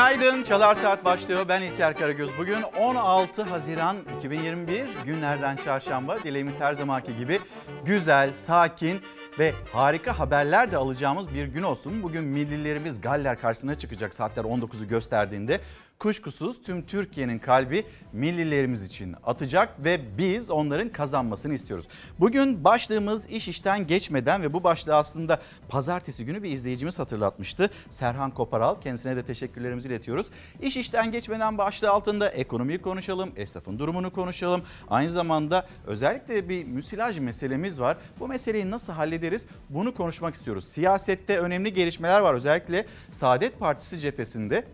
[0.00, 0.42] Günaydın.
[0.42, 1.44] Çalar Saat başlıyor.
[1.48, 2.30] Ben İlker Karagöz.
[2.38, 6.22] Bugün 16 Haziran 2021 günlerden çarşamba.
[6.22, 7.40] Dileğimiz her zamanki gibi
[7.84, 9.00] güzel, sakin
[9.38, 12.02] ve harika haberler de alacağımız bir gün olsun.
[12.02, 15.60] Bugün millilerimiz Galler karşısına çıkacak saatler 19'u gösterdiğinde.
[16.00, 21.88] Kuşkusuz tüm Türkiye'nin kalbi millilerimiz için atacak ve biz onların kazanmasını istiyoruz.
[22.20, 27.70] Bugün başlığımız iş işten geçmeden ve bu başlığı aslında pazartesi günü bir izleyicimiz hatırlatmıştı.
[27.90, 30.26] Serhan Koparal kendisine de teşekkürlerimizi iletiyoruz.
[30.62, 34.62] İş işten geçmeden başlığı altında ekonomiyi konuşalım, esnafın durumunu konuşalım.
[34.88, 37.96] Aynı zamanda özellikle bir müsilaj meselemiz var.
[38.20, 40.64] Bu meseleyi nasıl hallederiz bunu konuşmak istiyoruz.
[40.64, 44.64] Siyasette önemli gelişmeler var özellikle Saadet Partisi cephesinde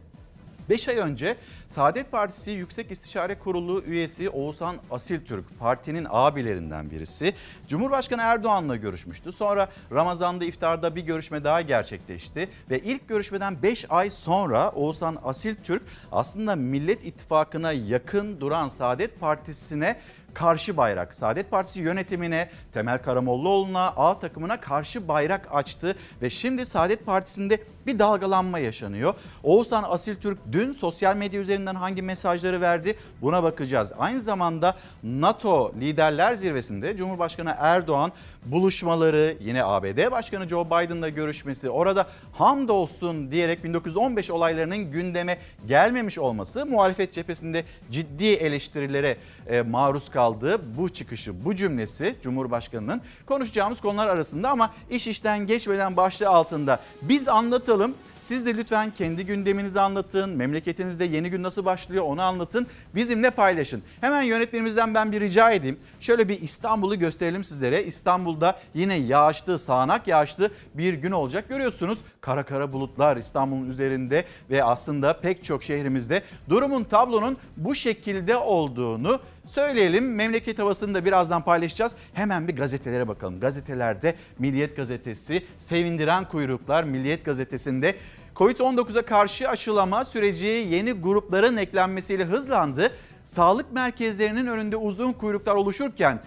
[0.70, 1.36] 5 ay önce
[1.67, 7.34] Saadet Partisi Yüksek İstişare Kurulu üyesi Oğuzhan Asiltürk partinin abilerinden birisi
[7.67, 9.33] Cumhurbaşkanı Erdoğan'la görüşmüştü.
[9.33, 15.83] Sonra Ramazan'da iftarda bir görüşme daha gerçekleşti ve ilk görüşmeden 5 ay sonra Oğuzhan Asiltürk
[16.12, 19.97] aslında Millet İttifakı'na yakın duran Saadet Partisi'ne
[20.34, 21.14] karşı bayrak.
[21.14, 27.98] Saadet Partisi yönetimine, Temel Karamollaoğlu'na, A takımına karşı bayrak açtı ve şimdi Saadet Partisi'nde bir
[27.98, 29.15] dalgalanma yaşanıyor.
[29.42, 33.92] Oğuzhan Asiltürk dün sosyal medya üzerinden hangi mesajları verdi buna bakacağız.
[33.98, 38.12] Aynı zamanda NATO Liderler Zirvesi'nde Cumhurbaşkanı Erdoğan
[38.45, 46.67] buluşmaları, yine ABD Başkanı Joe Biden'la görüşmesi, orada hamdolsun diyerek 1915 olaylarının gündeme gelmemiş olması
[46.67, 54.51] muhalefet cephesinde ciddi eleştirilere e, maruz kaldığı bu çıkışı, bu cümlesi Cumhurbaşkanı'nın konuşacağımız konular arasında
[54.51, 57.95] ama iş işten geçmeden başlığı altında biz anlatalım konuşalım.
[58.20, 60.31] Siz de lütfen kendi gündeminizi anlatın.
[60.31, 62.67] Memleketinizde yeni gün nasıl başlıyor onu anlatın.
[62.95, 63.83] Bizimle paylaşın.
[64.01, 65.79] Hemen yönetmenimizden ben bir rica edeyim.
[66.01, 67.85] Şöyle bir İstanbul'u gösterelim sizlere.
[67.85, 71.48] İstanbul'da yine yağışlı, sağanak yağışlı bir gün olacak.
[71.48, 78.36] Görüyorsunuz kara kara bulutlar İstanbul'un üzerinde ve aslında pek çok şehrimizde durumun tablonun bu şekilde
[78.36, 80.14] olduğunu söyleyelim.
[80.14, 81.92] Memleket havasını da birazdan paylaşacağız.
[82.14, 83.41] Hemen bir gazetelere bakalım.
[83.41, 87.95] Gazetelerde Milliyet Gazetesi, Sevindiren Kuyruklar Milliyet Gazetesi'nde
[88.37, 92.93] Covid-19'a karşı aşılama süreci yeni grupların eklenmesiyle hızlandı.
[93.25, 96.21] Sağlık merkezlerinin önünde uzun kuyruklar oluşurken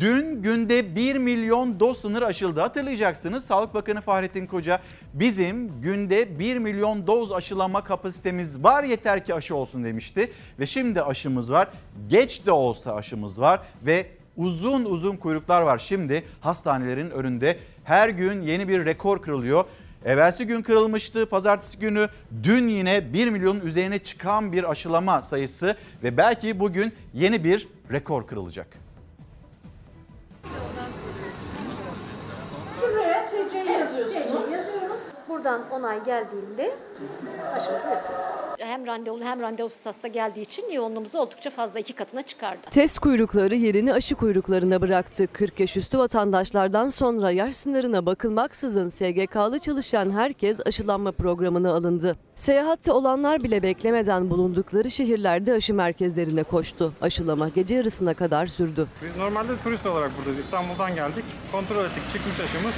[0.00, 2.60] Dün günde 1 milyon doz sınır aşıldı.
[2.60, 4.80] Hatırlayacaksınız Sağlık Bakanı Fahrettin Koca
[5.14, 10.32] bizim günde 1 milyon doz aşılama kapasitemiz var yeter ki aşı olsun demişti.
[10.58, 11.68] Ve şimdi aşımız var.
[12.08, 14.06] Geç de olsa aşımız var ve
[14.36, 15.78] uzun uzun kuyruklar var.
[15.78, 19.64] Şimdi hastanelerin önünde her gün yeni bir rekor kırılıyor.
[20.04, 22.08] Evvelsi gün kırılmıştı pazartesi günü.
[22.42, 28.26] Dün yine 1 milyonun üzerine çıkan bir aşılama sayısı ve belki bugün yeni bir rekor
[28.26, 28.83] kırılacak.
[35.34, 36.70] Buradan onay geldiğinde
[37.56, 38.24] aşımızı yapıyoruz.
[38.58, 42.60] Hem randevulu hem randevusuz hasta geldiği için yoğunluğumuzu oldukça fazla iki katına çıkardı.
[42.70, 45.28] Test kuyrukları yerini aşı kuyruklarına bıraktı.
[45.32, 52.16] 40 yaş üstü vatandaşlardan sonra yaş sınırına bakılmaksızın SGK'lı çalışan herkes aşılanma programına alındı.
[52.34, 56.92] Seyahatte olanlar bile beklemeden bulundukları şehirlerde aşı merkezlerine koştu.
[57.02, 58.86] Aşılama gece yarısına kadar sürdü.
[59.02, 60.38] Biz normalde turist olarak buradayız.
[60.38, 61.24] İstanbul'dan geldik.
[61.52, 62.02] Kontrol ettik.
[62.12, 62.74] Çıkmış aşımız.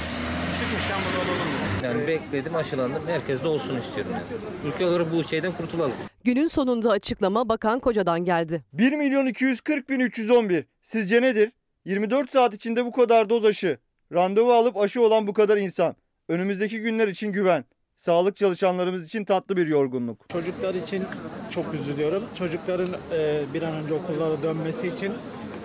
[0.59, 1.66] Çıkmışken burada olalım.
[1.87, 3.07] Yani bekledim aşılandım.
[3.07, 4.23] Herkes de olsun istiyorum yani.
[4.65, 5.93] Ülke olarak bu şeyden kurtulalım.
[6.23, 8.63] Günün sonunda açıklama Bakan Koca'dan geldi.
[8.73, 10.65] 1 milyon 240 bin 311.
[10.81, 11.51] Sizce nedir?
[11.85, 13.77] 24 saat içinde bu kadar doz aşı.
[14.13, 15.95] Randevu alıp aşı olan bu kadar insan.
[16.29, 17.65] Önümüzdeki günler için güven.
[17.97, 20.29] Sağlık çalışanlarımız için tatlı bir yorgunluk.
[20.29, 21.03] Çocuklar için
[21.49, 22.23] çok üzülüyorum.
[22.35, 25.13] Çocukların e, bir an önce okullara dönmesi için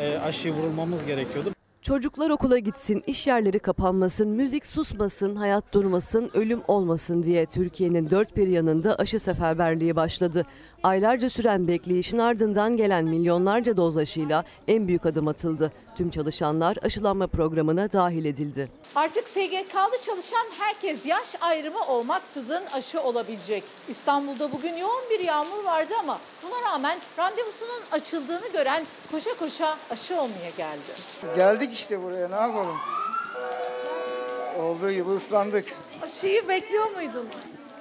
[0.01, 1.53] e, aşıyı vurulmamız gerekiyordu.
[1.83, 8.37] Çocuklar okula gitsin, iş yerleri kapanmasın, müzik susmasın, hayat durmasın, ölüm olmasın diye Türkiye'nin dört
[8.37, 10.47] bir yanında aşı seferberliği başladı.
[10.83, 15.73] Aylarca süren bekleyişin ardından gelen milyonlarca doz aşıyla en büyük adım atıldı.
[15.97, 18.69] Tüm çalışanlar aşılanma programına dahil edildi.
[18.95, 23.65] Artık SGK'lı çalışan herkes yaş ayrımı olmaksızın aşı olabilecek.
[23.89, 30.21] İstanbul'da bugün yoğun bir yağmur vardı ama buna rağmen randevusunun açıldığını gören koşa koşa aşı
[30.21, 30.93] olmaya geldi.
[31.37, 32.77] Geldik işte buraya ne yapalım?
[34.59, 35.67] Olduğu gibi ıslandık.
[36.03, 37.29] Aşıyı bekliyor muydun?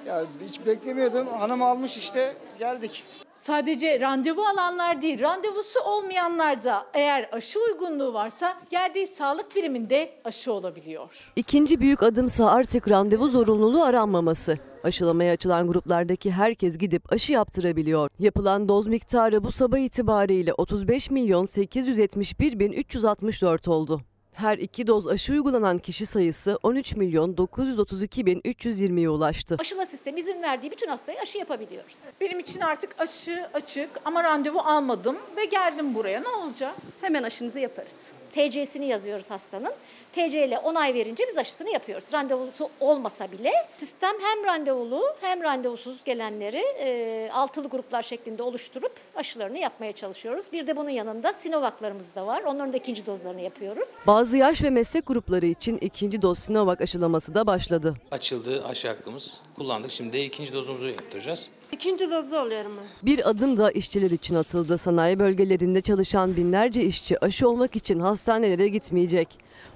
[0.06, 1.26] Ya hiç beklemiyordum.
[1.26, 3.04] Hanım almış işte geldik.
[3.32, 10.52] Sadece randevu alanlar değil, randevusu olmayanlar da eğer aşı uygunluğu varsa geldiği sağlık biriminde aşı
[10.52, 11.30] olabiliyor.
[11.36, 14.58] İkinci büyük adımsa artık randevu zorunluluğu aranmaması.
[14.84, 18.10] Aşılamaya açılan gruplardaki herkes gidip aşı yaptırabiliyor.
[18.18, 24.00] Yapılan doz miktarı bu sabah itibariyle 35 milyon 871 bin 364 oldu.
[24.32, 29.56] Her iki doz aşı uygulanan kişi sayısı 13 milyon 932 bin 320'ye ulaştı.
[29.60, 32.04] Aşıla sistemi izin verdiği bütün hastaya aşı yapabiliyoruz.
[32.20, 36.20] Benim için artık aşı açık ama randevu almadım ve geldim buraya.
[36.20, 36.74] Ne olacak?
[37.00, 37.96] Hemen aşınızı yaparız.
[38.32, 39.72] TC'sini yazıyoruz hastanın.
[40.12, 42.12] TC ile onay verince biz aşısını yapıyoruz.
[42.12, 49.58] Randevusu olmasa bile sistem hem randevulu hem randevusuz gelenleri e, altılı gruplar şeklinde oluşturup aşılarını
[49.58, 50.52] yapmaya çalışıyoruz.
[50.52, 52.42] Bir de bunun yanında Sinovac'larımız da var.
[52.42, 53.88] Onların da ikinci dozlarını yapıyoruz.
[54.06, 57.94] Bazı yaş ve meslek grupları için ikinci doz Sinovac aşılaması da başladı.
[58.10, 59.42] Açıldı aşı hakkımız.
[59.56, 59.90] Kullandık.
[59.90, 61.50] Şimdi de ikinci dozumuzu yaptıracağız.
[61.72, 63.06] İkinci dozu oluyorum ben.
[63.06, 64.78] Bir adım da işçiler için atıldı.
[64.78, 69.28] Sanayi bölgelerinde çalışan binlerce işçi aşı olmak için hastanelere gitmeyecek.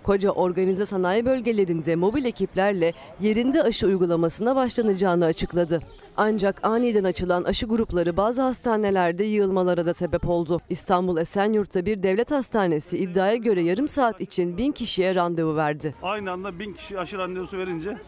[0.02, 5.81] Koca organize sanayi bölgelerinde mobil ekiplerle yerinde aşı uygulamasına başlanacağını açıkladı.
[6.16, 10.60] Ancak aniden açılan aşı grupları bazı hastanelerde yığılmalara da sebep oldu.
[10.70, 15.94] İstanbul Esenyurt'ta bir devlet hastanesi iddiaya göre yarım saat için bin kişiye randevu verdi.
[16.02, 17.98] Aynı anda bin kişi aşı randevusu verince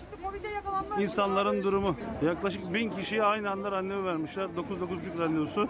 [1.01, 4.45] insanların durumu yaklaşık bin kişiye aynı anda randevu vermişler.
[4.45, 5.69] 9-9,5 randevusu.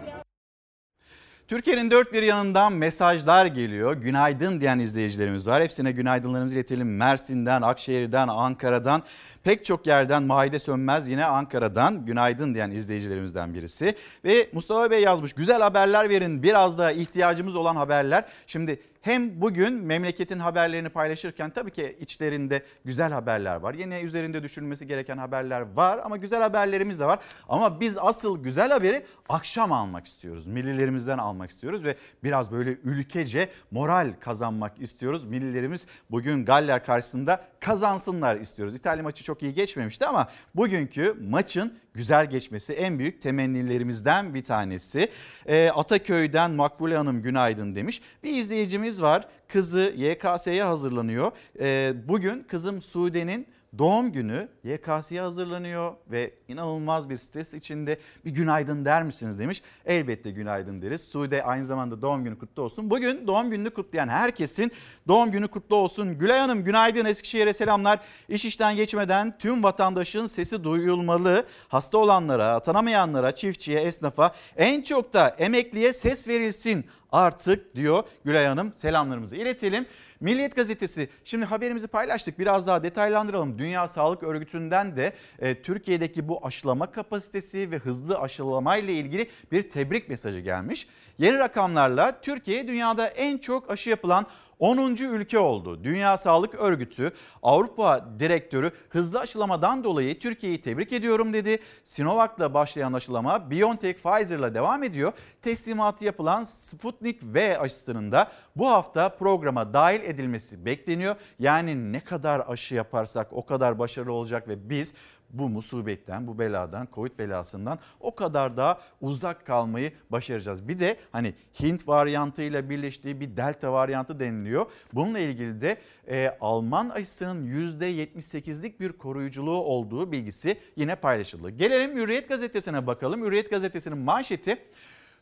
[1.48, 3.94] Türkiye'nin dört bir yanından mesajlar geliyor.
[3.94, 5.62] Günaydın diyen izleyicilerimiz var.
[5.62, 6.96] Hepsine günaydınlarımızı iletelim.
[6.96, 9.02] Mersin'den, Akşehir'den, Ankara'dan,
[9.44, 13.94] pek çok yerden Mahide Sönmez yine Ankara'dan günaydın diyen izleyicilerimizden birisi.
[14.24, 18.24] Ve Mustafa Bey yazmış güzel haberler verin biraz da ihtiyacımız olan haberler.
[18.46, 23.74] Şimdi hem bugün memleketin haberlerini paylaşırken tabii ki içlerinde güzel haberler var.
[23.74, 27.18] Yine üzerinde düşünülmesi gereken haberler var ama güzel haberlerimiz de var.
[27.48, 30.46] Ama biz asıl güzel haberi akşam almak istiyoruz.
[30.46, 35.24] Millilerimizden almak istiyoruz ve biraz böyle ülkece moral kazanmak istiyoruz.
[35.24, 38.74] Millilerimiz bugün Galler karşısında kazansınlar istiyoruz.
[38.74, 45.08] İtalya maçı çok iyi geçmemişti ama bugünkü maçın güzel geçmesi en büyük temennilerimizden bir tanesi.
[45.46, 48.00] E, Ataköy'den Makbule Hanım günaydın demiş.
[48.22, 51.32] Bir izleyicimiz var kızı YKS'ye hazırlanıyor.
[51.60, 53.46] E, bugün kızım Sude'nin
[53.78, 59.62] doğum günü YKS'ye hazırlanıyor ve inanılmaz bir stres içinde bir günaydın der misiniz demiş.
[59.86, 61.02] Elbette günaydın deriz.
[61.04, 62.90] Sude aynı zamanda doğum günü kutlu olsun.
[62.90, 64.72] Bugün doğum gününü kutlayan herkesin
[65.08, 66.18] doğum günü kutlu olsun.
[66.18, 68.00] Gülay Hanım günaydın Eskişehir'e selamlar.
[68.28, 71.46] İş işten geçmeden tüm vatandaşın sesi duyulmalı.
[71.68, 78.72] Hasta olanlara, atanamayanlara, çiftçiye, esnafa en çok da emekliye ses verilsin artık diyor Gülay Hanım.
[78.72, 79.86] Selamlarımızı iletelim.
[80.20, 83.58] Milliyet Gazetesi şimdi haberimizi paylaştık biraz daha detaylandıralım.
[83.58, 89.70] Dünya Sağlık Örgütü'nden de e, Türkiye'deki bu aşılama kapasitesi ve hızlı aşılama ile ilgili bir
[89.70, 90.88] tebrik mesajı gelmiş.
[91.18, 94.26] Yeni rakamlarla Türkiye dünyada en çok aşı yapılan
[94.58, 94.96] 10.
[94.96, 95.84] ülke oldu.
[95.84, 97.12] Dünya Sağlık Örgütü
[97.42, 101.58] Avrupa Direktörü hızlı aşılamadan dolayı Türkiye'yi tebrik ediyorum dedi.
[101.84, 105.12] Sinovac'la başlayan aşılama BioNTech Pfizer'la devam ediyor.
[105.42, 111.16] Teslimatı yapılan Sputnik V aşısının da bu hafta programa dahil edilmesi bekleniyor.
[111.38, 114.94] Yani ne kadar aşı yaparsak o kadar başarılı olacak ve biz
[115.30, 120.68] bu musibetten, bu beladan, Covid belasından o kadar daha uzak kalmayı başaracağız.
[120.68, 124.66] Bir de hani Hint varyantıyla birleştiği bir delta varyantı deniliyor.
[124.92, 125.78] Bununla ilgili de
[126.08, 131.50] e, Alman aşısının %78'lik bir koruyuculuğu olduğu bilgisi yine paylaşıldı.
[131.50, 133.24] Gelelim Hürriyet gazetesine bakalım.
[133.24, 134.58] Hürriyet gazetesinin manşeti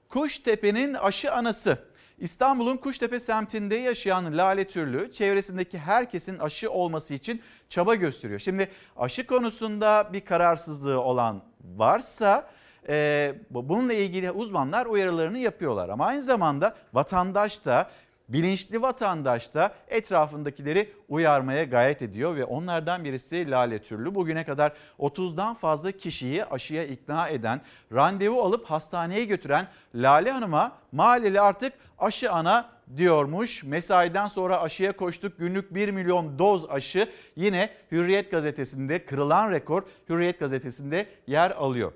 [0.08, 1.78] Kuştepe'nin aşı anası.
[2.18, 8.40] İstanbul'un Kuştepe semtinde yaşayan Lale Türlü çevresindeki herkesin aşı olması için çaba gösteriyor.
[8.40, 11.42] Şimdi aşı konusunda bir kararsızlığı olan
[11.76, 12.50] varsa
[12.88, 15.88] e, bununla ilgili uzmanlar uyarılarını yapıyorlar.
[15.88, 17.90] Ama aynı zamanda vatandaş da
[18.28, 24.14] bilinçli vatandaş da etrafındakileri uyarmaya gayret ediyor ve onlardan birisi Lale Türlü.
[24.14, 27.60] Bugüne kadar 30'dan fazla kişiyi aşıya ikna eden,
[27.92, 33.64] randevu alıp hastaneye götüren Lale Hanım'a mahalleli artık aşı ana diyormuş.
[33.64, 35.38] Mesaiden sonra aşıya koştuk.
[35.38, 41.92] Günlük 1 milyon doz aşı yine Hürriyet gazetesinde kırılan rekor Hürriyet gazetesinde yer alıyor.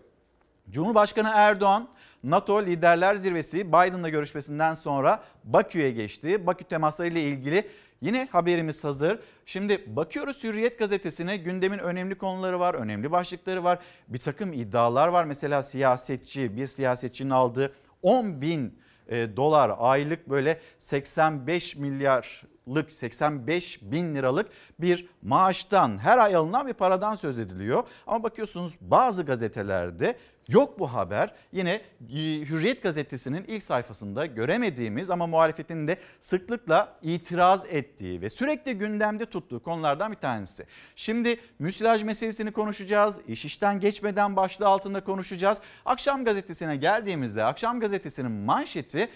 [0.71, 1.89] Cumhurbaşkanı Erdoğan
[2.25, 6.47] NATO Liderler Zirvesi Biden'la görüşmesinden sonra Bakü'ye geçti.
[6.47, 7.69] Bakü temasları ile ilgili
[8.01, 9.19] yine haberimiz hazır.
[9.47, 13.79] Şimdi bakıyoruz Hürriyet gazetesine gündemin önemli konuları var, önemli başlıkları var.
[14.09, 15.25] Bir takım iddialar var.
[15.25, 17.73] Mesela siyasetçi, bir siyasetçinin aldığı
[18.03, 24.49] 10 bin e, dolar aylık böyle 85 milyarlık 85 bin liralık
[24.81, 27.85] bir maaştan her ay alınan bir paradan söz ediliyor.
[28.07, 30.17] Ama bakıyorsunuz bazı gazetelerde
[30.51, 31.35] Yok bu haber.
[31.53, 31.81] Yine e,
[32.19, 39.63] Hürriyet gazetesinin ilk sayfasında göremediğimiz ama muhalefetin de sıklıkla itiraz ettiği ve sürekli gündemde tuttuğu
[39.63, 40.67] konulardan bir tanesi.
[40.97, 43.17] Şimdi müsilaj meselesini konuşacağız.
[43.29, 45.61] İş işten geçmeden başlığı altında konuşacağız.
[45.85, 49.09] Akşam gazetesine geldiğimizde akşam gazetesinin manşeti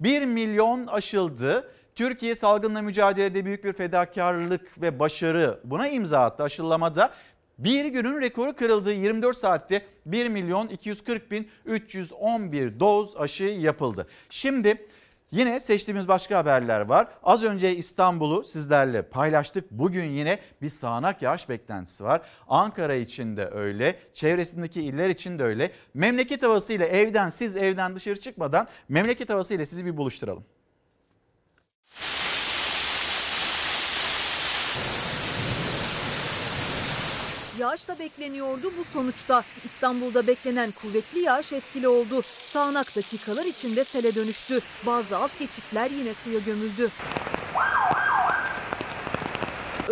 [0.00, 1.72] 1 milyon aşıldı.
[1.94, 7.12] Türkiye salgınla mücadelede büyük bir fedakarlık ve başarı buna imza attı aşılamada.
[7.64, 8.92] Bir günün rekoru kırıldı.
[8.92, 14.06] 24 saatte 1 milyon 240 bin 311 doz aşı yapıldı.
[14.30, 14.86] Şimdi
[15.32, 17.08] Yine seçtiğimiz başka haberler var.
[17.22, 19.70] Az önce İstanbul'u sizlerle paylaştık.
[19.70, 22.22] Bugün yine bir sağanak yağış beklentisi var.
[22.48, 25.72] Ankara için de öyle, çevresindeki iller için de öyle.
[25.94, 30.44] Memleket havasıyla evden siz evden dışarı çıkmadan memleket havasıyla sizi bir buluşturalım.
[37.58, 39.44] Yağış da bekleniyordu bu sonuçta.
[39.64, 42.22] İstanbul'da beklenen kuvvetli yağış etkili oldu.
[42.22, 44.60] Sağanak dakikalar içinde sele dönüştü.
[44.86, 46.90] Bazı alt geçitler yine suya gömüldü.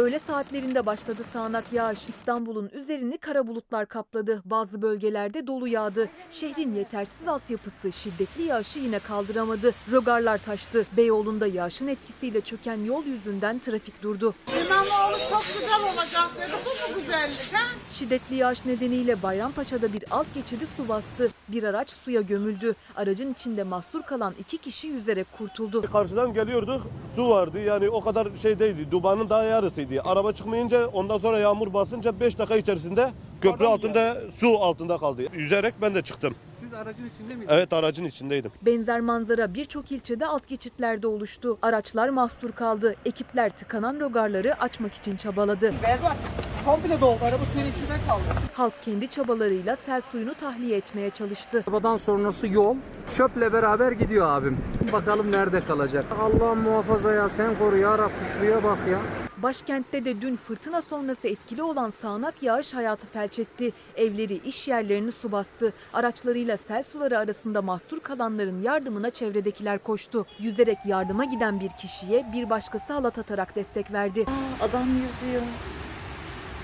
[0.00, 2.08] Öğle saatlerinde başladı sağanak yağış.
[2.08, 4.42] İstanbul'un üzerini kara bulutlar kapladı.
[4.44, 6.08] Bazı bölgelerde dolu yağdı.
[6.30, 9.74] Şehrin yetersiz altyapısı şiddetli yağışı yine kaldıramadı.
[9.90, 10.86] Rogarlar taştı.
[10.96, 14.34] Beyoğlu'nda yağışın etkisiyle çöken yol yüzünden trafik durdu.
[14.66, 16.52] İmamoğlu çok güzel olacak dedi.
[16.52, 17.66] Bu mu güzellik ha?
[17.90, 21.28] Şiddetli yağış nedeniyle Bayrampaşa'da bir alt geçidi su bastı.
[21.48, 22.74] Bir araç suya gömüldü.
[22.96, 25.82] Aracın içinde mahsur kalan iki kişi yüzerek kurtuldu.
[25.82, 26.82] Karşıdan geliyorduk
[27.16, 29.89] su vardı yani o kadar şey değildi dubanın daha yarısıydı.
[29.98, 35.22] Araba çıkmayınca ondan sonra yağmur basınca 5 dakika içerisinde köprü altında su altında kaldı.
[35.32, 36.34] Yüzerek ben de çıktım.
[36.80, 37.48] Aracın içinde miydiniz?
[37.50, 38.52] Evet aracın içindeydim.
[38.62, 41.58] Benzer manzara birçok ilçede alt geçitlerde oluştu.
[41.62, 42.94] Araçlar mahsur kaldı.
[43.04, 45.72] Ekipler tıkanan rogarları açmak için çabaladı.
[45.82, 46.16] Berbat.
[46.64, 47.18] Komple doldu.
[47.24, 48.22] Araba suyun içinde kaldı.
[48.54, 51.64] Halk kendi çabalarıyla sel suyunu tahliye etmeye çalıştı.
[51.68, 52.76] Arabadan sonrası yol
[53.16, 54.58] çöple beraber gidiyor abim.
[54.92, 56.04] Bakalım nerede kalacak.
[56.20, 58.98] Allah muhafaza ya sen koru ya Rabbi şuraya bak ya.
[59.42, 63.72] Başkentte de dün fırtına sonrası etkili olan sağanak yağış hayatı felç etti.
[63.96, 65.72] Evleri, iş yerlerini su bastı.
[65.92, 70.26] Araçlarıyla sel suları arasında mahsur kalanların yardımına çevredekiler koştu.
[70.38, 74.24] Yüzerek yardıma giden bir kişiye bir başkası halat atarak destek verdi.
[74.60, 75.42] Adam yüzüyor.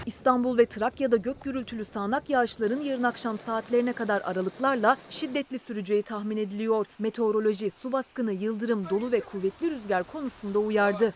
[0.07, 6.37] İstanbul ve Trakya'da gök gürültülü sağanak yağışların yarın akşam saatlerine kadar aralıklarla şiddetli süreceği tahmin
[6.37, 6.87] ediliyor.
[6.99, 11.15] Meteoroloji su baskını, yıldırım, dolu ve kuvvetli rüzgar konusunda uyardı.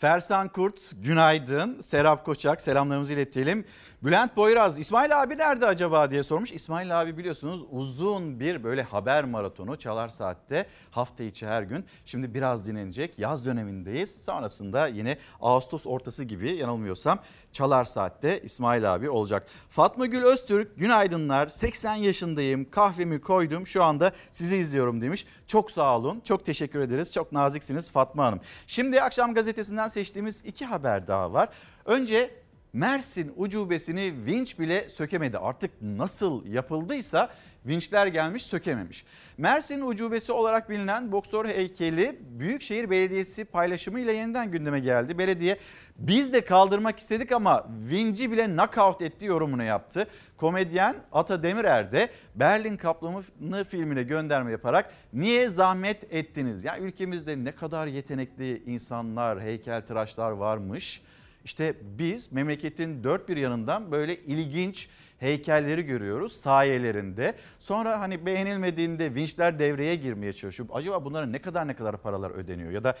[0.00, 1.80] Fersan Kurt günaydın.
[1.80, 3.64] Serap Koçak selamlarımızı iletelim.
[4.02, 6.52] Bülent Boyraz İsmail abi nerede acaba diye sormuş.
[6.52, 11.84] İsmail abi biliyorsunuz uzun bir böyle haber maratonu Çalar Saat'te hafta içi her gün.
[12.04, 14.24] Şimdi biraz dinlenecek yaz dönemindeyiz.
[14.24, 17.18] Sonrasında yine Ağustos ortası gibi yanılmıyorsam
[17.52, 19.46] Çalar Saat'te İsmail abi olacak.
[19.70, 25.26] Fatma Gül Öztürk günaydınlar 80 yaşındayım kahvemi koydum şu anda sizi izliyorum demiş.
[25.46, 28.40] Çok sağ olun çok teşekkür ederiz çok naziksiniz Fatma Hanım.
[28.66, 31.48] Şimdi akşam gazetesinden seçtiğimiz iki haber daha var.
[31.84, 32.39] Önce
[32.72, 35.38] Mersin ucubesini vinç bile sökemedi.
[35.38, 37.30] Artık nasıl yapıldıysa
[37.66, 39.04] vinçler gelmiş sökememiş.
[39.38, 45.18] Mersin ucubesi olarak bilinen boksör heykeli Büyükşehir Belediyesi paylaşımıyla yeniden gündeme geldi.
[45.18, 45.58] Belediye
[45.98, 50.06] biz de kaldırmak istedik ama vinci bile knockout etti yorumunu yaptı.
[50.36, 56.64] Komedyen Ata Demirer de Berlin Kaplanı filmine gönderme yaparak niye zahmet ettiniz?
[56.64, 61.02] Ya ülkemizde ne kadar yetenekli insanlar, heykeltıraşlar varmış.
[61.44, 67.34] İşte biz memleketin dört bir yanından böyle ilginç heykelleri görüyoruz sayelerinde.
[67.58, 70.68] Sonra hani beğenilmediğinde vinçler devreye girmeye çalışıyor.
[70.72, 72.70] Acaba bunlara ne kadar ne kadar paralar ödeniyor?
[72.70, 72.94] Ya da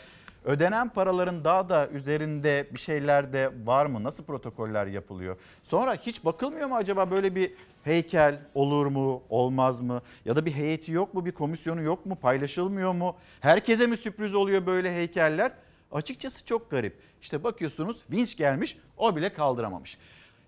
[0.44, 4.04] ödenen paraların daha da üzerinde bir şeyler de var mı?
[4.04, 5.36] Nasıl protokoller yapılıyor?
[5.62, 7.52] Sonra hiç bakılmıyor mu acaba böyle bir
[7.84, 10.02] heykel olur mu olmaz mı?
[10.24, 13.16] Ya da bir heyeti yok mu bir komisyonu yok mu paylaşılmıyor mu?
[13.40, 15.52] Herkese mi sürpriz oluyor böyle heykeller?
[15.92, 17.02] Açıkçası çok garip.
[17.22, 19.98] İşte bakıyorsunuz vinç gelmiş o bile kaldıramamış.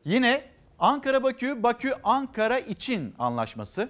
[0.04, 0.42] Yine
[0.78, 3.88] Ankara Bakü, Bakü Ankara için anlaşması.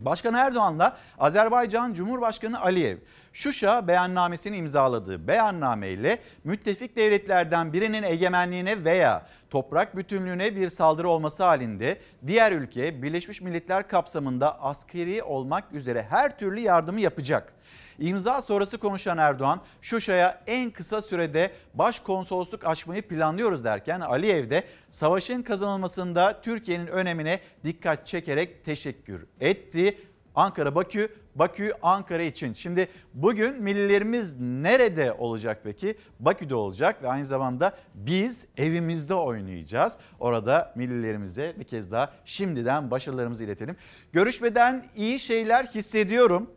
[0.00, 2.98] Başkan Erdoğan'la Azerbaycan Cumhurbaşkanı Aliyev
[3.32, 12.00] Şuşa beyannamesini imzaladığı beyannameyle müttefik devletlerden birinin egemenliğine veya toprak bütünlüğüne bir saldırı olması halinde
[12.26, 17.52] diğer ülke Birleşmiş Milletler kapsamında askeri olmak üzere her türlü yardımı yapacak.
[17.98, 25.42] İmza sonrası konuşan Erdoğan, Şuşa'ya en kısa sürede başkonsolosluk açmayı planlıyoruz derken Aliyev de savaşın
[25.42, 29.98] kazanılmasında Türkiye'nin önemine dikkat çekerek teşekkür etti.
[30.34, 32.52] Ankara Bakü, Bakü Ankara için.
[32.52, 35.96] Şimdi bugün millilerimiz nerede olacak peki?
[36.20, 39.96] Bakü'de olacak ve aynı zamanda biz evimizde oynayacağız.
[40.20, 43.76] Orada millilerimize bir kez daha şimdiden başarılarımızı iletelim.
[44.12, 46.50] Görüşmeden iyi şeyler hissediyorum.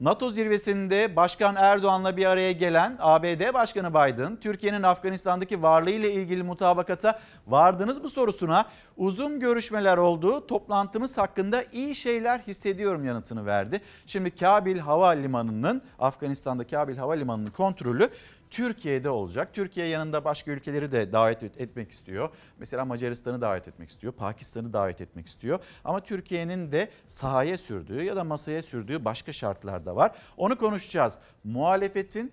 [0.00, 7.18] NATO zirvesinde Başkan Erdoğan'la bir araya gelen ABD Başkanı Biden, Türkiye'nin Afganistan'daki varlığıyla ilgili mutabakata
[7.46, 10.46] vardınız mı sorusuna uzun görüşmeler oldu.
[10.46, 13.80] Toplantımız hakkında iyi şeyler hissediyorum yanıtını verdi.
[14.06, 18.10] Şimdi Kabil Havalimanı'nın Afganistan'da Kabil Havalimanı'nın kontrolü
[18.56, 19.54] Türkiye'de olacak.
[19.54, 22.30] Türkiye yanında başka ülkeleri de davet etmek istiyor.
[22.58, 25.58] Mesela Macaristan'ı davet etmek istiyor, Pakistan'ı davet etmek istiyor.
[25.84, 30.16] Ama Türkiye'nin de sahaya sürdüğü ya da masaya sürdüğü başka şartlar da var.
[30.36, 31.18] Onu konuşacağız.
[31.44, 32.32] Muhalefetin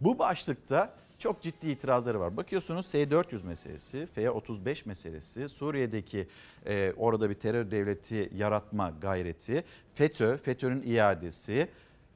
[0.00, 2.36] bu başlıkta çok ciddi itirazları var.
[2.36, 6.28] Bakıyorsunuz S-400 meselesi, F-35 meselesi, Suriye'deki
[6.66, 11.68] e, orada bir terör devleti yaratma gayreti, FETÖ, FETÖ'nün iadesi.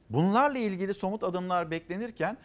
[0.09, 2.37] Bunlarla ilgili somut adımlar beklenirken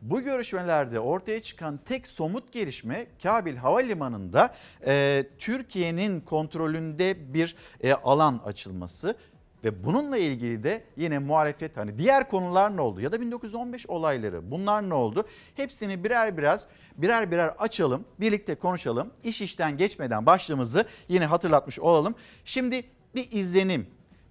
[0.00, 4.54] bu görüşmelerde ortaya çıkan tek somut gelişme Kabil Havalimanı'nda
[4.86, 9.16] e, Türkiye'nin kontrolünde bir e, alan açılması
[9.64, 14.50] ve bununla ilgili de yine muhalefet hani diğer konular ne oldu ya da 1915 olayları
[14.50, 15.26] bunlar ne oldu?
[15.54, 19.10] Hepsini birer biraz birer birer açalım birlikte konuşalım.
[19.24, 22.14] İş işten geçmeden başlığımızı yine hatırlatmış olalım.
[22.44, 23.86] Şimdi bir izlenim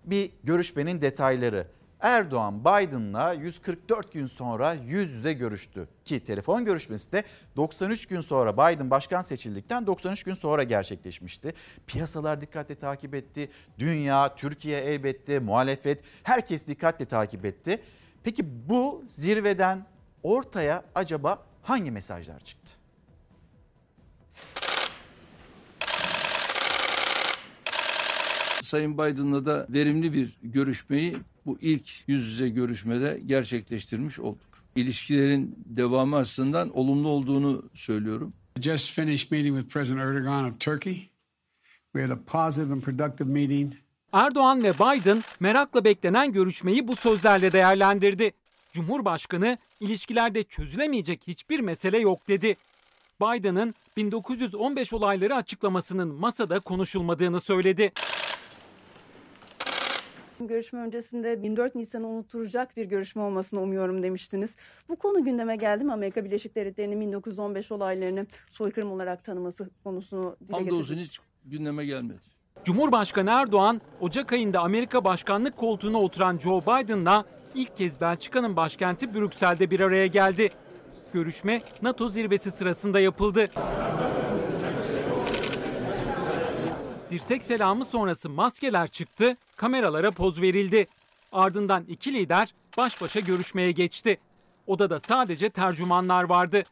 [0.06, 1.68] bir görüşmenin detayları
[2.00, 7.24] Erdoğan Biden'la 144 gün sonra yüz yüze görüştü ki telefon görüşmesi de
[7.56, 11.54] 93 gün sonra Biden başkan seçildikten 93 gün sonra gerçekleşmişti.
[11.88, 13.50] Piyasalar dikkatle takip etti.
[13.80, 17.82] Dünya, Türkiye elbette, muhalefet herkes dikkatle takip etti.
[18.24, 19.86] Peki bu zirveden
[20.24, 22.72] ortaya acaba hangi mesajlar çıktı?
[28.68, 34.42] Sayın Biden'la da verimli bir görüşmeyi bu ilk yüz yüze görüşmede gerçekleştirmiş olduk.
[34.76, 38.34] İlişkilerin devamı açısından olumlu olduğunu söylüyorum.
[38.62, 41.10] Just finished meeting with President Erdogan of Turkey.
[41.94, 43.74] We had a positive and productive meeting.
[44.14, 48.32] Erdoğan ve Biden merakla beklenen görüşmeyi bu sözlerle değerlendirdi.
[48.74, 52.56] Cumhurbaşkanı ilişkilerde çözülemeyecek hiçbir mesele yok dedi.
[53.22, 57.92] Biden'ın 1915 olayları açıklamasının masada konuşulmadığını söyledi.
[60.40, 64.56] Görüşme öncesinde 24 Nisan'ı unutturacak bir görüşme olmasını umuyorum demiştiniz.
[64.90, 65.94] Bu konu gündeme geldi mi?
[65.94, 71.08] Amerika Birleşik Devletleri'nin 1915 olaylarını soykırım olarak tanıması konusunu dile Hamdolsun getirdiniz.
[71.08, 72.20] hiç gündeme gelmedi.
[72.64, 79.72] Cumhurbaşkanı Erdoğan, Ocak ayında Amerika başkanlık koltuğuna oturan Joe Biden'la ilk kez Belçika'nın başkenti Brüksel'de
[79.72, 80.50] bir araya geldi.
[81.14, 83.50] Görüşme NATO zirvesi sırasında yapıldı.
[87.12, 90.87] Dirsek selamı sonrası maskeler çıktı, kameralara poz verildi.
[91.31, 94.17] Ardından iki lider baş başa görüşmeye geçti.
[94.67, 96.63] Odada sadece tercümanlar vardı.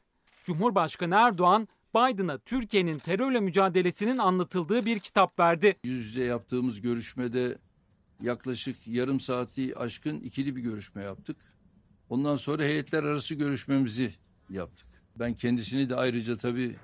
[0.44, 5.76] Cumhurbaşkanı Erdoğan, Biden'a Türkiye'nin terörle mücadelesinin anlatıldığı bir kitap verdi.
[5.84, 7.58] Yüz yüze yaptığımız görüşmede
[8.22, 11.38] yaklaşık yarım saati aşkın ikili bir görüşme yaptık.
[12.10, 14.14] Ondan sonra heyetler arası görüşmemizi
[14.50, 14.88] yaptık.
[15.16, 16.76] Ben kendisini de ayrıca tabii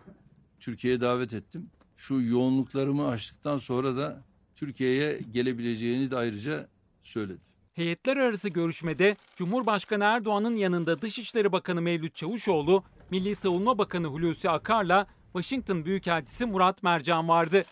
[0.60, 1.70] Türkiye'ye davet ettim.
[1.96, 4.24] Şu yoğunluklarımı açtıktan sonra da
[4.62, 6.68] Türkiye'ye gelebileceğini de ayrıca
[7.04, 7.40] söyledi.
[7.74, 15.08] Heyetler arası görüşmede Cumhurbaşkanı Erdoğan'ın yanında Dışişleri Bakanı Mevlüt Çavuşoğlu, Milli Savunma Bakanı Hulusi Akar'la
[15.34, 17.66] Washington Büyükelçisi Murat Mercan vardı.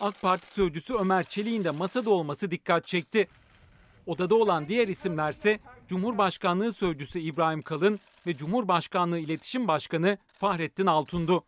[0.00, 3.28] AK Parti sözcüsü Ömer Çelik'in de masada olması dikkat çekti.
[4.06, 11.44] Odada olan diğer isimlerse Cumhurbaşkanlığı Sözcüsü İbrahim Kalın ve Cumhurbaşkanlığı İletişim Başkanı Fahrettin Altun'du.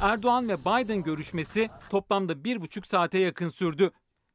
[0.00, 3.90] Erdoğan ve Biden görüşmesi toplamda bir buçuk saate yakın sürdü.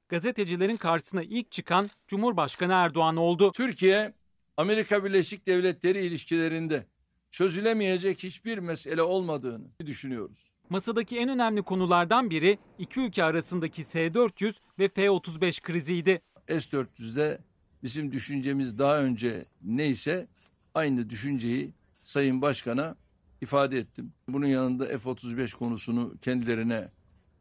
[0.09, 3.51] Gazetecilerin karşısına ilk çıkan Cumhurbaşkanı Erdoğan oldu.
[3.51, 4.13] Türkiye,
[4.57, 6.85] Amerika Birleşik Devletleri ilişkilerinde
[7.31, 10.51] çözülemeyecek hiçbir mesele olmadığını düşünüyoruz.
[10.69, 16.21] Masadaki en önemli konulardan biri iki ülke arasındaki S-400 ve F-35 kriziydi.
[16.47, 17.41] S-400'de
[17.83, 20.27] bizim düşüncemiz daha önce neyse
[20.73, 22.95] aynı düşünceyi Sayın Başkan'a
[23.41, 24.13] ifade ettim.
[24.27, 26.87] Bunun yanında F-35 konusunu kendilerine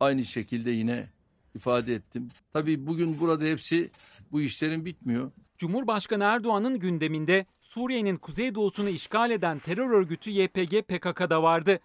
[0.00, 1.08] aynı şekilde yine
[1.54, 2.28] ifade ettim.
[2.52, 3.90] Tabii bugün burada hepsi
[4.32, 5.30] bu işlerin bitmiyor.
[5.58, 11.80] Cumhurbaşkanı Erdoğan'ın gündeminde Suriye'nin kuzeydoğusunu işgal eden terör örgütü YPG PKK'da vardı.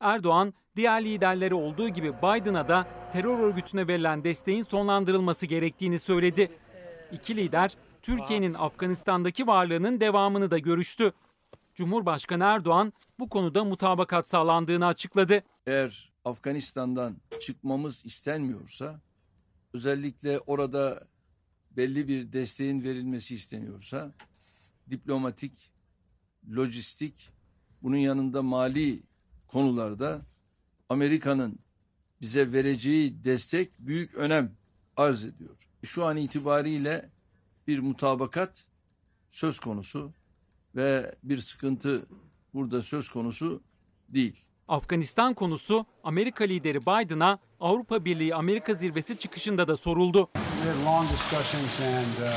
[0.00, 6.48] Erdoğan, diğer liderleri olduğu gibi Biden'a da terör örgütüne verilen desteğin sonlandırılması gerektiğini söyledi.
[7.12, 11.12] İki lider Türkiye'nin Afganistan'daki varlığının devamını da görüştü.
[11.74, 15.42] Cumhurbaşkanı Erdoğan bu konuda mutabakat sağlandığını açıkladı.
[15.66, 19.00] Eğer Afganistan'dan çıkmamız istenmiyorsa,
[19.72, 21.08] özellikle orada
[21.70, 24.12] belli bir desteğin verilmesi isteniyorsa,
[24.90, 25.72] diplomatik,
[26.56, 27.30] lojistik,
[27.82, 29.02] bunun yanında mali
[29.48, 30.26] konularda
[30.88, 31.58] Amerika'nın
[32.20, 34.56] bize vereceği destek büyük önem
[34.96, 35.68] arz ediyor.
[35.82, 37.10] Şu an itibariyle
[37.66, 38.66] bir mutabakat
[39.30, 40.12] söz konusu
[40.76, 42.06] ve bir sıkıntı
[42.54, 43.62] burada söz konusu
[44.08, 44.36] değil.
[44.68, 50.30] Afganistan konusu Amerika lideri Biden'a Avrupa Birliği Amerika zirvesi çıkışında da soruldu.
[50.34, 52.34] We had long discussions, and uh,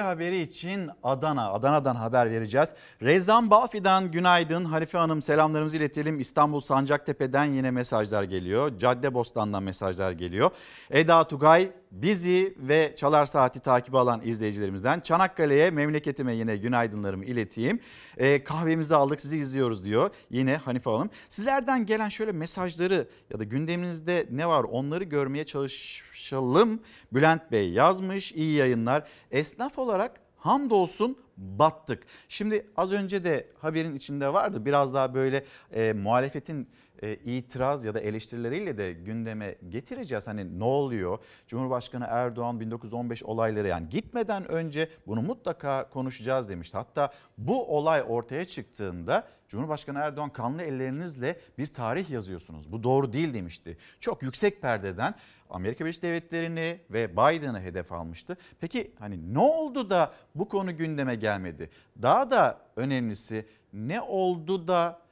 [0.00, 2.68] haberi için Adana, Adana'dan haber vereceğiz.
[3.02, 4.64] Rezdan Balfi'den günaydın.
[4.64, 6.20] Halife Hanım selamlarımızı iletelim.
[6.20, 8.78] İstanbul Sancaktepe'den yine mesajlar geliyor.
[8.78, 10.50] Caddebostan'dan mesajlar geliyor.
[10.90, 17.80] Eda Tugay bizi ve Çalar Saati takibi alan izleyicilerimizden Çanakkale'ye memleketime yine günaydınlarımı ileteyim.
[18.16, 21.10] Ee, kahvemizi aldık sizi izliyoruz diyor yine Hanife Hanım.
[21.28, 26.80] Sizlerden gelen şöyle mesajları ya da gündeminizde ne var onları görmeye çalışalım.
[27.12, 29.08] Bülent Bey yazmış iyi yayınlar.
[29.30, 32.02] Esnaf olarak hamdolsun battık.
[32.28, 36.68] Şimdi az önce de haberin içinde vardı biraz daha böyle e, muhalefetin
[37.02, 40.26] e, itiraz ya da eleştirileriyle de gündeme getireceğiz.
[40.26, 41.18] Hani ne oluyor?
[41.46, 46.76] Cumhurbaşkanı Erdoğan 1915 olayları yani gitmeden önce bunu mutlaka konuşacağız demişti.
[46.76, 52.72] Hatta bu olay ortaya çıktığında Cumhurbaşkanı Erdoğan kanlı ellerinizle bir tarih yazıyorsunuz.
[52.72, 53.76] Bu doğru değil demişti.
[54.00, 55.14] Çok yüksek perdeden
[55.50, 58.36] Amerika Birleşik Devletleri'ni ve Biden'ı hedef almıştı.
[58.60, 61.70] Peki hani ne oldu da bu konu gündeme gelmedi?
[62.02, 65.03] Daha da önemlisi ne oldu da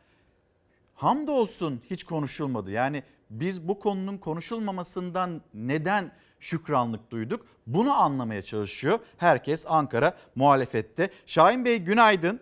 [1.02, 2.70] hamdolsun hiç konuşulmadı.
[2.70, 7.46] Yani biz bu konunun konuşulmamasından neden şükranlık duyduk?
[7.66, 11.10] Bunu anlamaya çalışıyor herkes Ankara muhalefette.
[11.26, 12.40] Şahin Bey günaydın.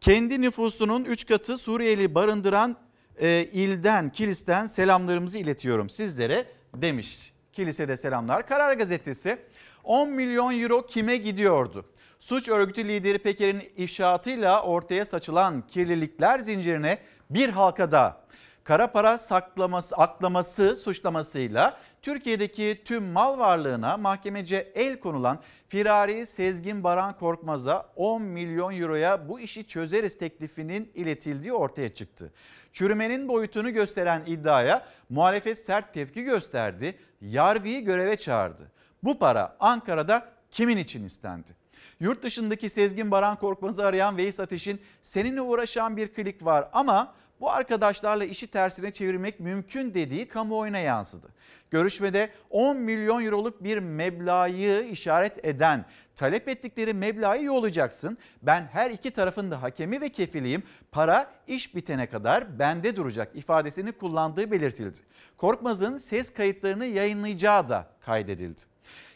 [0.00, 2.76] Kendi nüfusunun 3 katı Suriyeli barındıran
[3.18, 7.32] e, ilden, Kilis'ten selamlarımızı iletiyorum sizlere demiş.
[7.52, 8.46] Kilisede selamlar.
[8.46, 9.38] Karar Gazetesi
[9.84, 11.84] 10 milyon euro kime gidiyordu?
[12.20, 16.98] Suç örgütü lideri Peker'in ifşaatıyla ortaya saçılan kirlilikler zincirine
[17.34, 18.22] bir halkada
[18.64, 27.18] kara para saklaması, aklaması suçlamasıyla Türkiye'deki tüm mal varlığına mahkemece el konulan firari Sezgin Baran
[27.18, 32.32] Korkmaz'a 10 milyon euroya bu işi çözeriz teklifinin iletildiği ortaya çıktı.
[32.72, 38.72] Çürümenin boyutunu gösteren iddiaya muhalefet sert tepki gösterdi, yargıyı göreve çağırdı.
[39.02, 41.61] Bu para Ankara'da kimin için istendi?
[42.02, 47.50] Yurt dışındaki Sezgin Baran Korkmaz'ı arayan Veys Ateş'in seninle uğraşan bir klik var ama bu
[47.50, 51.28] arkadaşlarla işi tersine çevirmek mümkün dediği kamuoyuna yansıdı.
[51.70, 54.50] Görüşmede 10 milyon euroluk bir meblağı
[54.84, 55.84] işaret eden
[56.14, 58.18] talep ettikleri meblağı yollayacaksın.
[58.42, 60.62] Ben her iki tarafın da hakemi ve kefiliyim.
[60.92, 64.98] Para iş bitene kadar bende duracak ifadesini kullandığı belirtildi.
[65.36, 68.71] Korkmaz'ın ses kayıtlarını yayınlayacağı da kaydedildi.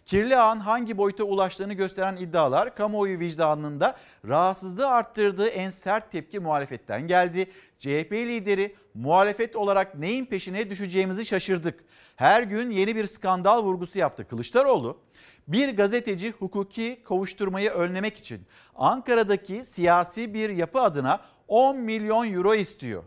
[0.06, 3.96] Kirli ağın hangi boyuta ulaştığını gösteren iddialar kamuoyu vicdanında
[4.28, 7.50] rahatsızlığı arttırdığı en sert tepki muhalefetten geldi.
[7.78, 11.84] CHP lideri muhalefet olarak neyin peşine düşeceğimizi şaşırdık.
[12.16, 15.00] Her gün yeni bir skandal vurgusu yaptı Kılıçdaroğlu.
[15.48, 23.02] Bir gazeteci hukuki kovuşturmayı önlemek için Ankara'daki siyasi bir yapı adına 10 milyon euro istiyor.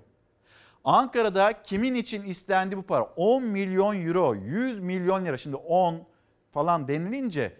[0.84, 3.04] Ankara'da kimin için istendi bu para?
[3.04, 5.38] 10 milyon euro, 100 milyon lira.
[5.38, 6.10] Şimdi 10
[6.52, 7.54] falan denilince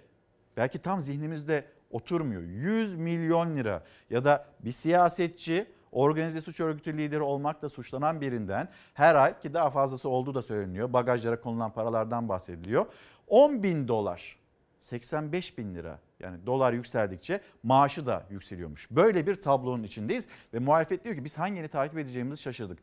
[0.58, 2.41] belki tam zihnimizde oturmuyor.
[2.41, 9.15] 100 milyon lira ya da bir siyasetçi organize suç örgütü lideri olmakla suçlanan birinden her
[9.15, 10.93] ay ki daha fazlası olduğu da söyleniyor.
[10.93, 12.86] Bagajlara konulan paralardan bahsediliyor.
[13.28, 14.39] 10 bin dolar
[14.80, 18.91] 85 bin lira yani dolar yükseldikçe maaşı da yükseliyormuş.
[18.91, 22.80] Böyle bir tablonun içindeyiz ve muhalefet diyor ki biz hangini takip edeceğimizi şaşırdık.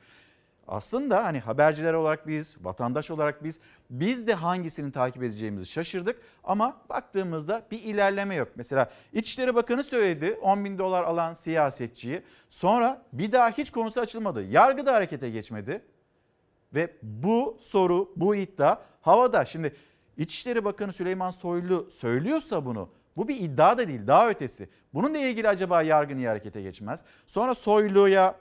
[0.68, 3.59] Aslında hani haberciler olarak biz, vatandaş olarak biz,
[3.90, 6.20] biz de hangisini takip edeceğimizi şaşırdık.
[6.44, 8.48] Ama baktığımızda bir ilerleme yok.
[8.57, 12.22] Mesela İçişleri Bakanı söyledi 10 bin dolar alan siyasetçiyi.
[12.50, 14.44] Sonra bir daha hiç konusu açılmadı.
[14.44, 15.83] Yargı da harekete geçmedi.
[16.74, 19.44] Ve bu soru, bu iddia havada.
[19.44, 19.76] Şimdi
[20.16, 24.68] İçişleri Bakanı Süleyman Soylu söylüyorsa bunu bu bir iddia da değil daha ötesi.
[24.94, 27.05] Bununla ilgili acaba yargı niye harekete geçmez?
[27.26, 28.35] Sonra Soylu'ya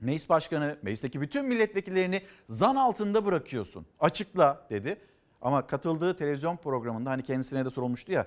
[0.00, 3.86] Meclis Başkanı, meclisteki bütün milletvekillerini zan altında bırakıyorsun.
[4.00, 5.00] Açıkla dedi.
[5.42, 8.26] Ama katıldığı televizyon programında hani kendisine de sorulmuştu ya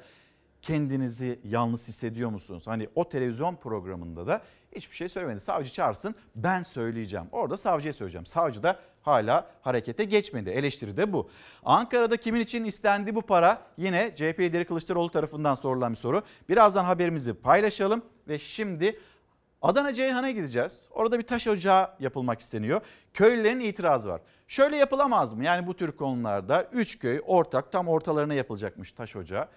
[0.64, 2.68] kendinizi yalnız hissediyor musunuz?
[2.68, 4.42] Hani o televizyon programında da
[4.76, 5.40] hiçbir şey söylemedi.
[5.40, 7.26] Savcı çağırsın ben söyleyeceğim.
[7.32, 8.26] Orada savcıya söyleyeceğim.
[8.26, 10.50] Savcı da hala harekete geçmedi.
[10.50, 11.30] Eleştiri de bu.
[11.66, 13.62] Ankara'da kimin için istendi bu para?
[13.78, 16.24] Yine CHP lideri Kılıçdaroğlu tarafından sorulan bir soru.
[16.50, 19.00] Birazdan haberimizi paylaşalım ve şimdi
[19.64, 20.88] Adana Ceyhan'a gideceğiz.
[20.92, 22.82] Orada bir taş ocağı yapılmak isteniyor.
[23.14, 24.22] Köylülerin itirazı var.
[24.48, 25.44] Şöyle yapılamaz mı?
[25.44, 29.48] Yani bu tür konularda 3 köy ortak tam ortalarına yapılacakmış taş ocağı.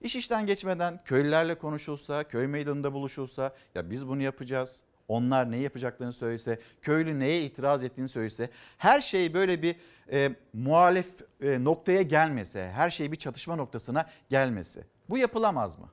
[0.00, 4.82] İş işten geçmeden köylülerle konuşulsa, köy meydanında buluşulsa ya biz bunu yapacağız.
[5.08, 9.76] onlar ne yapacaklarını söylese, köylü neye itiraz ettiğini söylese, her şey böyle bir
[10.12, 11.06] e, muhalef
[11.40, 14.86] e, noktaya gelmese, her şey bir çatışma noktasına gelmese.
[15.08, 15.88] Bu yapılamaz mı?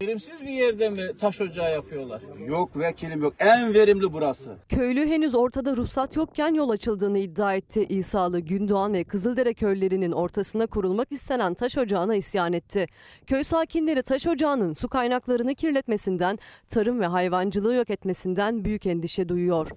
[0.00, 2.22] Verimsiz bir yerde mi taş ocağı yapıyorlar?
[2.46, 3.34] Yok vekilim yok.
[3.38, 4.56] En verimli burası.
[4.68, 7.86] Köylü henüz ortada ruhsat yokken yol açıldığını iddia etti.
[7.88, 12.86] İsalı, Gündoğan ve Kızıldere köylerinin ortasına kurulmak istenen taş ocağına isyan etti.
[13.26, 19.70] Köy sakinleri taş ocağının su kaynaklarını kirletmesinden, tarım ve hayvancılığı yok etmesinden büyük endişe duyuyor.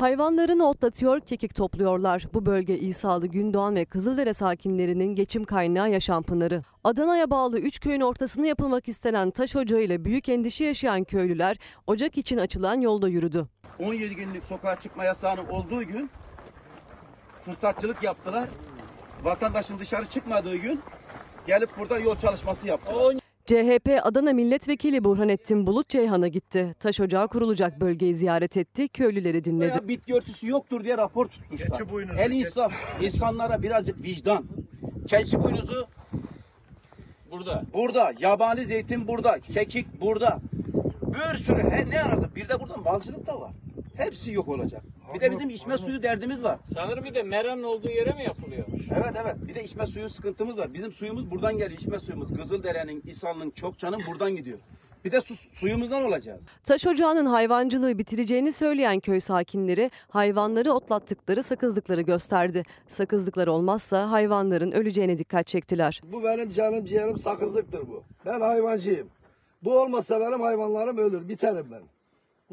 [0.00, 2.26] Hayvanlarını otlatıyor, kekik topluyorlar.
[2.34, 6.62] Bu bölge İsalı, Gündoğan ve Kızıldere sakinlerinin geçim kaynağı yaşam pınarı.
[6.84, 12.18] Adana'ya bağlı 3 köyün ortasına yapılmak istenen taş ocağı ile büyük endişe yaşayan köylüler ocak
[12.18, 13.46] için açılan yolda yürüdü.
[13.78, 16.10] 17 günlük sokağa çıkma yasağının olduğu gün
[17.42, 18.48] fırsatçılık yaptılar.
[19.24, 20.80] Vatandaşın dışarı çıkmadığı gün
[21.46, 23.23] gelip burada yol çalışması yaptılar.
[23.46, 26.70] CHP Adana Milletvekili Burhanettin Bulut Ceyhan'a gitti.
[26.80, 29.76] Taş ocağı kurulacak bölgeyi ziyaret etti, köylüleri dinledi.
[29.76, 32.18] Ya bitki örtüsü yoktur diye rapor tutmuşlar.
[32.18, 34.44] El insaf, insanlara birazcık vicdan.
[35.08, 35.86] Keçi boynuzu
[37.30, 37.64] burada.
[37.74, 38.12] Burada.
[38.18, 39.40] Yabani zeytin burada.
[39.40, 40.40] Kekik burada.
[41.02, 42.28] Bir sürü he, ne ararsa.
[42.36, 43.50] Bir de burada malcılık da var.
[43.96, 44.82] Hepsi yok olacak.
[45.14, 46.58] Bir de bizim içme suyu derdimiz var.
[46.74, 48.80] Sanırım bir de meranın olduğu yere mi yapılıyormuş?
[48.90, 49.36] Evet evet.
[49.48, 50.74] Bir de içme suyu sıkıntımız var.
[50.74, 51.80] Bizim suyumuz buradan geliyor.
[51.80, 54.58] İçme suyumuz Kızıldere'nin, İsal'ın, Çokça'nın buradan gidiyor.
[55.04, 56.40] Bir de su, suyumuzdan olacağız.
[56.64, 62.62] Taş ocağının hayvancılığı bitireceğini söyleyen köy sakinleri hayvanları otlattıkları sakızlıkları gösterdi.
[62.88, 66.00] Sakızlıklar olmazsa hayvanların öleceğine dikkat çektiler.
[66.12, 68.04] Bu benim canım ciğerim sakızlıktır bu.
[68.26, 69.08] Ben hayvancıyım.
[69.64, 71.82] Bu olmazsa benim hayvanlarım ölür, biterim ben.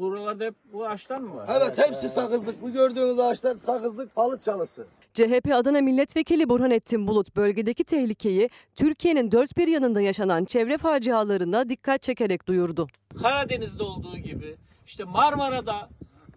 [0.02, 1.48] Buralarda hep bu ağaçtan mı var?
[1.50, 2.62] Evet, hepsi sakızlık.
[2.62, 4.86] Bu gördüğünüz ağaçlar sakızlık, balık çalısı.
[5.14, 12.02] CHP Adana Milletvekili Burhanettin Bulut bölgedeki tehlikeyi Türkiye'nin dört bir yanında yaşanan çevre facialarına dikkat
[12.02, 12.86] çekerek duyurdu.
[13.22, 15.88] Karadeniz'de olduğu gibi işte Marmara'da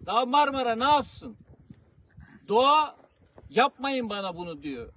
[0.06, 1.36] daha Marmara ne yapsın?
[2.48, 2.96] Doğa
[3.50, 4.88] yapmayın bana bunu diyor.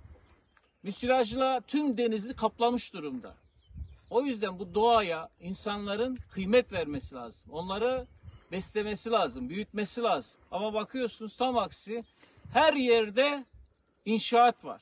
[0.83, 3.35] Müsilajla tüm denizi kaplamış durumda.
[4.09, 7.51] O yüzden bu doğaya insanların kıymet vermesi lazım.
[7.51, 8.07] Onları
[8.51, 10.41] beslemesi lazım, büyütmesi lazım.
[10.51, 12.03] Ama bakıyorsunuz tam aksi
[12.53, 13.45] her yerde
[14.05, 14.81] inşaat var.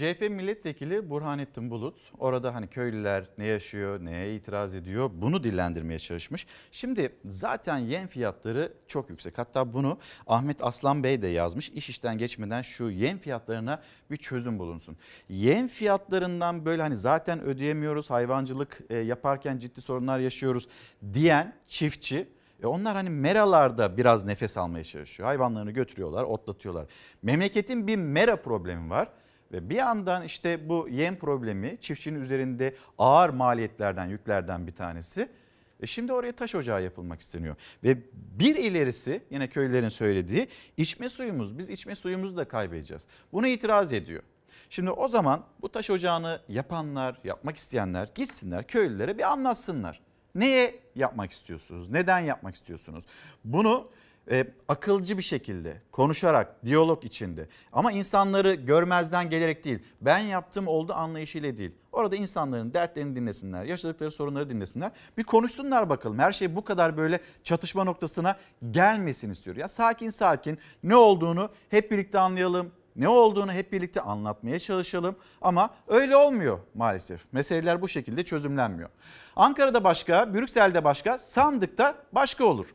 [0.00, 6.46] CHP milletvekili Burhanettin Bulut orada hani köylüler ne yaşıyor, neye itiraz ediyor bunu dillendirmeye çalışmış.
[6.72, 9.38] Şimdi zaten yem fiyatları çok yüksek.
[9.38, 11.68] Hatta bunu Ahmet Aslan Bey de yazmış.
[11.68, 14.96] İş işten geçmeden şu yem fiyatlarına bir çözüm bulunsun.
[15.28, 20.68] Yem fiyatlarından böyle hani zaten ödeyemiyoruz, hayvancılık e, yaparken ciddi sorunlar yaşıyoruz
[21.12, 22.28] diyen çiftçi
[22.62, 25.26] e onlar hani meralarda biraz nefes almaya çalışıyor.
[25.26, 26.86] Hayvanlarını götürüyorlar, otlatıyorlar.
[27.22, 29.08] Memleketin bir mera problemi var.
[29.52, 35.28] Ve bir yandan işte bu yem problemi çiftçinin üzerinde ağır maliyetlerden, yüklerden bir tanesi.
[35.80, 37.56] E şimdi oraya taş ocağı yapılmak isteniyor.
[37.84, 41.58] Ve bir ilerisi yine köylülerin söylediği içme suyumuz.
[41.58, 43.06] Biz içme suyumuzu da kaybedeceğiz.
[43.32, 44.22] Buna itiraz ediyor.
[44.70, 50.00] Şimdi o zaman bu taş ocağını yapanlar, yapmak isteyenler gitsinler köylülere bir anlatsınlar.
[50.34, 51.90] Neye yapmak istiyorsunuz?
[51.90, 53.04] Neden yapmak istiyorsunuz?
[53.44, 53.90] Bunu
[54.30, 60.92] e, akılcı bir şekilde konuşarak diyalog içinde ama insanları görmezden gelerek değil ben yaptım oldu
[60.92, 61.72] anlayışıyla değil.
[61.92, 64.90] Orada insanların dertlerini dinlesinler, yaşadıkları sorunları dinlesinler.
[65.18, 66.18] Bir konuşsunlar bakalım.
[66.18, 68.36] Her şey bu kadar böyle çatışma noktasına
[68.70, 69.56] gelmesin istiyor.
[69.56, 72.72] Ya sakin sakin ne olduğunu hep birlikte anlayalım.
[72.96, 77.20] Ne olduğunu hep birlikte anlatmaya çalışalım ama öyle olmuyor maalesef.
[77.32, 78.88] Meseleler bu şekilde çözümlenmiyor.
[79.36, 82.66] Ankara'da başka, Brüksel'de başka, sandıkta başka olur.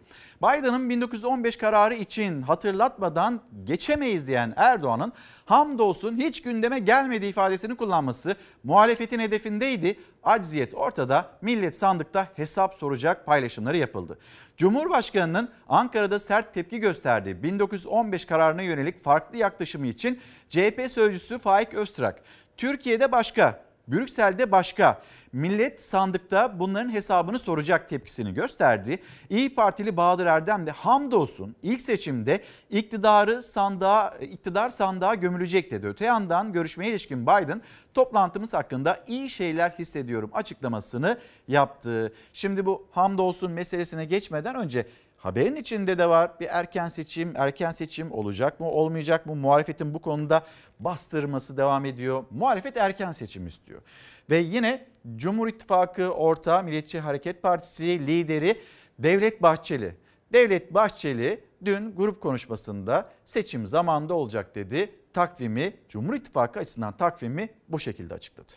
[0.45, 5.13] Biden'ın 1915 kararı için hatırlatmadan geçemeyiz diyen Erdoğan'ın
[5.45, 9.99] hamdolsun hiç gündeme gelmedi ifadesini kullanması muhalefetin hedefindeydi.
[10.23, 14.17] Acziyet ortada, millet sandıkta hesap soracak paylaşımları yapıldı.
[14.57, 22.21] Cumhurbaşkanının Ankara'da sert tepki gösterdiği 1915 kararına yönelik farklı yaklaşımı için CHP sözcüsü Faik Öztrak,
[22.57, 25.01] Türkiye'de başka, Brüksel'de başka.
[25.33, 28.99] Millet sandıkta bunların hesabını soracak tepkisini gösterdi.
[29.29, 35.87] İyi Partili Bahadır Erdem de hamdolsun ilk seçimde iktidarı sandığa, iktidar sandığa gömülecek dedi.
[35.87, 37.61] Öte yandan görüşmeye ilişkin Biden
[37.93, 42.13] toplantımız hakkında iyi şeyler hissediyorum açıklamasını yaptı.
[42.33, 44.85] Şimdi bu hamdolsun meselesine geçmeden önce
[45.25, 49.35] Haberin içinde de var bir erken seçim, erken seçim olacak mı, olmayacak mı?
[49.35, 50.45] Muhalefetin bu konuda
[50.79, 52.23] bastırması devam ediyor.
[52.31, 53.81] Muhalefet erken seçim istiyor.
[54.29, 54.85] Ve yine
[55.15, 58.61] Cumhur İttifakı ortağı Milliyetçi Hareket Partisi lideri
[58.99, 59.95] Devlet Bahçeli.
[60.33, 64.95] Devlet Bahçeli dün grup konuşmasında seçim zamanında olacak dedi.
[65.13, 68.51] takvimi Cumhur İttifakı açısından takvimi bu şekilde açıkladı.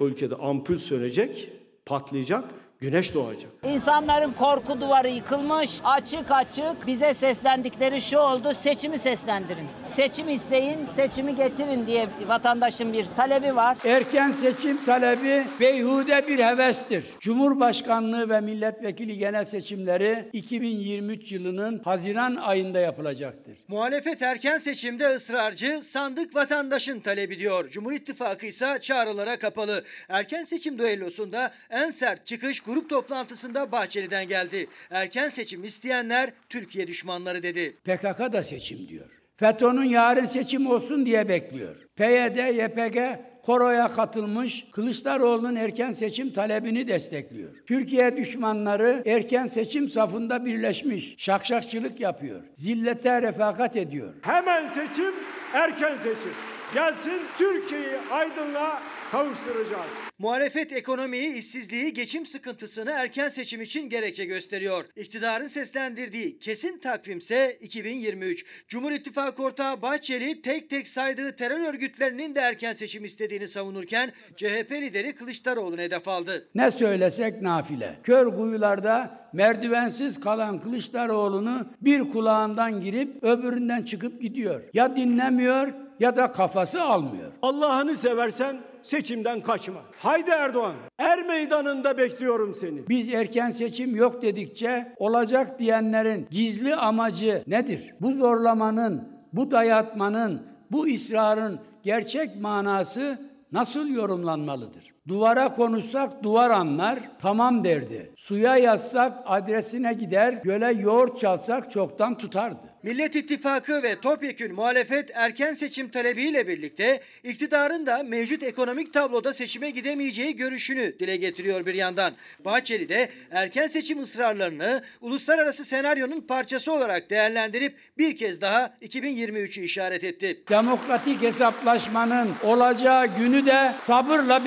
[0.00, 1.52] Ülkede ampul sönecek,
[1.86, 2.44] patlayacak,
[2.80, 3.50] güneş doğacak.
[3.64, 5.70] İnsanların korku duvarı yıkılmış.
[5.84, 8.54] Açık açık bize seslendikleri şu oldu.
[8.54, 9.68] Seçimi seslendirin.
[9.86, 13.78] Seçim isteyin, seçimi getirin diye vatandaşın bir talebi var.
[13.84, 17.04] Erken seçim talebi beyhude bir hevestir.
[17.20, 23.58] Cumhurbaşkanlığı ve milletvekili genel seçimleri 2023 yılının Haziran ayında yapılacaktır.
[23.68, 27.70] Muhalefet erken seçimde ısrarcı, sandık vatandaşın talebi diyor.
[27.70, 29.84] Cumhur İttifakı ise çağrılara kapalı.
[30.08, 34.66] Erken seçim düellosunda en sert çıkış grup toplantısında Bahçeli'den geldi.
[34.90, 37.76] Erken seçim isteyenler Türkiye düşmanları dedi.
[37.84, 39.06] PKK da seçim diyor.
[39.36, 41.76] FETÖ'nün yarın seçim olsun diye bekliyor.
[41.96, 42.98] PYD, YPG
[43.42, 47.50] koroya katılmış, Kılıçdaroğlu'nun erken seçim talebini destekliyor.
[47.66, 54.14] Türkiye düşmanları erken seçim safında birleşmiş, şakşakçılık yapıyor, zillete refakat ediyor.
[54.22, 55.14] Hemen seçim,
[55.54, 56.32] erken seçim.
[56.74, 60.08] Gelsin Türkiye'yi aydınlığa kavuşturacağız.
[60.18, 64.84] Muhalefet ekonomiyi, işsizliği, geçim sıkıntısını erken seçim için gerekçe gösteriyor.
[64.96, 68.44] İktidarın seslendirdiği kesin takvimse 2023.
[68.68, 74.72] Cumhur İttifakı ortağı Bahçeli tek tek saydığı terör örgütlerinin de erken seçim istediğini savunurken CHP
[74.72, 76.48] lideri Kılıçdaroğlu'nu hedef aldı.
[76.54, 77.98] Ne söylesek nafile.
[78.02, 84.62] Kör kuyularda merdivensiz kalan Kılıçdaroğlu'nu bir kulağından girip öbüründen çıkıp gidiyor.
[84.74, 87.32] Ya dinlemiyor ya da kafası almıyor.
[87.42, 89.80] Allah'ını seversen seçimden kaçma.
[89.98, 92.88] Haydi Erdoğan, er meydanında bekliyorum seni.
[92.88, 97.94] Biz erken seçim yok dedikçe olacak diyenlerin gizli amacı nedir?
[98.00, 103.18] Bu zorlamanın, bu dayatmanın, bu ısrarın gerçek manası
[103.52, 104.84] nasıl yorumlanmalıdır?
[105.08, 108.12] Duvara konuşsak duvar anlar, tamam derdi.
[108.16, 112.68] Suya yazsak adresine gider, göle yoğurt çalsak çoktan tutardı.
[112.82, 119.70] Millet İttifakı ve topyekün muhalefet erken seçim talebiyle birlikte iktidarın da mevcut ekonomik tabloda seçime
[119.70, 122.12] gidemeyeceği görüşünü dile getiriyor bir yandan.
[122.44, 130.04] Bahçeli de erken seçim ısrarlarını uluslararası senaryonun parçası olarak değerlendirip bir kez daha 2023'ü işaret
[130.04, 130.42] etti.
[130.48, 134.44] Demokratik hesaplaşmanın olacağı günü de sabırla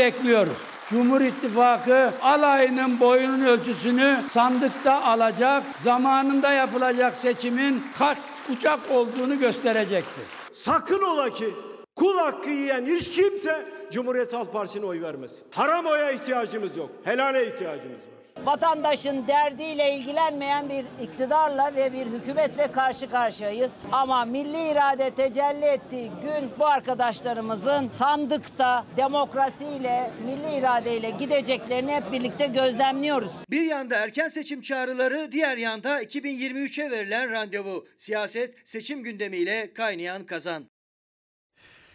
[0.52, 0.72] bekliyoruz.
[0.88, 8.18] Cumhur İttifakı alayının boyunun ölçüsünü sandıkta alacak, zamanında yapılacak seçimin kaç
[8.50, 10.24] uçak olduğunu gösterecektir.
[10.54, 11.50] Sakın ola ki
[11.96, 15.40] kul hakkı yiyen hiç kimse Cumhuriyet Halk Partisi'ne oy vermesin.
[15.52, 16.90] Haram oya ihtiyacımız yok.
[17.04, 18.11] Helale ihtiyacımız var.
[18.46, 23.74] Vatandaşın derdiyle ilgilenmeyen bir iktidarla ve bir hükümetle karşı karşıyayız.
[23.92, 32.48] Ama milli irade tecelli ettiği gün bu arkadaşlarımızın sandıkta demokrasiyle, milli iradeyle gideceklerini hep birlikte
[32.48, 33.32] gözlemliyoruz.
[33.50, 37.86] Bir yanda erken seçim çağrıları, diğer yanda 2023'e verilen randevu.
[37.98, 40.66] Siyaset seçim gündemiyle kaynayan kazan.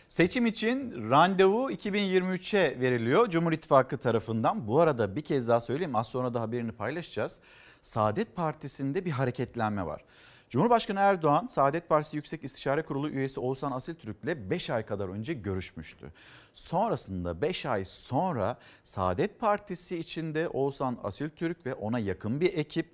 [0.09, 4.69] Seçim için randevu 2023'e veriliyor Cumhur İttifakı tarafından.
[4.69, 7.38] Bu arada bir kez daha söyleyeyim az sonra da haberini paylaşacağız.
[7.83, 10.05] Saadet Partisi'nde bir hareketlenme var.
[10.51, 16.12] Cumhurbaşkanı Erdoğan Saadet Partisi Yüksek İstişare Kurulu üyesi Oğuzhan Asiltürk'le 5 ay kadar önce görüşmüştü.
[16.55, 22.87] Sonrasında 5 ay sonra Saadet Partisi içinde Oğuzhan Asiltürk ve ona yakın bir ekip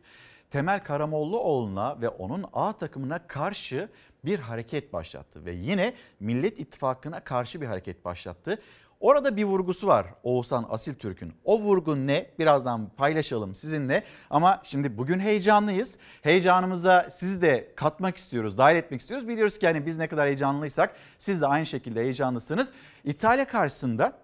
[0.52, 3.88] Temel Karamollaoğlu'na ve onun A takımına karşı
[4.24, 8.58] bir hareket başlattı ve yine Millet İttifakı'na karşı bir hareket başlattı.
[9.00, 11.34] Orada bir vurgusu var Oğuzhan Asil Türk'ün.
[11.44, 12.30] O vurgu ne?
[12.38, 14.04] Birazdan paylaşalım sizinle.
[14.30, 15.98] Ama şimdi bugün heyecanlıyız.
[16.22, 19.28] Heyecanımıza sizi de katmak istiyoruz, dahil etmek istiyoruz.
[19.28, 22.70] Biliyoruz ki hani biz ne kadar heyecanlıysak siz de aynı şekilde heyecanlısınız.
[23.04, 24.18] İtalya karşısında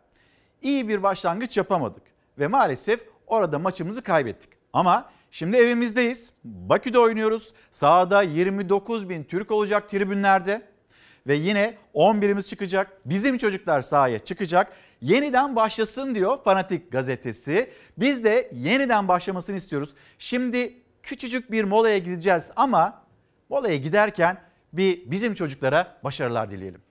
[0.62, 2.03] iyi bir başlangıç yapamadık
[2.38, 4.51] ve maalesef orada maçımızı kaybettik.
[4.73, 6.33] Ama Şimdi evimizdeyiz.
[6.45, 7.53] Bakü'de oynuyoruz.
[7.71, 10.62] Sahada 29 bin Türk olacak tribünlerde.
[11.27, 13.01] Ve yine 11'imiz çıkacak.
[13.05, 14.73] Bizim çocuklar sahaya çıkacak.
[15.01, 17.71] Yeniden başlasın diyor Fanatik gazetesi.
[17.99, 19.95] Biz de yeniden başlamasını istiyoruz.
[20.19, 23.03] Şimdi küçücük bir molaya gideceğiz ama
[23.49, 24.41] molaya giderken
[24.73, 26.88] bir bizim çocuklara başarılar dileyelim.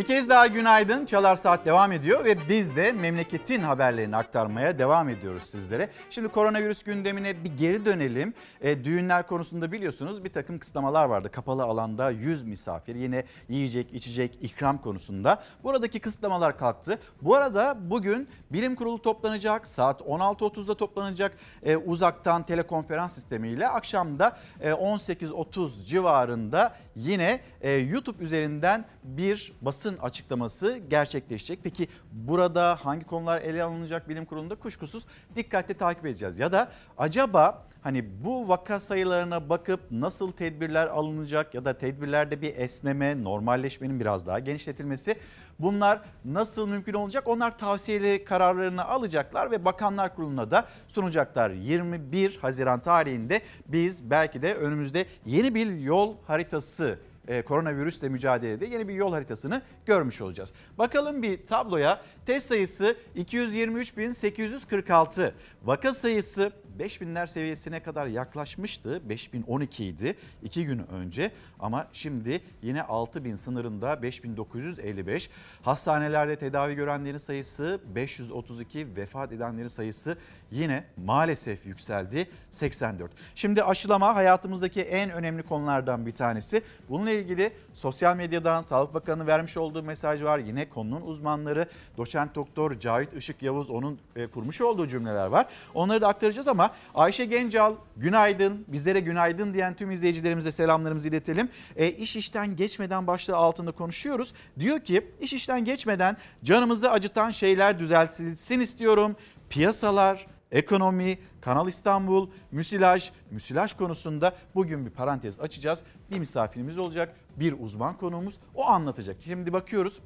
[0.00, 1.06] Bir kez daha günaydın.
[1.06, 5.90] Çalar Saat devam ediyor ve biz de memleketin haberlerini aktarmaya devam ediyoruz sizlere.
[6.10, 8.34] Şimdi koronavirüs gündemine bir geri dönelim.
[8.60, 11.30] E, düğünler konusunda biliyorsunuz bir takım kısıtlamalar vardı.
[11.32, 15.42] Kapalı alanda 100 misafir yine yiyecek, içecek, ikram konusunda.
[15.64, 16.98] Buradaki kısıtlamalar kalktı.
[17.22, 19.66] Bu arada bugün bilim kurulu toplanacak.
[19.66, 21.36] Saat 16.30'da toplanacak.
[21.62, 30.80] E, uzaktan telekonferans sistemiyle akşamda e, 18.30 civarında yine e, YouTube üzerinden bir basın açıklaması
[30.90, 31.58] gerçekleşecek.
[31.62, 36.38] Peki burada hangi konular ele alınacak bilim kurulunda kuşkusuz dikkatle takip edeceğiz.
[36.38, 42.56] Ya da acaba hani bu vaka sayılarına bakıp nasıl tedbirler alınacak ya da tedbirlerde bir
[42.56, 45.16] esneme, normalleşmenin biraz daha genişletilmesi
[45.58, 47.28] bunlar nasıl mümkün olacak?
[47.28, 51.50] Onlar tavsiyeleri kararlarını alacaklar ve Bakanlar Kurulu'na da sunacaklar.
[51.50, 56.98] 21 Haziran tarihinde biz belki de önümüzde yeni bir yol haritası
[57.30, 60.52] e, koronavirüsle mücadelede yeni bir yol haritasını görmüş olacağız.
[60.78, 69.08] Bakalım bir tabloya test sayısı 223.846 vaka sayısı 5000'ler seviyesine kadar yaklaşmıştı.
[69.08, 75.30] 5012 idi 2 gün önce ama şimdi yine 6000 sınırında 5955.
[75.62, 80.16] Hastanelerde tedavi görenlerin sayısı 532, vefat edenlerin sayısı
[80.50, 83.10] yine maalesef yükseldi 84.
[83.34, 86.62] Şimdi aşılama hayatımızdaki en önemli konulardan bir tanesi.
[86.88, 90.38] Bununla ilgili sosyal medyadan Sağlık Bakanı vermiş olduğu mesaj var.
[90.38, 91.66] Yine konunun uzmanları
[91.96, 95.46] doçent doktor Cahit Işık Yavuz onun e, kurmuş olduğu cümleler var.
[95.74, 101.48] Onları da aktaracağız ama Ayşe Gencal günaydın bizlere günaydın diyen tüm izleyicilerimize selamlarımızı iletelim.
[101.76, 104.34] E, iş işten geçmeden başlığı altında konuşuyoruz.
[104.58, 109.16] Diyor ki iş işten geçmeden canımızı acıtan şeyler düzeltilsin istiyorum.
[109.50, 115.82] Piyasalar, ekonomi, Kanal İstanbul, müsilaj, müsilaj konusunda bugün bir parantez açacağız.
[116.10, 119.16] Bir misafirimiz olacak, bir uzman konuğumuz o anlatacak.
[119.24, 120.00] Şimdi bakıyoruz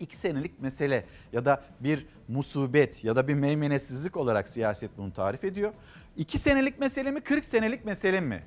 [0.00, 5.44] iki senelik mesele ya da bir musibet ya da bir meymenetsizlik olarak siyaset bunu tarif
[5.44, 5.72] ediyor.
[6.16, 8.42] İki senelik mesele mi 40 senelik mesele mi?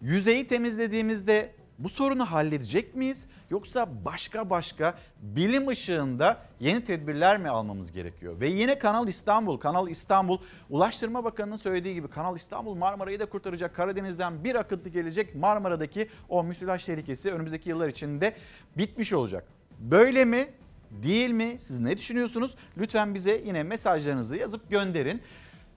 [0.00, 3.26] Yüzeyi temizlediğimizde bu sorunu halledecek miyiz?
[3.50, 8.40] Yoksa başka başka bilim ışığında yeni tedbirler mi almamız gerekiyor?
[8.40, 10.38] Ve yine Kanal İstanbul, Kanal İstanbul
[10.70, 13.74] Ulaştırma Bakanı'nın söylediği gibi Kanal İstanbul Marmara'yı da kurtaracak.
[13.74, 15.34] Karadeniz'den bir akıntı gelecek.
[15.34, 18.34] Marmara'daki o müsilaj tehlikesi önümüzdeki yıllar içinde
[18.76, 19.44] bitmiş olacak.
[19.78, 20.48] Böyle mi?
[20.90, 21.56] Değil mi?
[21.60, 22.54] Siz ne düşünüyorsunuz?
[22.78, 25.22] Lütfen bize yine mesajlarınızı yazıp gönderin.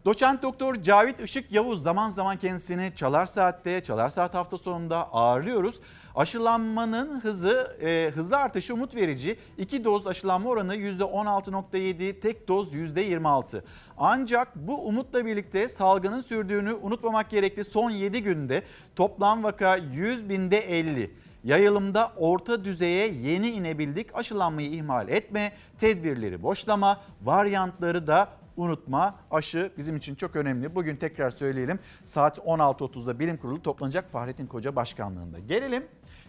[0.05, 5.80] Doçent Doktor Cavit Işık Yavuz zaman zaman kendisini Çalar Saat'te, Çalar Saat hafta sonunda ağırlıyoruz.
[6.16, 9.39] Aşılanmanın hızı, e, hızlı artışı umut verici.
[9.57, 13.64] İki doz aşılanma oranı %16.7, tek doz %26.
[13.97, 17.66] Ancak bu umutla birlikte salgının sürdüğünü unutmamak gerekli.
[17.66, 18.64] Son 7 günde
[18.95, 21.12] toplam vaka 100 binde 50.
[21.44, 24.16] Yayılımda orta düzeye yeni inebildik.
[24.16, 29.16] Aşılanmayı ihmal etme, tedbirleri boşlama, varyantları da unutma.
[29.32, 30.76] Aşı bizim için çok önemli.
[30.76, 31.80] Bugün tekrar söyleyelim.
[32.04, 35.39] Saat 16.30'da bilim kurulu toplanacak Fahrettin Koca başkanlığında.
[35.39, 35.84] Gelelim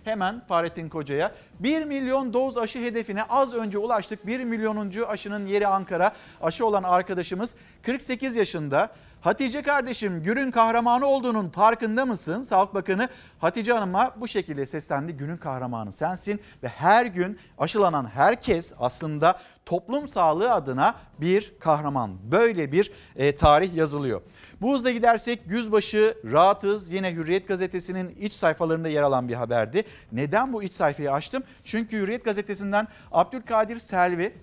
[0.05, 4.27] hemen Fahrettin Koca'ya 1 milyon doz aşı hedefine az önce ulaştık.
[4.27, 6.13] 1 milyonuncu aşının yeri Ankara.
[6.41, 8.93] Aşı olan arkadaşımız 48 yaşında.
[9.23, 12.43] Hatice kardeşim günün kahramanı olduğunun farkında mısın?
[12.43, 13.09] Sağlık Bakanı
[13.39, 15.13] Hatice Hanım'a bu şekilde seslendi.
[15.13, 22.31] Günün kahramanı sensin ve her gün aşılanan herkes aslında toplum sağlığı adına bir kahraman.
[22.31, 24.23] Böyle bir e, tarih yazılıyor.
[24.61, 26.91] Bu hızla gidersek yüzbaşı rahatız.
[26.91, 29.85] Yine Hürriyet Gazetesi'nin iç sayfalarında yer alan bir haberdi.
[30.13, 31.43] Neden bu iç sayfayı açtım?
[31.65, 34.35] Çünkü Hürriyet Gazetesi'nden Abdülkadir Selvi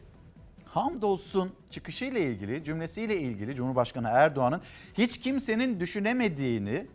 [0.73, 4.61] hamdolsun çıkışıyla ilgili cümlesiyle ilgili Cumhurbaşkanı Erdoğan'ın
[4.93, 6.87] hiç kimsenin düşünemediğini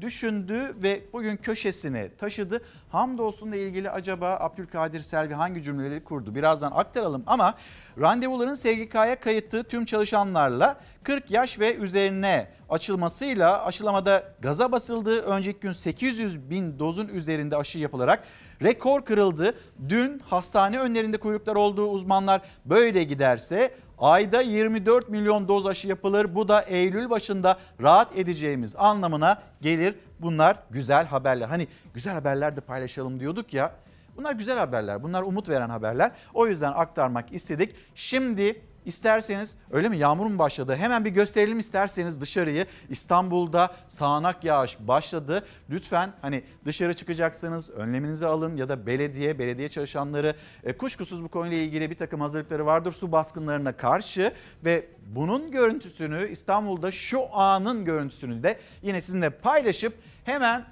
[0.00, 2.62] düşündü ve bugün köşesine taşıdı.
[2.92, 6.34] Hamdolsun'la ilgili acaba Abdülkadir Selvi hangi cümleleri kurdu?
[6.34, 7.54] Birazdan aktaralım ama
[8.00, 15.20] randevuların SGK'ya kayıtlı tüm çalışanlarla 40 yaş ve üzerine açılmasıyla aşılamada gaza basıldı.
[15.20, 18.24] Önceki gün 800 bin dozun üzerinde aşı yapılarak
[18.62, 19.54] rekor kırıldı.
[19.88, 26.34] Dün hastane önlerinde kuyruklar olduğu uzmanlar böyle giderse ayda 24 milyon doz aşı yapılır.
[26.34, 29.94] Bu da Eylül başında rahat edeceğimiz anlamına gelir.
[30.20, 31.48] Bunlar güzel haberler.
[31.48, 33.72] Hani güzel haberler de paylaşalım diyorduk ya.
[34.16, 35.02] Bunlar güzel haberler.
[35.02, 36.12] Bunlar umut veren haberler.
[36.34, 37.74] O yüzden aktarmak istedik.
[37.94, 40.76] Şimdi İsterseniz öyle mi yağmur mu başladı?
[40.76, 42.66] Hemen bir gösterelim isterseniz dışarıyı.
[42.88, 45.44] İstanbul'da sağanak yağış başladı.
[45.70, 51.56] Lütfen hani dışarı çıkacaksanız önleminizi alın ya da belediye, belediye çalışanları e, kuşkusuz bu konuyla
[51.56, 54.32] ilgili bir takım hazırlıkları vardır su baskınlarına karşı
[54.64, 60.64] ve bunun görüntüsünü İstanbul'da şu anın görüntüsünü de yine sizinle paylaşıp hemen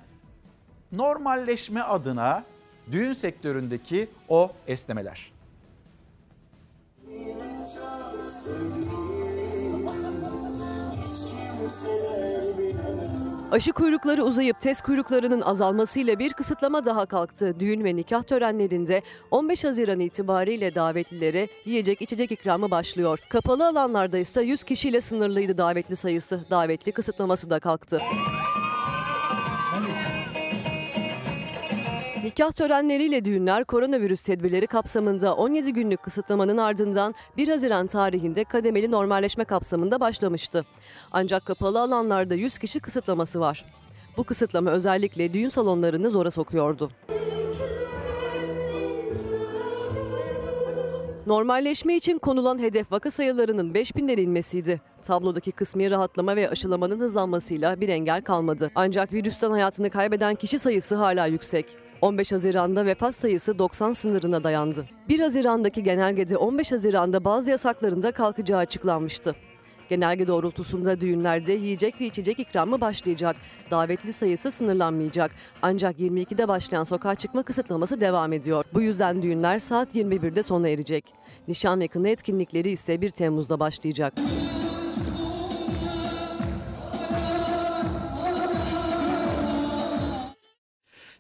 [0.93, 2.45] normalleşme adına
[2.93, 5.40] düğün sektöründeki o esnemeler.
[13.51, 17.61] Aşı kuyrukları uzayıp test kuyruklarının azalmasıyla bir kısıtlama daha kalktı.
[17.61, 23.19] Düğün ve nikah törenlerinde 15 Haziran itibariyle davetlilere yiyecek içecek ikramı başlıyor.
[23.29, 26.45] Kapalı alanlarda ise 100 kişiyle sınırlıydı davetli sayısı.
[26.51, 28.01] Davetli kısıtlaması da kalktı.
[32.25, 39.45] Nikah törenleriyle düğünler koronavirüs tedbirleri kapsamında 17 günlük kısıtlamanın ardından 1 Haziran tarihinde kademeli normalleşme
[39.45, 40.65] kapsamında başlamıştı.
[41.13, 43.65] Ancak kapalı alanlarda 100 kişi kısıtlaması var.
[44.17, 46.91] Bu kısıtlama özellikle düğün salonlarını zora sokuyordu.
[51.27, 54.81] Normalleşme için konulan hedef vaka sayılarının 5000'lere inmesiydi.
[55.03, 58.71] Tablodaki kısmi rahatlama ve aşılamanın hızlanmasıyla bir engel kalmadı.
[58.75, 61.90] Ancak virüsten hayatını kaybeden kişi sayısı hala yüksek.
[62.03, 64.87] 15 Haziran'da vefat sayısı 90 sınırına dayandı.
[65.09, 69.35] 1 Haziran'daki genelgede 15 Haziran'da bazı yasakların da kalkacağı açıklanmıştı.
[69.89, 73.37] Genelge doğrultusunda düğünlerde yiyecek ve içecek ikramı başlayacak.
[73.71, 75.31] Davetli sayısı sınırlanmayacak.
[75.63, 78.65] Ancak 22'de başlayan sokağa çıkma kısıtlaması devam ediyor.
[78.75, 81.05] Bu yüzden düğünler saat 21'de sona erecek.
[81.49, 84.15] Nişan ve kına etkinlikleri ise 1 Temmuz'da başlayacak.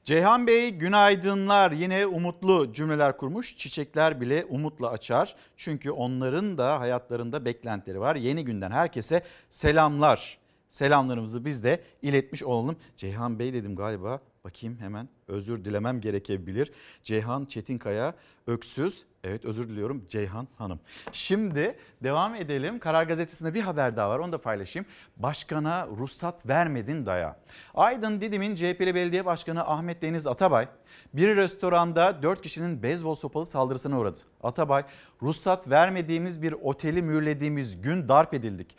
[0.04, 3.56] Ceyhan Bey günaydınlar yine umutlu cümleler kurmuş.
[3.56, 5.36] Çiçekler bile umutla açar.
[5.56, 8.16] Çünkü onların da hayatlarında beklentileri var.
[8.16, 10.38] Yeni günden herkese selamlar.
[10.70, 12.76] Selamlarımızı biz de iletmiş olalım.
[12.96, 14.20] Ceyhan Bey dedim galiba.
[14.44, 16.72] Bakayım hemen özür dilemem gerekebilir.
[17.02, 18.14] Ceyhan Çetinkaya
[18.46, 19.04] Öksüz.
[19.24, 20.80] Evet özür diliyorum Ceyhan Hanım.
[21.12, 22.78] Şimdi devam edelim.
[22.78, 24.86] Karar Gazetesi'nde bir haber daha var onu da paylaşayım.
[25.16, 27.36] Başkana ruhsat vermedin daya.
[27.74, 30.68] Aydın Didim'in CHP'li belediye başkanı Ahmet Deniz Atabay
[31.14, 34.20] bir restoranda 4 kişinin beyzbol sopalı saldırısına uğradı.
[34.42, 34.84] Atabay
[35.22, 38.76] ruhsat vermediğimiz bir oteli mühürlediğimiz gün darp edildik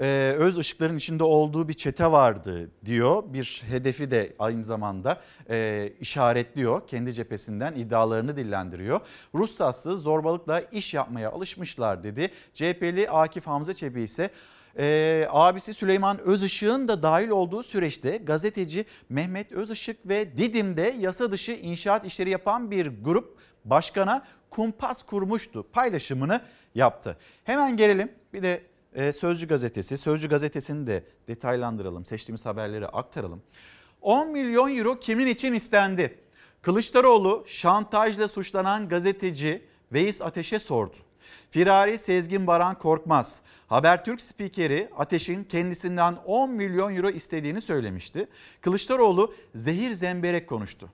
[0.00, 3.22] e, öz ışıkların içinde olduğu bir çete vardı diyor.
[3.26, 5.20] Bir hedefi de aynı zamanda
[5.50, 6.86] e, işaretliyor.
[6.86, 9.00] Kendi cephesinden iddialarını dillendiriyor.
[9.34, 12.30] Ruhsatsız zorbalıkla iş yapmaya alışmışlar dedi.
[12.54, 14.30] CHP'li Akif Hamza Çebi ise
[14.78, 21.52] ee, abisi Süleyman Özışık'ın da dahil olduğu süreçte gazeteci Mehmet Özışık ve Didim'de yasa dışı
[21.52, 26.40] inşaat işleri yapan bir grup başkana kumpas kurmuştu paylaşımını
[26.74, 27.16] yaptı.
[27.44, 28.62] Hemen gelelim bir de
[28.94, 29.96] e, Sözcü gazetesi.
[29.96, 32.04] Sözcü gazetesini de detaylandıralım.
[32.04, 33.42] Seçtiğimiz haberleri aktaralım.
[34.00, 36.18] 10 milyon euro kimin için istendi?
[36.62, 39.62] Kılıçdaroğlu şantajla suçlanan gazeteci
[39.92, 40.96] Veys Ateş'e sordu.
[41.50, 48.28] Firari Sezgin Baran Korkmaz, Habertürk spikeri Ateş'in kendisinden 10 milyon euro istediğini söylemişti.
[48.60, 50.90] Kılıçdaroğlu zehir zemberek konuştu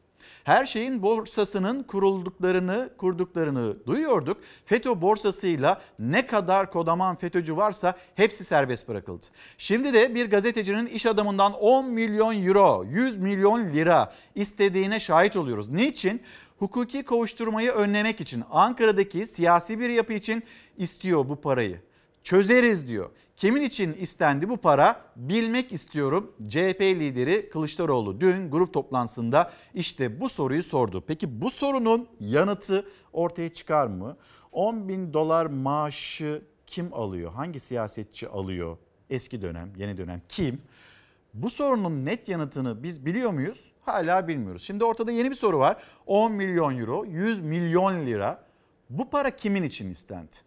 [0.47, 4.37] her şeyin borsasının kurulduklarını, kurduklarını duyuyorduk.
[4.65, 9.27] FETÖ borsasıyla ne kadar kodaman FETÖ'cü varsa hepsi serbest bırakıldı.
[9.59, 15.69] Şimdi de bir gazetecinin iş adamından 10 milyon euro, 100 milyon lira istediğine şahit oluyoruz.
[15.69, 16.23] Niçin?
[16.59, 20.43] Hukuki kovuşturmayı önlemek için Ankara'daki siyasi bir yapı için
[20.77, 21.81] istiyor bu parayı.
[22.23, 23.11] Çözeriz diyor.
[23.37, 26.33] Kimin için istendi bu para bilmek istiyorum.
[26.49, 31.05] CHP lideri Kılıçdaroğlu dün grup toplantısında işte bu soruyu sordu.
[31.07, 34.17] Peki bu sorunun yanıtı ortaya çıkar mı?
[34.53, 37.33] 10 bin dolar maaşı kim alıyor?
[37.33, 38.77] Hangi siyasetçi alıyor?
[39.11, 40.63] Eski dönem, yeni dönem kim?
[41.35, 43.73] Bu sorunun net yanıtını biz biliyor muyuz?
[43.81, 44.63] Hala bilmiyoruz.
[44.63, 45.83] Şimdi ortada yeni bir soru var.
[46.07, 48.47] 10 milyon euro, 100 milyon lira.
[48.91, 50.46] Bu para kimin için istendi?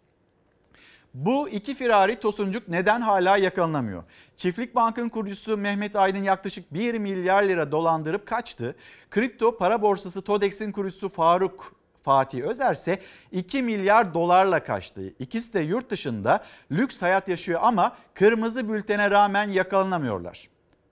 [1.14, 4.04] Bu iki firari tosuncuk neden hala yakalanamıyor?
[4.36, 8.76] Çiftlik Bank'ın kurucusu Mehmet Aydın yaklaşık 1 milyar lira dolandırıp kaçtı.
[9.10, 12.98] Kripto para borsası Todex'in kurucusu Faruk Fatih Özer ise
[13.32, 15.14] 2 milyar dolarla kaçtı.
[15.18, 20.48] İkisi de yurt dışında lüks hayat yaşıyor ama kırmızı bültene rağmen yakalanamıyorlar.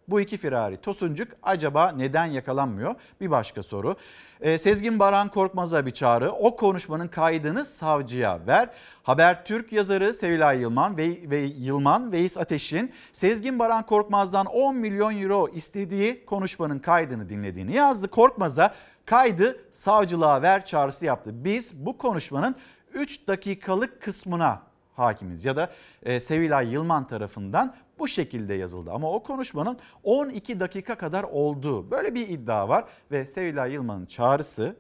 [0.09, 2.95] Bu iki firari Tosuncuk acaba neden yakalanmıyor?
[3.21, 3.97] Bir başka soru.
[4.41, 6.33] Ee, Sezgin Baran Korkmaz'a bir çağrı.
[6.33, 8.71] O konuşmanın kaydını savcıya ver.
[9.03, 15.49] Habertürk yazarı Sevilay Yılman ve, ve Yılman Veys Ateş'in Sezgin Baran Korkmaz'dan 10 milyon euro
[15.49, 18.09] istediği konuşmanın kaydını dinlediğini yazdı.
[18.09, 18.75] Korkmaz'a
[19.07, 21.31] kaydı savcılığa ver çağrısı yaptı.
[21.45, 22.57] Biz bu konuşmanın
[22.95, 24.68] 3 dakikalık kısmına
[24.99, 25.71] hakimiz ya da
[26.03, 28.91] e, Sevilay Yılman tarafından bu şekilde yazıldı.
[28.93, 34.77] Ama o konuşmanın 12 dakika kadar olduğu böyle bir iddia var ve Sevilay Yılman'ın çağrısı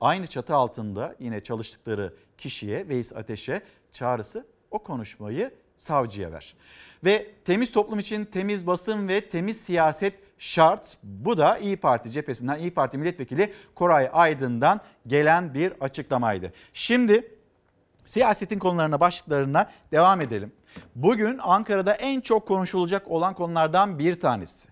[0.00, 6.54] aynı çatı altında yine çalıştıkları kişiye Veys Ateş'e çağrısı o konuşmayı savcıya ver.
[7.04, 10.98] Ve temiz toplum için temiz basın ve temiz siyaset şart.
[11.02, 16.52] Bu da İyi Parti cephesinden İyi Parti milletvekili Koray Aydın'dan gelen bir açıklamaydı.
[16.72, 17.35] Şimdi
[18.06, 20.52] siyasetin konularına başlıklarına devam edelim.
[20.94, 24.68] Bugün Ankara'da en çok konuşulacak olan konulardan bir tanesi.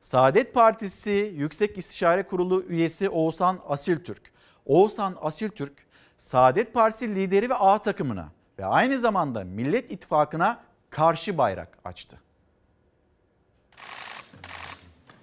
[0.00, 4.32] Saadet Partisi Yüksek İstişare Kurulu üyesi Oğuzhan Asiltürk.
[4.66, 5.72] Oğuzhan Asiltürk,
[6.18, 10.60] Saadet Partisi lideri ve A takımına ve aynı zamanda Millet İttifakı'na
[10.90, 12.20] karşı bayrak açtı.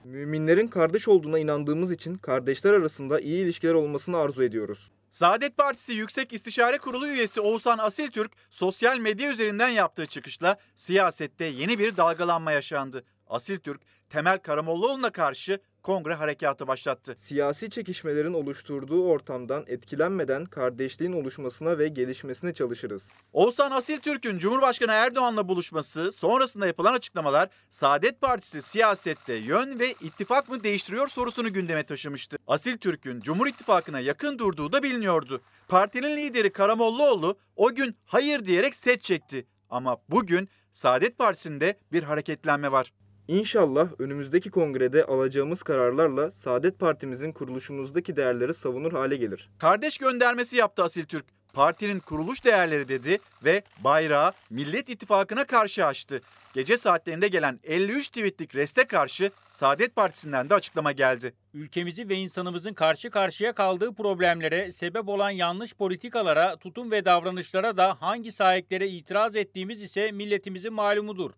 [0.03, 4.91] Müminlerin kardeş olduğuna inandığımız için kardeşler arasında iyi ilişkiler olmasını arzu ediyoruz.
[5.15, 11.79] Saadet Partisi Yüksek İstişare Kurulu üyesi Oğuzhan Asiltürk sosyal medya üzerinden yaptığı çıkışla siyasette yeni
[11.79, 13.03] bir dalgalanma yaşandı.
[13.27, 17.13] Asiltürk, Temel Karamollaoğlu'na karşı kongre harekatı başlattı.
[17.17, 23.09] Siyasi çekişmelerin oluşturduğu ortamdan etkilenmeden kardeşliğin oluşmasına ve gelişmesine çalışırız.
[23.33, 30.63] Oğuzhan Asiltürk'ün Cumhurbaşkanı Erdoğan'la buluşması sonrasında yapılan açıklamalar Saadet Partisi siyasette yön ve ittifak mı
[30.63, 32.37] değiştiriyor sorusunu gündeme taşımıştı.
[32.47, 35.41] Asiltürk'ün Cumhur İttifakı'na yakın durduğu da biliniyordu.
[35.67, 39.47] Partinin lideri Karamollaoğlu o gün hayır diyerek set çekti.
[39.69, 42.91] Ama bugün Saadet Partisi'nde bir hareketlenme var.
[43.27, 49.49] İnşallah önümüzdeki kongrede alacağımız kararlarla Saadet Partimizin kuruluşumuzdaki değerleri savunur hale gelir.
[49.59, 51.25] Kardeş göndermesi yaptı Asil Türk.
[51.53, 56.21] Partinin kuruluş değerleri dedi ve bayrağı Millet İttifakı'na karşı açtı.
[56.53, 61.33] Gece saatlerinde gelen 53 tweetlik reste karşı Saadet Partisi'nden de açıklama geldi.
[61.53, 67.97] Ülkemizi ve insanımızın karşı karşıya kaldığı problemlere, sebep olan yanlış politikalara, tutum ve davranışlara da
[67.99, 71.31] hangi sahiplere itiraz ettiğimiz ise milletimizin malumudur.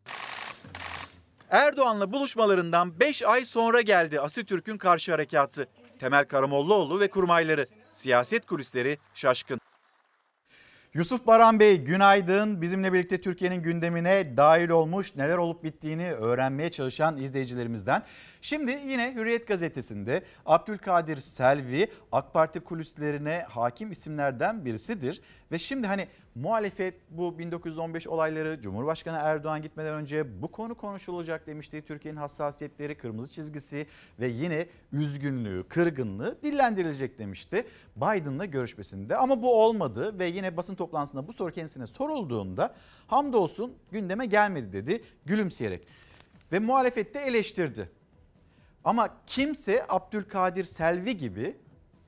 [1.50, 5.68] Erdoğan'la buluşmalarından 5 ay sonra geldi Asitürk'ün karşı harekatı.
[6.00, 9.60] Temel Karamollaoğlu ve kurmayları, siyaset kulisleri şaşkın.
[10.94, 12.62] Yusuf Baran Bey günaydın.
[12.62, 18.04] Bizimle birlikte Türkiye'nin gündemine dahil olmuş neler olup bittiğini öğrenmeye çalışan izleyicilerimizden.
[18.42, 25.22] Şimdi yine Hürriyet gazetesinde Abdülkadir Selvi AK Parti kulislerine hakim isimlerden birisidir.
[25.52, 26.08] Ve şimdi hani
[26.42, 31.84] muhalefet bu 1915 olayları Cumhurbaşkanı Erdoğan gitmeden önce bu konu konuşulacak demişti.
[31.88, 33.88] Türkiye'nin hassasiyetleri, kırmızı çizgisi
[34.20, 37.68] ve yine üzgünlüğü, kırgınlığı dillendirilecek demişti.
[37.96, 42.76] Biden'la görüşmesinde ama bu olmadı ve yine basın toplantısında bu soru kendisine sorulduğunda
[43.08, 45.88] hamdolsun gündeme gelmedi dedi gülümseyerek.
[46.52, 47.90] Ve muhalefette eleştirdi.
[48.84, 51.58] Ama kimse Abdülkadir Selvi gibi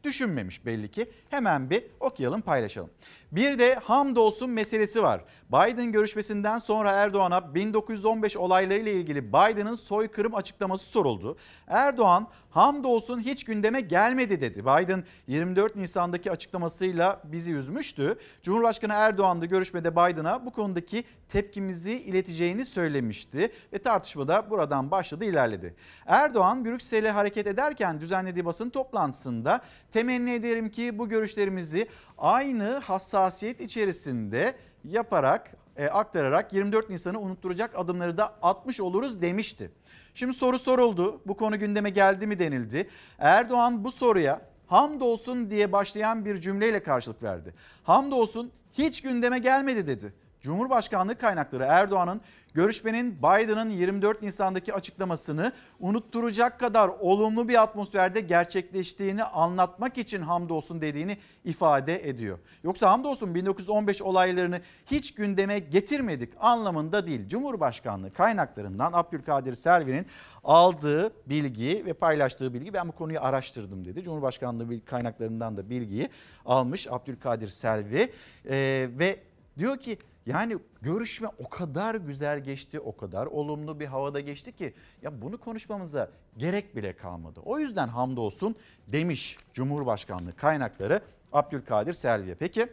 [0.03, 1.11] düşünmemiş belli ki.
[1.29, 2.89] Hemen bir okuyalım paylaşalım.
[3.31, 5.21] Bir de hamdolsun meselesi var.
[5.49, 11.37] Biden görüşmesinden sonra Erdoğan'a 1915 olaylarıyla ilgili Biden'ın soykırım açıklaması soruldu.
[11.67, 14.63] Erdoğan hamdolsun hiç gündeme gelmedi dedi.
[14.63, 18.17] Biden 24 Nisan'daki açıklamasıyla bizi üzmüştü.
[18.41, 25.75] Cumhurbaşkanı Erdoğan da görüşmede Biden'a bu konudaki tepkimizi ileteceğini söylemişti ve tartışmada buradan başladı ilerledi.
[26.05, 29.61] Erdoğan Brüksel'e hareket ederken düzenlediği basın toplantısında
[29.91, 31.87] temenni ederim ki bu görüşlerimizi
[32.17, 39.71] aynı hassasiyet içerisinde yaparak e, aktararak 24 Nisan'ı unutturacak adımları da atmış oluruz demişti.
[40.13, 41.21] Şimdi soru soruldu.
[41.25, 42.89] Bu konu gündeme geldi mi denildi.
[43.19, 47.53] Erdoğan bu soruya hamdolsun diye başlayan bir cümleyle karşılık verdi.
[47.83, 50.13] Hamdolsun hiç gündeme gelmedi dedi.
[50.41, 52.21] Cumhurbaşkanlığı kaynakları Erdoğan'ın
[52.53, 61.17] görüşmenin Biden'ın 24 Nisan'daki açıklamasını unutturacak kadar olumlu bir atmosferde gerçekleştiğini anlatmak için hamdolsun dediğini
[61.45, 62.39] ifade ediyor.
[62.63, 67.27] Yoksa hamdolsun 1915 olaylarını hiç gündeme getirmedik anlamında değil.
[67.27, 70.05] Cumhurbaşkanlığı kaynaklarından Abdülkadir Selvi'nin
[70.43, 74.03] aldığı bilgi ve paylaştığı bilgi ben bu konuyu araştırdım dedi.
[74.03, 76.09] Cumhurbaşkanlığı kaynaklarından da bilgiyi
[76.45, 78.11] almış Abdülkadir Selvi
[78.49, 79.19] ee, ve
[79.57, 79.97] diyor ki
[80.29, 85.37] yani görüşme o kadar güzel geçti, o kadar olumlu bir havada geçti ki ya bunu
[85.37, 87.39] konuşmamıza gerek bile kalmadı.
[87.45, 88.55] O yüzden hamdolsun
[88.87, 91.01] demiş Cumhurbaşkanlığı kaynakları
[91.31, 92.35] Abdülkadir Selvi'ye.
[92.35, 92.67] Peki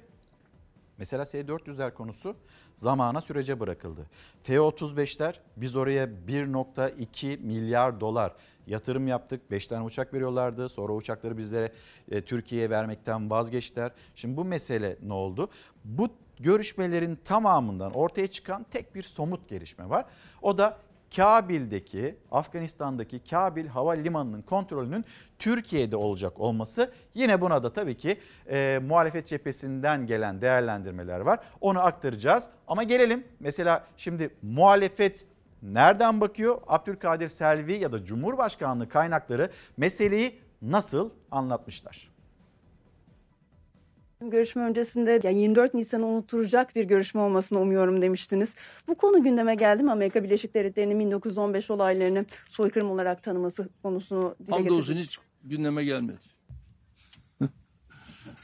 [0.99, 2.37] mesela S-400'ler konusu
[2.75, 4.07] zamana sürece bırakıldı.
[4.43, 8.33] F-35'ler biz oraya 1.2 milyar dolar
[8.67, 9.51] yatırım yaptık.
[9.51, 10.69] 5 tane uçak veriyorlardı.
[10.69, 11.73] Sonra uçakları bizlere
[12.11, 13.93] e, Türkiye'ye vermekten vazgeçtiler.
[14.15, 15.51] Şimdi bu mesele ne oldu?
[15.85, 20.05] Bu görüşmelerin tamamından ortaya çıkan tek bir somut gelişme var.
[20.43, 20.79] O da
[21.17, 25.05] Kabil'deki Afganistan'daki Kabil Hava Limanı'nın kontrolünün
[25.39, 26.93] Türkiye'de olacak olması.
[27.15, 28.19] Yine buna da tabii ki
[28.51, 31.41] e, muhalefet cephesinden gelen değerlendirmeler var.
[31.61, 35.27] Onu aktaracağız ama gelelim mesela şimdi muhalefet
[35.63, 36.61] nereden bakıyor?
[36.67, 42.16] Abdülkadir Selvi ya da Cumhurbaşkanlığı kaynakları meseleyi nasıl anlatmışlar?
[44.21, 48.55] Görüşme öncesinde yani 24 Nisan'ı unutturacak bir görüşme olmasını umuyorum demiştiniz.
[48.89, 49.91] Bu konu gündeme geldi mi?
[49.93, 54.91] Amerika Birleşik Devletleri'nin 1915 olaylarını soykırım olarak tanıması konusunu dile getirdiniz.
[54.91, 56.36] hiç gündeme gelmedi.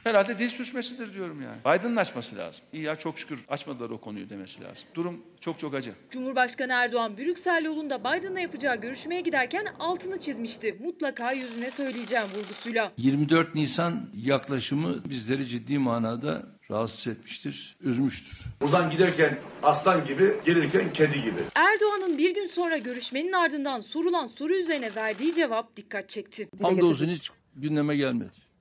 [0.05, 1.79] Herhalde dil sürçmesidir diyorum yani.
[1.79, 2.65] Biden'ın açması lazım.
[2.73, 4.85] İyi ya çok şükür açmadılar o konuyu demesi lazım.
[4.95, 5.93] Durum çok çok acı.
[6.11, 10.77] Cumhurbaşkanı Erdoğan Brüksel yolunda Biden'la yapacağı görüşmeye giderken altını çizmişti.
[10.81, 12.93] Mutlaka yüzüne söyleyeceğim vurgusuyla.
[12.99, 18.45] 24 Nisan yaklaşımı bizleri ciddi manada rahatsız etmiştir, üzmüştür.
[18.61, 21.41] Buradan giderken aslan gibi, gelirken kedi gibi.
[21.55, 26.49] Erdoğan'ın bir gün sonra görüşmenin ardından sorulan soru üzerine verdiği cevap dikkat çekti.
[26.63, 28.52] Hamdolsun hiç gündeme gelmedi.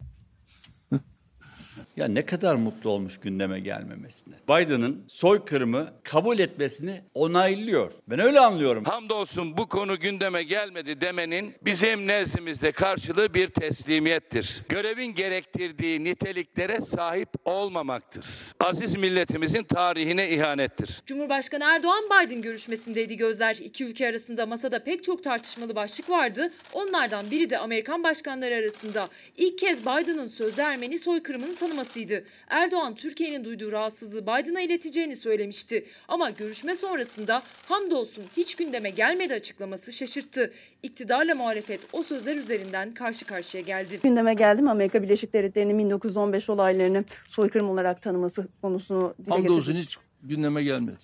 [2.02, 4.36] Ya ne kadar mutlu olmuş gündeme gelmemesine.
[4.50, 7.92] Biden'ın soykırımı kabul etmesini onaylıyor.
[8.08, 8.84] Ben öyle anlıyorum.
[8.84, 14.64] Hamdolsun bu konu gündeme gelmedi demenin bizim nezdimizde karşılığı bir teslimiyettir.
[14.70, 18.26] Görevin gerektirdiği niteliklere sahip olmamaktır.
[18.60, 21.02] Aziz milletimizin tarihine ihanettir.
[21.06, 23.56] Cumhurbaşkanı Erdoğan Biden görüşmesindeydi gözler.
[23.56, 26.52] İki ülke arasında masada pek çok tartışmalı başlık vardı.
[26.74, 29.10] Onlardan biri de Amerikan başkanları arasında.
[29.38, 31.56] İlk kez Biden'ın sözde Ermeni soykırımını
[31.92, 32.24] tanımasıydı.
[32.48, 35.86] Erdoğan Türkiye'nin duyduğu rahatsızlığı Biden'a ileteceğini söylemişti.
[36.08, 40.54] Ama görüşme sonrasında hamdolsun hiç gündeme gelmedi açıklaması şaşırttı.
[40.84, 44.00] İktidarla muhalefet o sözler üzerinden karşı karşıya geldi.
[44.04, 49.86] Gündeme geldi mi Amerika Birleşik Devletleri'nin 1915 olaylarını soykırım olarak tanıması konusunu dile Hamdolsun getirdi.
[49.86, 50.98] hiç gündeme gelmedi.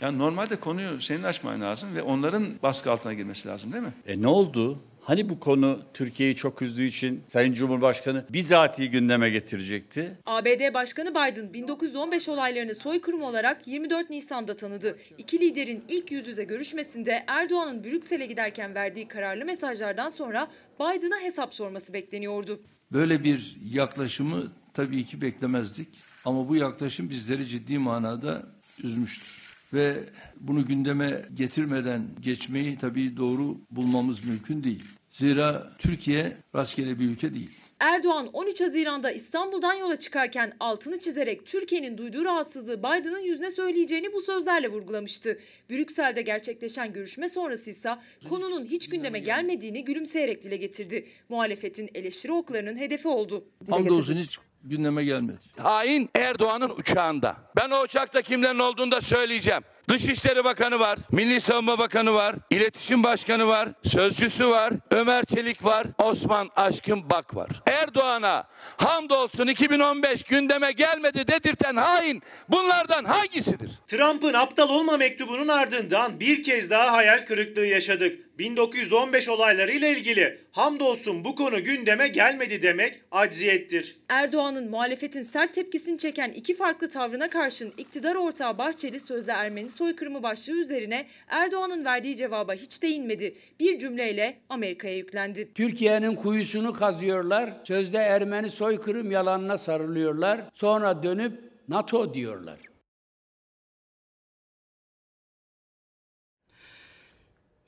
[0.01, 3.93] Yani normalde konuyu senin açman lazım ve onların baskı altına girmesi lazım değil mi?
[4.07, 4.79] E ne oldu?
[5.05, 10.19] Hani bu konu Türkiye'yi çok üzdüğü için Sayın Cumhurbaşkanı bizatihi gündeme getirecekti?
[10.27, 14.99] ABD Başkanı Biden 1915 olaylarını soykırım olarak 24 Nisan'da tanıdı.
[15.19, 20.51] İki liderin ilk yüz yüze görüşmesinde Erdoğan'ın Brüksel'e giderken verdiği kararlı mesajlardan sonra
[20.81, 22.61] Biden'a hesap sorması bekleniyordu.
[22.93, 25.89] Böyle bir yaklaşımı tabii ki beklemezdik.
[26.25, 28.43] Ama bu yaklaşım bizleri ciddi manada
[28.85, 29.55] üzmüştür.
[29.73, 29.97] Ve
[30.41, 34.85] bunu gündeme getirmeden geçmeyi tabii doğru bulmamız mümkün değil.
[35.15, 37.51] Zira Türkiye rastgele bir ülke değil.
[37.81, 44.21] Erdoğan 13 Haziran'da İstanbul'dan yola çıkarken altını çizerek Türkiye'nin duyduğu rahatsızlığı Biden'ın yüzüne söyleyeceğini bu
[44.21, 45.39] sözlerle vurgulamıştı.
[45.71, 47.97] Brüksel'de gerçekleşen görüşme sonrası ise
[48.29, 51.07] konunun hiç gündeme gelmediğini gülümseyerek dile getirdi.
[51.29, 53.45] Muhalefetin eleştiri oklarının hedefi oldu.
[53.71, 55.39] Hamdolsun hiç gündeme gelmedi.
[55.57, 57.37] Hain Erdoğan'ın uçağında.
[57.57, 59.63] Ben o uçakta kimlerin olduğunu da söyleyeceğim.
[59.89, 65.87] Dışişleri Bakanı var, Milli Savunma Bakanı var, İletişim Başkanı var, Sözcüsü var, Ömer Çelik var,
[66.03, 67.51] Osman Aşkın Bak var.
[67.67, 68.45] Erdoğan'a
[68.77, 73.71] hamdolsun 2015 gündeme gelmedi dedirten hain bunlardan hangisidir?
[73.89, 78.39] Trump'ın aptal olma mektubunun ardından bir kez daha hayal kırıklığı yaşadık.
[78.39, 83.97] 1915 olaylarıyla ilgili hamdolsun bu konu gündeme gelmedi demek acziyettir.
[84.09, 90.23] Erdoğan'ın muhalefetin sert tepkisini çeken iki farklı tavrına karşın iktidar ortağı Bahçeli sözde Ermeni soykırımı
[90.23, 93.37] başlığı üzerine Erdoğan'ın verdiği cevaba hiç değinmedi.
[93.61, 95.55] Bir cümleyle Amerika'ya yüklendi.
[95.55, 97.53] Türkiye'nin kuyusunu kazıyorlar.
[97.65, 100.41] Sözde Ermeni soykırım yalanına sarılıyorlar.
[100.55, 102.59] Sonra dönüp NATO diyorlar.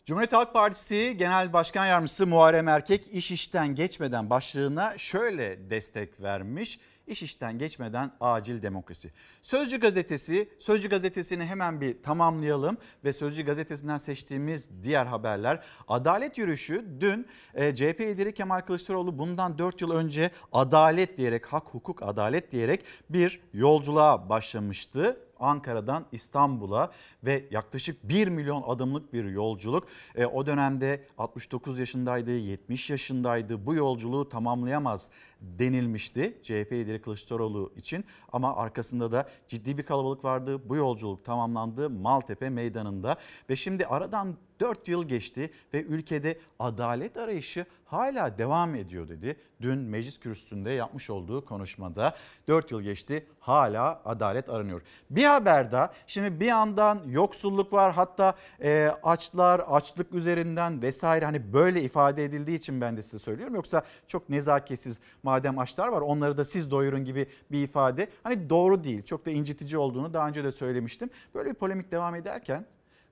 [0.07, 6.79] Cumhuriyet Halk Partisi Genel Başkan Yardımcısı Muharrem Erkek iş işten geçmeden başlığına şöyle destek vermiş.
[7.07, 9.13] İş işten geçmeden acil demokrasi.
[9.43, 15.65] Sözcü gazetesi, Sözcü gazetesini hemen bir tamamlayalım ve Sözcü gazetesinden seçtiğimiz diğer haberler.
[15.89, 21.67] Adalet yürüyüşü dün e, CHP lideri Kemal Kılıçdaroğlu bundan 4 yıl önce adalet diyerek, hak
[21.67, 25.26] hukuk adalet diyerek bir yolculuğa başlamıştı.
[25.41, 26.91] Ankara'dan İstanbul'a
[27.24, 29.87] ve yaklaşık 1 milyon adımlık bir yolculuk.
[30.14, 33.66] E, o dönemde 69 yaşındaydı, 70 yaşındaydı.
[33.66, 35.11] Bu yolculuğu tamamlayamaz
[35.41, 38.05] denilmişti CHP lideri Kılıçdaroğlu için.
[38.32, 40.68] Ama arkasında da ciddi bir kalabalık vardı.
[40.68, 43.16] Bu yolculuk tamamlandı Maltepe Meydanı'nda
[43.51, 49.37] ve şimdi aradan 4 yıl geçti ve ülkede adalet arayışı hala devam ediyor dedi.
[49.61, 52.15] Dün meclis kürsüsünde yapmış olduğu konuşmada
[52.49, 54.83] 4 yıl geçti hala adalet aranıyor.
[55.11, 61.53] Bir haber daha şimdi bir yandan yoksulluk var hatta e, açlar açlık üzerinden vesaire hani
[61.53, 63.55] böyle ifade edildiği için ben de size söylüyorum.
[63.55, 68.85] Yoksa çok nezaketsiz madem açlar var onları da siz doyurun gibi bir ifade hani doğru
[68.85, 71.11] değil çok da incitici olduğunu daha önce de söylemiştim.
[71.35, 72.67] Böyle bir polemik devam ederken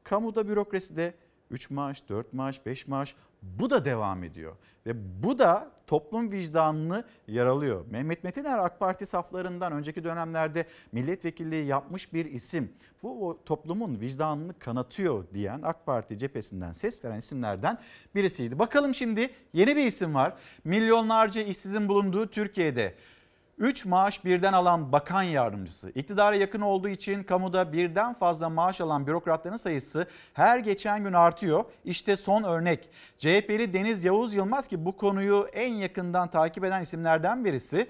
[0.05, 1.14] kamuda bürokraside
[1.51, 4.57] 3 maaş, 4 maaş, 5 maaş bu da devam ediyor.
[4.86, 7.84] Ve bu da toplum vicdanını yaralıyor.
[7.90, 12.72] Mehmet Metiner AK Parti saflarından önceki dönemlerde milletvekilliği yapmış bir isim.
[13.03, 17.78] Bu o toplumun vicdanını kanatıyor diyen AK Parti cephesinden ses veren isimlerden
[18.14, 18.59] birisiydi.
[18.59, 20.36] Bakalım şimdi yeni bir isim var.
[20.64, 22.95] Milyonlarca işsizin bulunduğu Türkiye'de
[23.59, 25.90] 3 maaş birden alan bakan yardımcısı.
[25.90, 31.64] İktidara yakın olduğu için kamuda birden fazla maaş alan bürokratların sayısı her geçen gün artıyor.
[31.84, 32.90] İşte son örnek.
[33.18, 37.88] CHP'li Deniz Yavuz Yılmaz ki bu konuyu en yakından takip eden isimlerden birisi.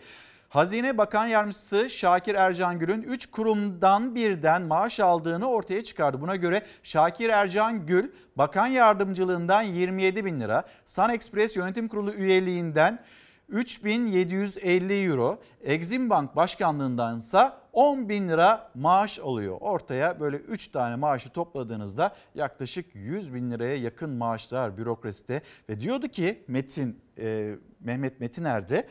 [0.49, 6.21] Hazine Bakan Yardımcısı Şakir Ercan Gül'ün 3 kurumdan birden maaş aldığını ortaya çıkardı.
[6.21, 13.05] Buna göre Şakir Ercan Gül bakan yardımcılığından 27 bin lira, Sun Express Yönetim Kurulu üyeliğinden
[13.49, 19.57] 3750 euro, Exim Bank başkanlığındansa 10 bin lira maaş alıyor.
[19.61, 25.43] Ortaya böyle 3 tane maaşı topladığınızda yaklaşık 100 bin liraya yakın maaşlar bürokraside.
[25.69, 28.85] Ve diyordu ki Metin, e, Mehmet Metiner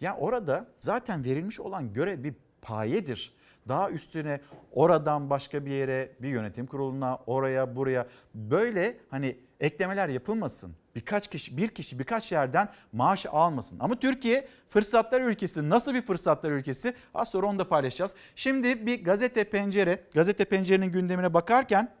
[0.00, 3.34] ya orada zaten verilmiş olan görev bir payedir.
[3.68, 4.40] Daha üstüne
[4.72, 10.76] oradan başka bir yere, bir yönetim kuruluna, oraya, buraya böyle hani eklemeler yapılmasın.
[10.94, 13.76] Birkaç kişi, bir kişi birkaç yerden maaş almasın.
[13.80, 15.70] Ama Türkiye fırsatlar ülkesi.
[15.70, 16.94] Nasıl bir fırsatlar ülkesi?
[17.14, 18.14] Az sonra onu da paylaşacağız.
[18.36, 21.94] Şimdi bir gazete pencere, gazete pencerenin gündemine bakarken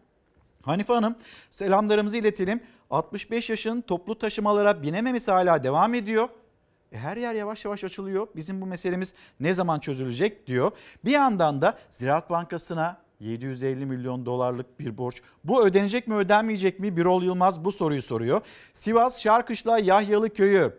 [0.62, 1.16] Hanife Hanım
[1.50, 2.60] selamlarımızı iletelim.
[2.90, 6.28] 65 yaşın toplu taşımalara binememesi hala devam ediyor.
[6.92, 8.28] E her yer yavaş yavaş açılıyor.
[8.36, 10.70] Bizim bu meselemiz ne zaman çözülecek diyor.
[11.04, 15.22] Bir yandan da Ziraat Bankası'na 750 milyon dolarlık bir borç.
[15.44, 16.96] Bu ödenecek mi ödenmeyecek mi?
[16.96, 18.40] Birol Yılmaz bu soruyu soruyor.
[18.72, 20.72] Sivas Şarkışla Yahyalı Köyü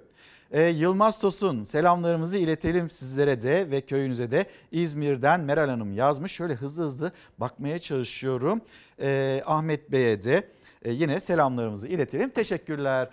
[0.52, 6.32] ee, Yılmaz Tosun selamlarımızı iletelim sizlere de ve köyünüze de İzmir'den Meral Hanım yazmış.
[6.32, 8.62] Şöyle hızlı hızlı bakmaya çalışıyorum.
[9.02, 10.50] Ee, Ahmet Bey'e de
[10.86, 12.30] e, yine selamlarımızı iletelim.
[12.30, 13.10] Teşekkürler.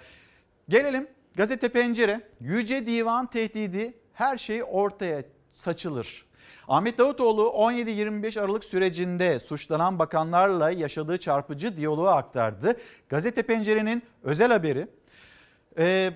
[0.69, 6.27] Gelelim Gazete Pencere, Yüce Divan tehdidi her şey ortaya saçılır.
[6.69, 12.77] Ahmet Davutoğlu 17-25 Aralık sürecinde suçlanan bakanlarla yaşadığı çarpıcı diyaloğu aktardı.
[13.09, 14.89] Gazete Pencere'nin özel haberi.
[15.79, 16.13] Ee,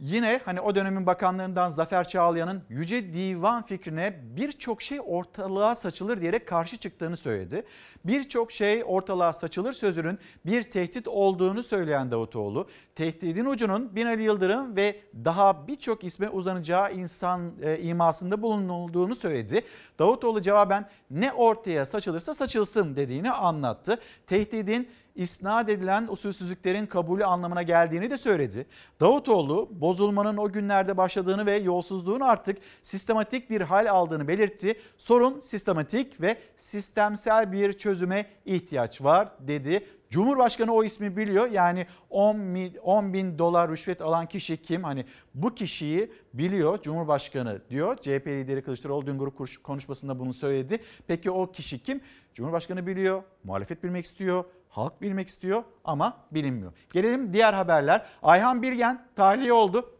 [0.00, 6.48] yine hani o dönemin bakanlarından Zafer Çağlayan'ın Yüce Divan fikrine birçok şey ortalığa saçılır diyerek
[6.48, 7.64] karşı çıktığını söyledi.
[8.04, 15.00] Birçok şey ortalığa saçılır sözünün bir tehdit olduğunu söyleyen Davutoğlu, tehdidin ucunun Binali Yıldırım ve
[15.24, 19.64] daha birçok isme uzanacağı insan e, imasında bulunulduğunu söyledi.
[19.98, 23.98] Davutoğlu cevaben ne ortaya saçılırsa saçılsın dediğini anlattı.
[24.26, 28.66] Tehdidin isnat edilen usulsüzlüklerin kabulü anlamına geldiğini de söyledi.
[29.00, 34.74] Davutoğlu bozulmanın o günlerde başladığını ve yolsuzluğun artık sistematik bir hal aldığını belirtti.
[34.96, 39.86] Sorun sistematik ve sistemsel bir çözüme ihtiyaç var dedi.
[40.10, 41.50] Cumhurbaşkanı o ismi biliyor.
[41.50, 42.38] Yani 10,
[42.82, 44.84] 10 bin dolar rüşvet alan kişi kim?
[44.84, 45.04] Hani
[45.34, 47.96] bu kişiyi biliyor Cumhurbaşkanı diyor.
[47.96, 50.78] CHP lideri Kılıçdaroğlu dün grup konuşmasında bunu söyledi.
[51.06, 52.00] Peki o kişi kim?
[52.34, 54.44] Cumhurbaşkanı biliyor, muhalefet bilmek istiyor,
[54.76, 56.72] halk bilmek istiyor ama bilinmiyor.
[56.92, 58.06] Gelelim diğer haberler.
[58.22, 59.92] Ayhan Bilgen tahliye oldu.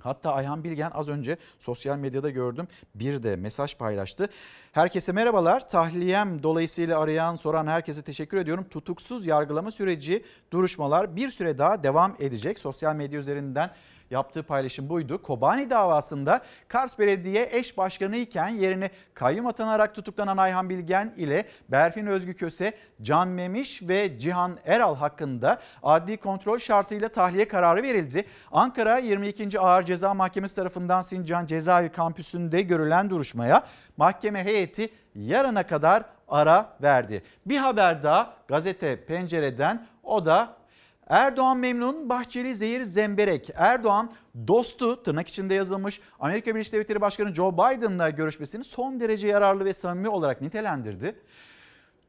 [0.00, 4.28] Hatta Ayhan Bilgen az önce sosyal medyada gördüm bir de mesaj paylaştı.
[4.72, 5.68] Herkese merhabalar.
[5.68, 8.64] Tahliyem dolayısıyla arayan soran herkese teşekkür ediyorum.
[8.70, 12.58] Tutuksuz yargılama süreci duruşmalar bir süre daha devam edecek.
[12.58, 13.70] Sosyal medya üzerinden
[14.12, 15.22] yaptığı paylaşım buydu.
[15.22, 22.06] Kobani davasında Kars Belediye eş başkanı iken yerine kayyum atanarak tutuklanan Ayhan Bilgen ile Berfin
[22.06, 28.24] Özgü Köse, Can Memiş ve Cihan Eral hakkında adli kontrol şartıyla tahliye kararı verildi.
[28.52, 29.60] Ankara 22.
[29.60, 33.64] Ağır Ceza Mahkemesi tarafından Sincan Cezaevi Kampüsü'nde görülen duruşmaya
[33.96, 37.22] mahkeme heyeti yarına kadar ara verdi.
[37.46, 40.61] Bir haber daha gazete pencereden o da
[41.06, 43.50] Erdoğan memnun, Bahçeli zehir zemberek.
[43.54, 44.12] Erdoğan
[44.46, 49.74] dostu tırnak içinde yazılmış Amerika Birleşik Devletleri Başkanı Joe Biden'la görüşmesini son derece yararlı ve
[49.74, 51.14] samimi olarak nitelendirdi.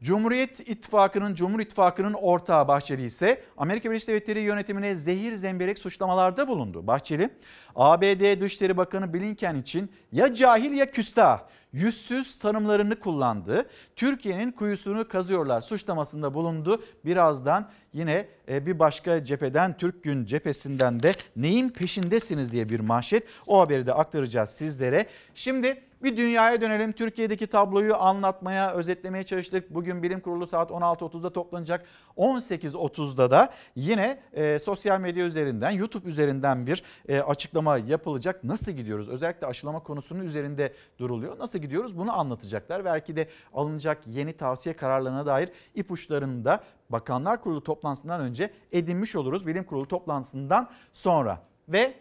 [0.04, 6.88] Cumhuriyet İttifakı'nın Cumhur İttifakı'nın ortağı Bahçeli ise Amerika Birleşik Devletleri yönetimine zehir zemberek suçlamalarda bulundu.
[6.88, 7.30] Bahçeli,
[7.76, 11.42] ABD Dışişleri Bakanı Blinken için ya cahil ya küstah,
[11.74, 13.66] yüzsüz tanımlarını kullandı.
[13.96, 16.84] Türkiye'nin kuyusunu kazıyorlar suçlamasında bulundu.
[17.06, 23.28] Birazdan yine e, bir başka cepheden Türk Gün cephesinden de neyin peşindesiniz diye bir manşet.
[23.48, 25.06] O haberi de aktaracağız sizlere.
[25.36, 26.92] Şimdi bir dünyaya dönelim.
[26.92, 29.74] Türkiye'deki tabloyu anlatmaya, özetlemeye çalıştık.
[29.74, 31.86] Bugün bilim kurulu saat 16.30'da toplanacak.
[32.18, 38.44] 18.30'da da yine e, sosyal medya üzerinden, YouTube üzerinden bir e, açıklama yapılacak.
[38.44, 39.10] Nasıl gidiyoruz?
[39.10, 41.40] Özellikle aşılama konusunun üzerinde duruluyor.
[41.40, 41.98] Nasıl gidiyoruz?
[41.98, 42.86] Bunu anlatacaklar.
[42.86, 49.48] Belki de alınacak yeni tavsiye kararlarına dair ipuçlarını da Bakanlar Kurulu toplantısından önce edinmiş oluruz.
[49.48, 51.40] Bilim Kurulu toplantısından sonra.
[51.70, 51.94] Ve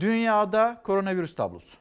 [0.00, 1.76] dünyada koronavirüs tablosu.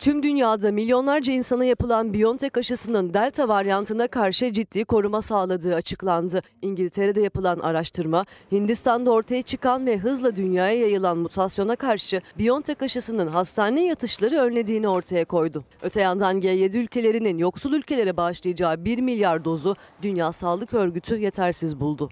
[0.00, 6.42] Tüm dünyada milyonlarca insana yapılan BioNTech aşısının Delta varyantına karşı ciddi koruma sağladığı açıklandı.
[6.62, 13.86] İngiltere'de yapılan araştırma, Hindistan'da ortaya çıkan ve hızla dünyaya yayılan mutasyona karşı BioNTech aşısının hastane
[13.86, 15.64] yatışları önlediğini ortaya koydu.
[15.82, 22.10] Öte yandan G7 ülkelerinin yoksul ülkelere bağışlayacağı 1 milyar dozu Dünya Sağlık Örgütü yetersiz buldu.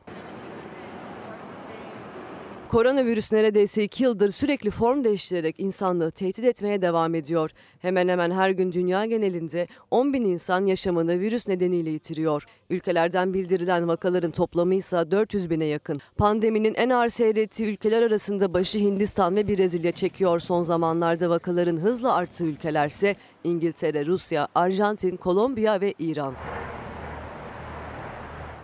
[2.68, 7.50] Koronavirüs neredeyse iki yıldır sürekli form değiştirerek insanlığı tehdit etmeye devam ediyor.
[7.78, 12.44] Hemen hemen her gün dünya genelinde 10 bin insan yaşamını virüs nedeniyle yitiriyor.
[12.70, 16.00] Ülkelerden bildirilen vakaların toplamı ise 400 bine yakın.
[16.16, 20.40] Pandeminin en ağır seyrettiği ülkeler arasında başı Hindistan ve Brezilya çekiyor.
[20.40, 26.34] Son zamanlarda vakaların hızla arttığı ülkelerse İngiltere, Rusya, Arjantin, Kolombiya ve İran.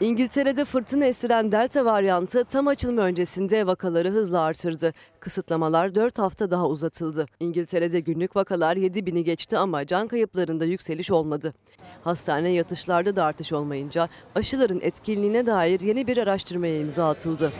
[0.01, 4.93] İngiltere'de fırtına estiren Delta varyantı tam açılma öncesinde vakaları hızla artırdı.
[5.21, 7.27] Kısıtlamalar 4 hafta daha uzatıldı.
[7.41, 11.55] İngiltere'de günlük vakalar 7 bini geçti ama can kayıplarında yükseliş olmadı.
[12.05, 17.53] Hastane yatışlarda da artış olmayınca aşıların etkinliğine dair yeni bir araştırmaya imza atıldı.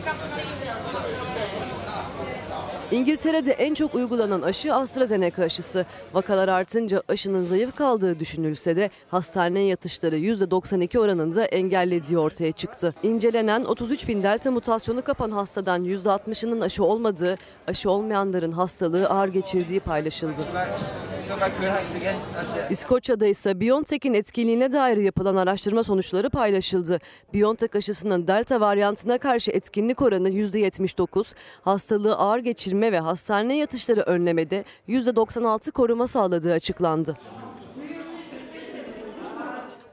[2.95, 5.85] İngiltere'de en çok uygulanan aşı AstraZeneca aşısı.
[6.13, 12.93] Vakalar artınca aşının zayıf kaldığı düşünülse de hastane yatışları %92 oranında engellediği ortaya çıktı.
[13.03, 17.37] İncelenen 33 bin delta mutasyonu kapan hastadan %60'ının aşı olmadığı,
[17.67, 20.45] aşı olmayanların hastalığı ağır geçirdiği paylaşıldı.
[22.69, 26.99] İskoçya'da ise BioNTech'in etkinliğine dair yapılan araştırma sonuçları paylaşıldı.
[27.33, 34.63] BioNTech aşısının delta varyantına karşı etkinlik oranı %79, hastalığı ağır geçirme ve hastane yatışları önlemede
[34.89, 37.17] %96 koruma sağladığı açıklandı.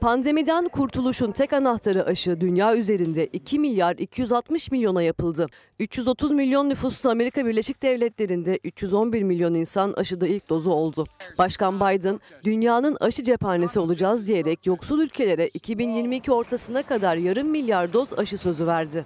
[0.03, 5.47] Pandemiden kurtuluşun tek anahtarı aşı dünya üzerinde 2 milyar 260 milyona yapıldı.
[5.79, 11.05] 330 milyon nüfuslu Amerika Birleşik Devletleri'nde 311 milyon insan aşıda ilk dozu oldu.
[11.37, 18.19] Başkan Biden dünyanın aşı cephanesi olacağız diyerek yoksul ülkelere 2022 ortasına kadar yarım milyar doz
[18.19, 19.05] aşı sözü verdi.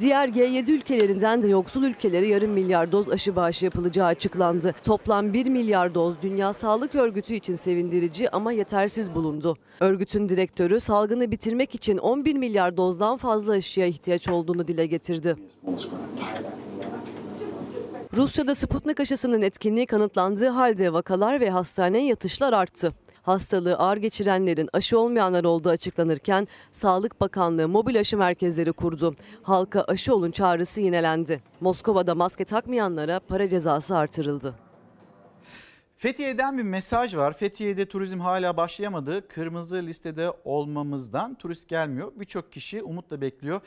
[0.00, 4.74] Diğer G7 ülkelerinden de yoksul ülkelere yarım milyar doz aşı bağışı yapılacağı açıklandı.
[4.84, 9.56] Toplam 1 milyar doz Dünya Sağlık Örgütü için sevindirici ama yetersiz bulundu.
[9.80, 15.36] Örgütün direktörü salgını bitirmek için 11 milyar dozdan fazla aşıya ihtiyaç olduğunu dile getirdi.
[18.16, 22.92] Rusya'da Sputnik aşısının etkinliği kanıtlandığı halde vakalar ve hastaneye yatışlar arttı.
[23.22, 29.16] Hastalığı ağır geçirenlerin aşı olmayanlar olduğu açıklanırken Sağlık Bakanlığı mobil aşı merkezleri kurdu.
[29.42, 31.42] Halka aşı olun çağrısı yinelendi.
[31.60, 34.54] Moskova'da maske takmayanlara para cezası artırıldı.
[35.96, 37.32] Fethiye'den bir mesaj var.
[37.32, 39.28] Fethiye'de turizm hala başlayamadı.
[39.28, 42.12] Kırmızı listede olmamızdan turist gelmiyor.
[42.16, 43.60] Birçok kişi umutla bekliyor.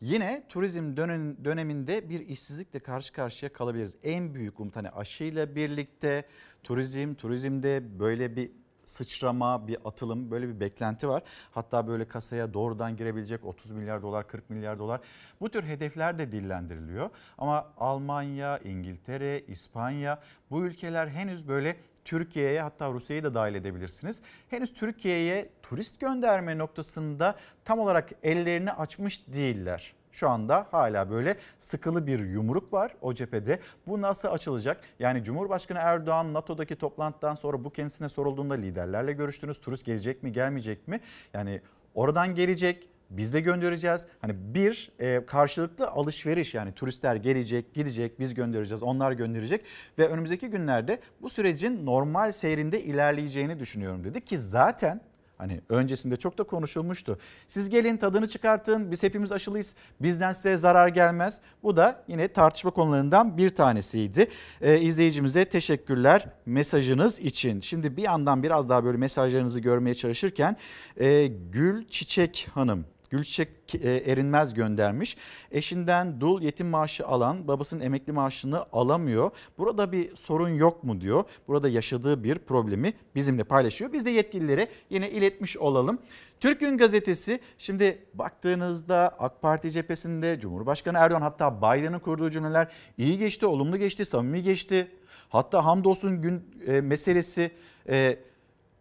[0.00, 0.96] Yine turizm
[1.44, 3.96] döneminde bir işsizlikle karşı karşıya kalabiliriz.
[4.02, 6.24] En büyük umut hani aşıyla birlikte
[6.62, 8.50] turizm, turizmde böyle bir
[8.84, 11.22] sıçrama, bir atılım böyle bir beklenti var.
[11.50, 15.00] Hatta böyle kasaya doğrudan girebilecek 30 milyar dolar, 40 milyar dolar
[15.40, 17.10] bu tür hedefler de dillendiriliyor.
[17.38, 20.20] Ama Almanya, İngiltere, İspanya
[20.50, 24.20] bu ülkeler henüz böyle Türkiye'ye hatta Rusya'yı da dahil edebilirsiniz.
[24.50, 29.94] Henüz Türkiye'ye turist gönderme noktasında tam olarak ellerini açmış değiller.
[30.12, 33.58] Şu anda hala böyle sıkılı bir yumruk var o cephede.
[33.86, 34.80] Bu nasıl açılacak?
[34.98, 39.60] Yani Cumhurbaşkanı Erdoğan NATO'daki toplantıdan sonra bu kendisine sorulduğunda liderlerle görüştünüz.
[39.60, 41.00] Turist gelecek mi gelmeyecek mi?
[41.34, 41.60] Yani
[41.94, 44.06] oradan gelecek biz de göndereceğiz.
[44.20, 49.64] Hani bir e, karşılıklı alışveriş yani turistler gelecek, gidecek, biz göndereceğiz, onlar gönderecek
[49.98, 55.00] ve önümüzdeki günlerde bu sürecin normal seyrinde ilerleyeceğini düşünüyorum dedi ki zaten
[55.42, 57.18] Hani öncesinde çok da konuşulmuştu.
[57.48, 61.38] Siz gelin tadını çıkartın biz hepimiz aşılıyız bizden size zarar gelmez.
[61.62, 64.28] Bu da yine tartışma konularından bir tanesiydi.
[64.60, 67.60] Ee, izleyicimize teşekkürler mesajınız için.
[67.60, 70.56] Şimdi bir yandan biraz daha böyle mesajlarınızı görmeye çalışırken
[71.00, 75.16] e, Gül Çiçek Hanım Gülçek e, Erinmez göndermiş.
[75.50, 79.30] Eşinden dul yetim maaşı alan babasının emekli maaşını alamıyor.
[79.58, 81.24] Burada bir sorun yok mu diyor.
[81.48, 83.92] Burada yaşadığı bir problemi bizimle paylaşıyor.
[83.92, 85.98] Biz de yetkililere yine iletmiş olalım.
[86.40, 93.18] Türk Gün Gazetesi şimdi baktığınızda AK Parti cephesinde Cumhurbaşkanı Erdoğan hatta Biden'ın kurduğu cümleler iyi
[93.18, 94.88] geçti, olumlu geçti, samimi geçti.
[95.28, 97.50] Hatta hamdolsun gün e, meselesi
[97.88, 98.18] e,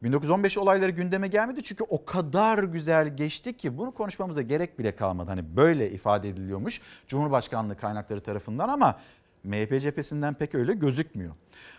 [0.03, 5.29] 1915 olayları gündeme gelmedi çünkü o kadar güzel geçti ki bunu konuşmamıza gerek bile kalmadı.
[5.29, 8.99] Hani böyle ifade ediliyormuş Cumhurbaşkanlığı kaynakları tarafından ama
[9.43, 11.33] MHP cephesinden pek öyle gözükmüyor.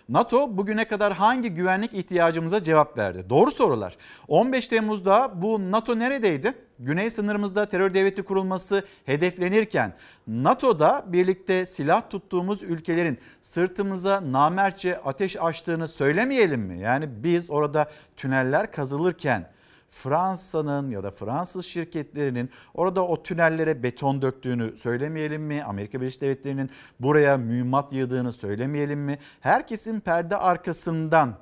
[0.09, 3.25] NATO bugüne kadar hangi güvenlik ihtiyacımıza cevap verdi?
[3.31, 3.97] Doğru sorular.
[4.29, 6.55] 15 Temmuz'da bu NATO neredeydi?
[6.79, 9.95] Güney sınırımızda terör devleti kurulması hedeflenirken
[10.27, 16.79] NATO'da birlikte silah tuttuğumuz ülkelerin sırtımıza namertçe ateş açtığını söylemeyelim mi?
[16.81, 19.49] Yani biz orada tüneller kazılırken
[19.93, 25.65] Fransa'nın ya da Fransız şirketlerinin orada o tünellere beton döktüğünü söylemeyelim mi?
[25.65, 26.71] Amerika Birleşik Devletleri'nin
[27.01, 29.19] buraya mühimmat yığdığını söylemeyelim mi?
[29.41, 31.35] Herkesin perde arkasından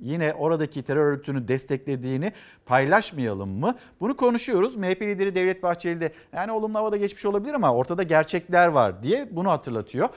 [0.00, 2.32] yine oradaki terör örgütünü desteklediğini
[2.66, 3.74] paylaşmayalım mı?
[4.00, 4.76] Bunu konuşuyoruz.
[4.76, 9.28] MHP lideri Devlet Bahçeli de yani olumlu havada geçmiş olabilir ama ortada gerçekler var diye
[9.30, 10.08] bunu hatırlatıyor.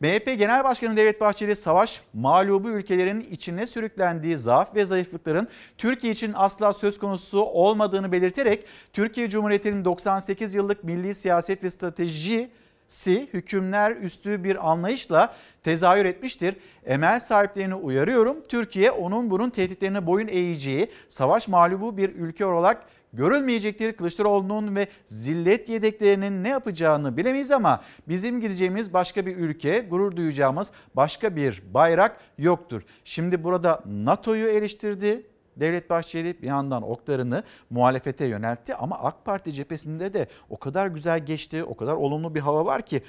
[0.00, 6.32] MHP Genel Başkanı Devlet Bahçeli savaş mağlubu ülkelerin içine sürüklendiği zaaf ve zayıflıkların Türkiye için
[6.34, 12.50] asla söz konusu olmadığını belirterek Türkiye Cumhuriyeti'nin 98 yıllık milli siyaset ve strateji
[12.90, 16.56] si hükümler üstü bir anlayışla tezahür etmiştir.
[16.86, 18.36] Emel sahiplerini uyarıyorum.
[18.48, 23.92] Türkiye onun bunun tehditlerine boyun eğeceği savaş mağlubu bir ülke olarak görülmeyecektir.
[23.92, 30.70] Kılıçdaroğlu'nun ve zillet yedeklerinin ne yapacağını bilemeyiz ama bizim gideceğimiz başka bir ülke, gurur duyacağımız
[30.96, 32.82] başka bir bayrak yoktur.
[33.04, 35.29] Şimdi burada NATO'yu eleştirdi.
[35.60, 41.26] Devlet Bahçeli bir yandan oklarını muhalefete yöneltti ama AK Parti cephesinde de o kadar güzel
[41.26, 43.02] geçti, o kadar olumlu bir hava var ki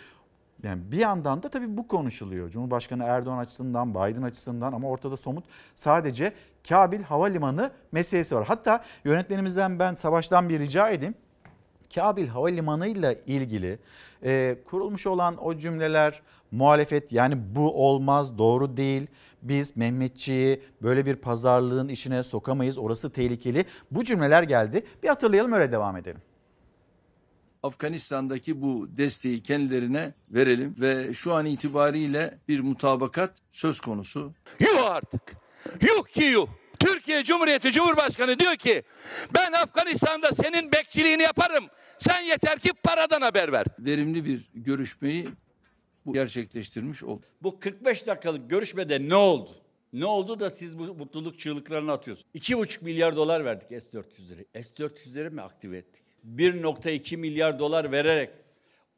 [0.64, 2.50] yani bir yandan da tabii bu konuşuluyor.
[2.50, 5.46] Cumhurbaşkanı Erdoğan açısından, Biden açısından ama ortada somut
[5.76, 6.34] sadece
[6.70, 8.46] Kabil Havalimanı meselesi var.
[8.48, 11.16] Hatta yönetmenimizden ben Savaş'tan bir rica edeyim.
[11.96, 13.80] Kabil Havalimanı ile ilgili
[14.24, 16.22] e, kurulmuş olan o cümleler
[16.52, 19.08] muhalefet yani bu olmaz doğru değil
[19.42, 25.72] biz Mehmetçiği böyle bir pazarlığın içine sokamayız orası tehlikeli bu cümleler geldi bir hatırlayalım öyle
[25.72, 26.22] devam edelim.
[27.64, 34.34] Afganistan'daki bu desteği kendilerine verelim ve şu an itibariyle bir mutabakat söz konusu.
[34.60, 35.22] Yuh artık.
[35.82, 36.48] Yuh ki yuh.
[36.80, 38.84] Türkiye Cumhuriyeti Cumhurbaşkanı diyor ki
[39.36, 41.66] ben Afganistan'da senin bekçiliğini yaparım.
[42.00, 43.66] Sen yeter ki paradan haber ver.
[43.80, 45.30] Verimli bir görüşmeyi
[46.06, 47.26] bu gerçekleştirmiş oldu.
[47.42, 49.50] Bu 45 dakikalık görüşmede ne oldu?
[49.94, 52.28] Ne oldu da siz bu mutluluk çığlıklarını atıyorsunuz?
[52.36, 54.64] 2,5 milyar dolar verdik S-400'leri.
[54.64, 56.04] S-400'leri mi aktive ettik?
[56.36, 58.30] 1.2 milyar dolar vererek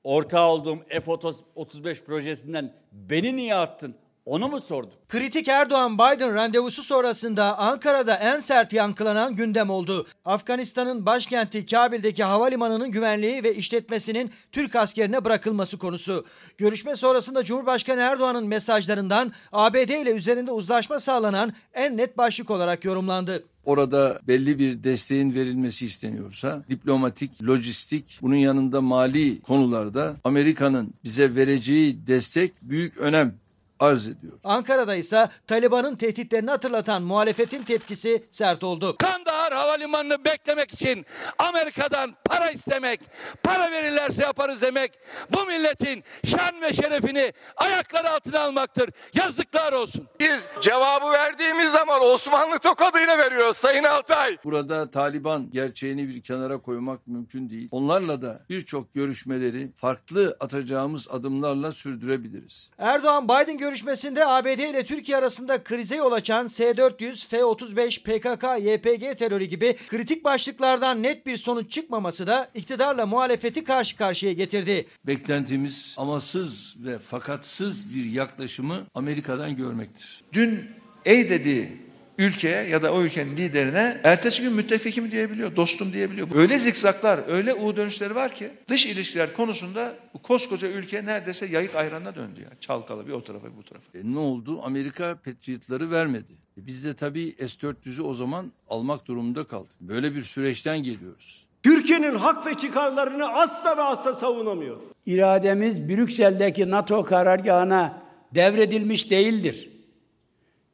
[0.04, 3.96] ortağı olduğum F-35 projesinden beni niye attın?
[4.26, 4.90] Onu mu sordum?
[5.10, 10.08] Kritik Erdoğan-Biden randevusu sonrasında Ankara'da en sert yankılanan gündem oldu.
[10.26, 16.26] Afganistan'ın başkenti Kabil'deki havalimanının güvenliği ve işletmesinin Türk askerine bırakılması konusu.
[16.58, 23.44] Görüşme sonrasında Cumhurbaşkanı Erdoğan'ın mesajlarından ABD ile üzerinde uzlaşma sağlanan en net başlık olarak yorumlandı.
[23.66, 32.08] Orada belli bir desteğin verilmesi isteniyorsa diplomatik, lojistik, bunun yanında mali konularda Amerika'nın bize vereceği
[32.08, 33.43] destek büyük önem
[33.80, 34.34] arz ediyor.
[34.44, 38.96] Ankara'da ise Taliban'ın tehditlerini hatırlatan muhalefetin tepkisi sert oldu.
[39.00, 41.06] Kandahar Havalimanı'nı beklemek için
[41.40, 43.00] Amerika'dan para istemek,
[43.44, 44.92] para verirlerse yaparız demek
[45.34, 48.90] bu milletin şan ve şerefini ayakları altına almaktır.
[49.14, 50.08] Yazıklar olsun.
[50.20, 54.38] Biz cevabı verdiğimiz zaman Osmanlı tokadıyla veriyoruz Sayın Altay.
[54.44, 57.68] Burada Taliban gerçeğini bir kenara koymak mümkün değil.
[57.72, 62.70] Onlarla da birçok görüşmeleri farklı atacağımız adımlarla sürdürebiliriz.
[62.78, 69.46] Erdoğan Biden görüşmesinde ABD ile Türkiye arasında krize yol açan S-400, F-35, PKK, YPG terörü
[69.46, 74.86] gibi kritik başlıklardan net bir sonuç çıkmaması da iktidarla muhalefeti karşı karşıya getirdi.
[75.08, 80.24] Beklentimiz amasız ve fakatsız bir yaklaşımı Amerika'dan görmektir.
[80.34, 80.70] Dün
[81.06, 81.83] ey dediği
[82.18, 86.28] ülkeye ya da o ülkenin liderine ertesi gün müttefikim diyebiliyor, dostum diyebiliyor.
[86.36, 91.76] Öyle zikzaklar, öyle U dönüşleri var ki dış ilişkiler konusunda bu koskoca ülke neredeyse yayık
[91.76, 92.50] ayranına döndü ya.
[92.60, 93.98] Çalkalı bir o tarafa bir bu tarafa.
[93.98, 94.62] E, ne oldu?
[94.64, 96.34] Amerika Patriot'ları vermedi.
[96.58, 99.76] E, biz de tabii S-400'ü o zaman almak durumunda kaldık.
[99.82, 101.46] Böyle bir süreçten geliyoruz.
[101.64, 104.78] Türkiye'nin hak ve çıkarlarını asla ve asla savunamıyor.
[105.06, 108.04] İrademiz Brüksel'deki NATO karargahına
[108.36, 109.70] devredilmiş değildir.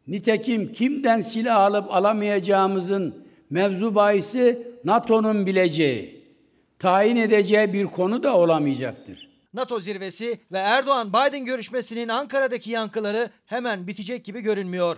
[0.09, 6.25] Nitekim kimden silah alıp alamayacağımızın mevzu bahisi NATO'nun bileceği,
[6.79, 9.29] tayin edeceği bir konu da olamayacaktır.
[9.53, 14.97] NATO zirvesi ve Erdoğan-Biden görüşmesinin Ankara'daki yankıları hemen bitecek gibi görünmüyor.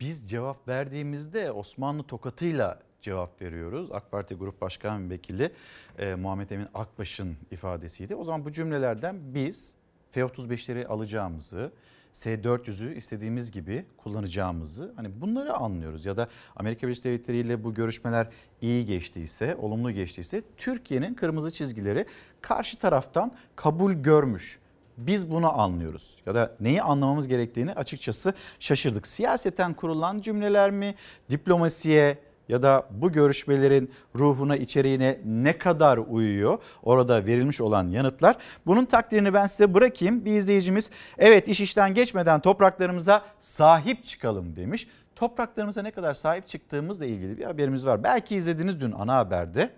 [0.00, 3.92] Biz cevap verdiğimizde Osmanlı tokatıyla cevap veriyoruz.
[3.92, 5.52] AK Parti Grup Başkan Vekili
[5.98, 8.14] e, Muhammed Emin Akbaş'ın ifadesiydi.
[8.14, 9.74] O zaman bu cümlelerden biz
[10.10, 11.72] F-35'leri alacağımızı,
[12.16, 16.06] S-400'ü istediğimiz gibi kullanacağımızı hani bunları anlıyoruz.
[16.06, 18.28] Ya da Amerika Birleşik Devletleri ile bu görüşmeler
[18.60, 22.06] iyi geçtiyse, olumlu geçtiyse Türkiye'nin kırmızı çizgileri
[22.40, 24.58] karşı taraftan kabul görmüş.
[24.96, 29.06] biz bunu anlıyoruz ya da neyi anlamamız gerektiğini açıkçası şaşırdık.
[29.06, 30.94] Siyaseten kurulan cümleler mi,
[31.30, 32.18] diplomasiye
[32.48, 36.58] ya da bu görüşmelerin ruhuna, içeriğine ne kadar uyuyor?
[36.82, 38.36] Orada verilmiş olan yanıtlar.
[38.66, 40.24] Bunun takdirini ben size bırakayım.
[40.24, 44.88] Bir izleyicimiz evet iş işten geçmeden topraklarımıza sahip çıkalım demiş.
[45.16, 48.04] Topraklarımıza ne kadar sahip çıktığımızla ilgili bir haberimiz var.
[48.04, 49.70] Belki izlediniz dün ana haberde.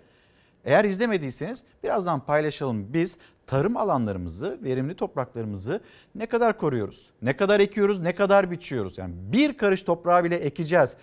[0.65, 2.93] Eğer izlemediyseniz birazdan paylaşalım.
[2.93, 3.17] Biz
[3.47, 5.81] tarım alanlarımızı, verimli topraklarımızı
[6.15, 7.09] ne kadar koruyoruz?
[7.21, 8.97] Ne kadar ekiyoruz, ne kadar biçiyoruz?
[8.97, 10.95] Yani bir karış toprağı bile ekeceğiz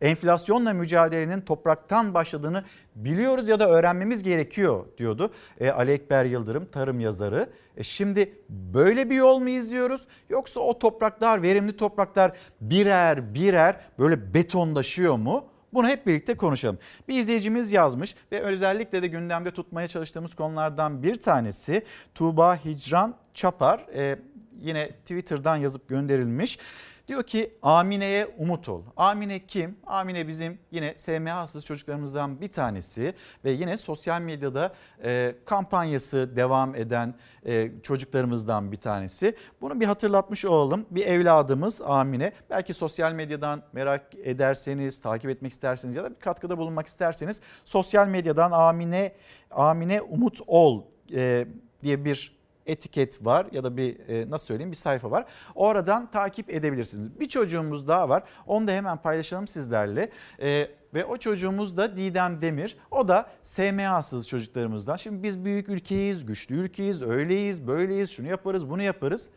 [0.00, 2.64] enflasyonla mücadelenin topraktan başladığını
[2.94, 7.50] biliyoruz ya da öğrenmemiz gerekiyor diyordu e, Ali Ekber Yıldırım tarım yazarı.
[7.76, 14.34] E, şimdi böyle bir yol mu izliyoruz yoksa o topraklar verimli topraklar birer birer böyle
[14.34, 15.44] betonlaşıyor mu?
[15.74, 16.78] Bunu hep birlikte konuşalım.
[17.08, 23.86] Bir izleyicimiz yazmış ve özellikle de gündemde tutmaya çalıştığımız konulardan bir tanesi Tuğba Hicran Çapar.
[23.94, 24.18] Ee,
[24.60, 26.58] yine Twitter'dan yazıp gönderilmiş.
[27.08, 28.82] Diyor ki Amine'ye umut ol.
[28.96, 29.76] Amine kim?
[29.86, 33.14] Amine bizim yine SMA'sız çocuklarımızdan bir tanesi
[33.44, 34.74] ve yine sosyal medyada
[35.04, 37.14] e, kampanyası devam eden
[37.46, 39.36] e, çocuklarımızdan bir tanesi.
[39.60, 40.86] Bunu bir hatırlatmış olalım.
[40.90, 42.32] Bir evladımız Amine.
[42.50, 48.08] Belki sosyal medyadan merak ederseniz, takip etmek isterseniz ya da bir katkıda bulunmak isterseniz sosyal
[48.08, 49.12] medyadan Amine
[49.50, 50.82] Amine Umut Ol
[51.14, 51.46] e,
[51.82, 52.35] diye bir
[52.66, 55.24] etiket var ya da bir e, nasıl söyleyeyim bir sayfa var.
[55.54, 57.20] Oradan takip edebilirsiniz.
[57.20, 58.22] Bir çocuğumuz daha var.
[58.46, 60.10] Onu da hemen paylaşalım sizlerle.
[60.42, 62.76] E, ve o çocuğumuz da Didem Demir.
[62.90, 64.96] O da SMA'sız çocuklarımızdan.
[64.96, 69.30] Şimdi biz büyük ülkeyiz, güçlü ülkeyiz, öyleyiz, böyleyiz, şunu yaparız, bunu yaparız.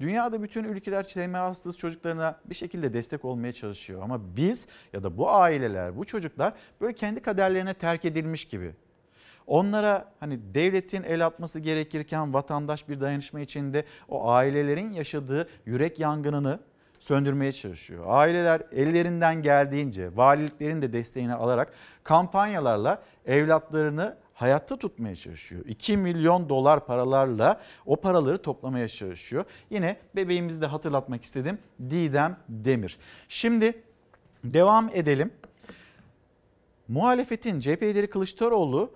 [0.00, 4.02] Dünyada bütün ülkeler SMA'sız çocuklarına bir şekilde destek olmaya çalışıyor.
[4.02, 8.74] Ama biz ya da bu aileler, bu çocuklar böyle kendi kaderlerine terk edilmiş gibi.
[9.46, 16.60] Onlara hani devletin el atması gerekirken vatandaş bir dayanışma içinde o ailelerin yaşadığı yürek yangınını
[16.98, 18.04] söndürmeye çalışıyor.
[18.08, 21.72] Aileler ellerinden geldiğince valiliklerin de desteğini alarak
[22.04, 25.64] kampanyalarla evlatlarını hayatta tutmaya çalışıyor.
[25.66, 29.44] 2 milyon dolar paralarla o paraları toplamaya çalışıyor.
[29.70, 31.58] Yine bebeğimizi de hatırlatmak istedim.
[31.90, 32.98] Didem Demir.
[33.28, 33.82] Şimdi
[34.44, 35.30] devam edelim.
[36.88, 38.92] Muhalefetin CHP lideri Kılıçdaroğlu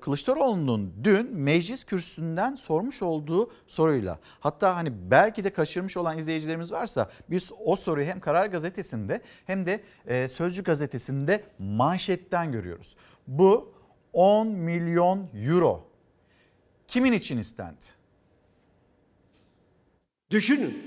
[0.00, 7.10] Kılıçdaroğlu'nun dün meclis kürsüsünden sormuş olduğu soruyla hatta hani belki de kaçırmış olan izleyicilerimiz varsa
[7.30, 12.96] biz o soruyu hem Karar Gazetesi'nde hem de e, Sözcü Gazetesi'nde manşetten görüyoruz.
[13.26, 13.72] Bu
[14.12, 15.88] 10 milyon euro
[16.88, 17.84] kimin için istendi?
[20.30, 20.78] Düşünün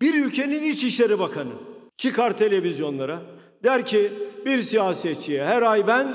[0.00, 1.52] bir ülkenin İçişleri Bakanı
[1.96, 3.22] çıkar televizyonlara
[3.64, 4.12] der ki
[4.46, 6.14] bir siyasetçiye her ay ben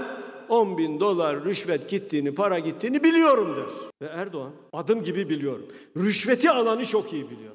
[0.52, 4.08] 10 bin dolar rüşvet gittiğini, para gittiğini biliyorum der.
[4.08, 5.66] Ve Erdoğan adım gibi biliyorum.
[5.98, 7.54] Rüşveti alanı çok iyi biliyor.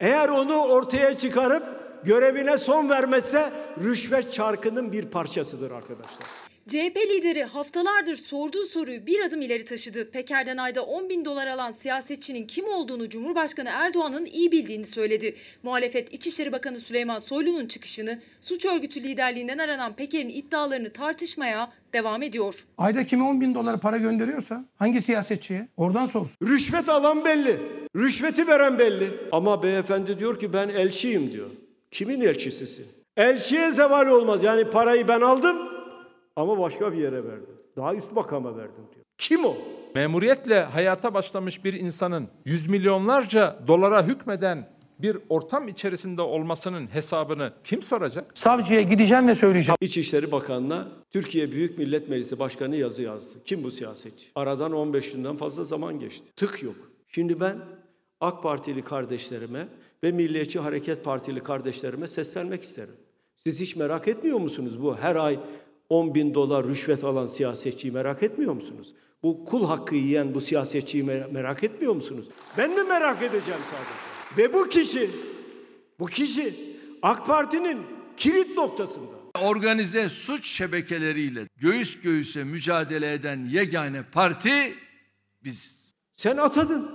[0.00, 1.62] Eğer onu ortaya çıkarıp
[2.04, 3.52] görevine son vermezse
[3.82, 6.39] rüşvet çarkının bir parçasıdır arkadaşlar.
[6.68, 10.10] CHP lideri haftalardır sorduğu soruyu bir adım ileri taşıdı.
[10.10, 15.36] Peker'den ayda 10 bin dolar alan siyasetçinin kim olduğunu Cumhurbaşkanı Erdoğan'ın iyi bildiğini söyledi.
[15.62, 22.66] Muhalefet İçişleri Bakanı Süleyman Soylu'nun çıkışını suç örgütü liderliğinden aranan Peker'in iddialarını tartışmaya devam ediyor.
[22.78, 26.36] Ayda kime 10 bin dolar para gönderiyorsa hangi siyasetçiye oradan sorsun.
[26.42, 27.56] Rüşvet alan belli.
[27.96, 29.10] Rüşveti veren belli.
[29.32, 31.50] Ama beyefendi diyor ki ben elçiyim diyor.
[31.90, 32.86] Kimin elçisisin?
[33.16, 34.42] Elçiye zeval olmaz.
[34.42, 35.79] Yani parayı ben aldım
[36.36, 37.54] ama başka bir yere verdim.
[37.76, 39.04] Daha üst makama verdim diyor.
[39.18, 39.56] Kim o?
[39.94, 47.82] Memuriyetle hayata başlamış bir insanın yüz milyonlarca dolara hükmeden bir ortam içerisinde olmasının hesabını kim
[47.82, 48.38] soracak?
[48.38, 49.76] Savcıya gideceğim ve söyleyeceğim.
[49.80, 53.34] İçişleri Bakanı'na Türkiye Büyük Millet Meclisi Başkanı yazı yazdı.
[53.44, 54.26] Kim bu siyasetçi?
[54.34, 56.32] Aradan 15 günden fazla zaman geçti.
[56.36, 56.76] Tık yok.
[57.08, 57.56] Şimdi ben
[58.20, 59.68] AK Partili kardeşlerime
[60.04, 62.94] ve Milliyetçi Hareket Partili kardeşlerime seslenmek isterim.
[63.36, 65.38] Siz hiç merak etmiyor musunuz bu her ay
[65.90, 68.94] 10 bin dolar rüşvet alan siyasetçiyi merak etmiyor musunuz?
[69.22, 72.28] Bu kul hakkı yiyen bu siyasetçiyi merak etmiyor musunuz?
[72.58, 74.10] Ben de merak edeceğim sadece.
[74.36, 75.10] Ve bu kişi,
[75.98, 76.54] bu kişi
[77.02, 77.78] AK Parti'nin
[78.16, 79.20] kilit noktasında.
[79.40, 84.74] Organize suç şebekeleriyle göğüs göğüse mücadele eden yegane parti
[85.44, 85.90] biz.
[86.14, 86.90] Sen atadın.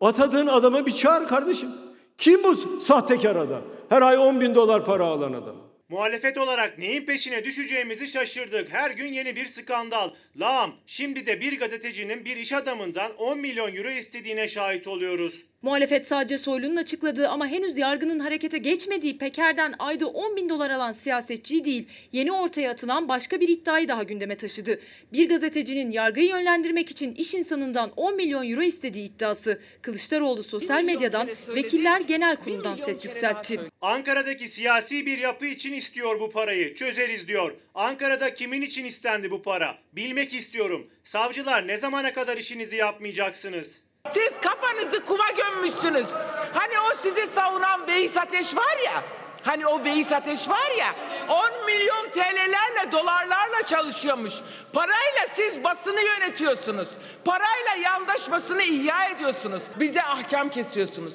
[0.00, 1.68] Atadığın adama bir çağır kardeşim.
[2.18, 3.62] Kim bu sahtekar adam?
[3.88, 5.56] Her ay 10 bin dolar para alan adam.
[5.88, 8.72] Muhalefet olarak neyin peşine düşeceğimizi şaşırdık.
[8.72, 10.10] Her gün yeni bir skandal.
[10.36, 15.46] Lağım, şimdi de bir gazetecinin bir iş adamından 10 milyon euro istediğine şahit oluyoruz.
[15.66, 20.92] Muhalefet sadece Soylu'nun açıkladığı ama henüz yargının harekete geçmediği Peker'den ayda 10 bin dolar alan
[20.92, 24.80] siyasetçi değil, yeni ortaya atılan başka bir iddiayı daha gündeme taşıdı.
[25.12, 29.60] Bir gazetecinin yargıyı yönlendirmek için iş insanından 10 milyon euro istediği iddiası.
[29.82, 33.60] Kılıçdaroğlu sosyal medyadan Vekiller Genel Kurulu'ndan ses yükseltti.
[33.80, 36.74] Ankara'daki siyasi bir yapı için istiyor bu parayı.
[36.74, 37.52] Çözeriz diyor.
[37.74, 39.78] Ankara'da kimin için istendi bu para?
[39.92, 40.90] Bilmek istiyorum.
[41.04, 43.85] Savcılar ne zamana kadar işinizi yapmayacaksınız?
[44.12, 46.06] Siz kafanızı kuma gömmüşsünüz.
[46.54, 49.02] Hani o sizi savunan Veys Ateş var ya.
[49.42, 50.94] Hani o Veys Ateş var ya
[51.28, 54.34] 10 milyon TL'lerle dolarlarla çalışıyormuş.
[54.72, 56.88] Parayla siz basını yönetiyorsunuz.
[57.24, 59.62] Parayla yandaş basını ihya ediyorsunuz.
[59.80, 61.12] Bize ahkam kesiyorsunuz.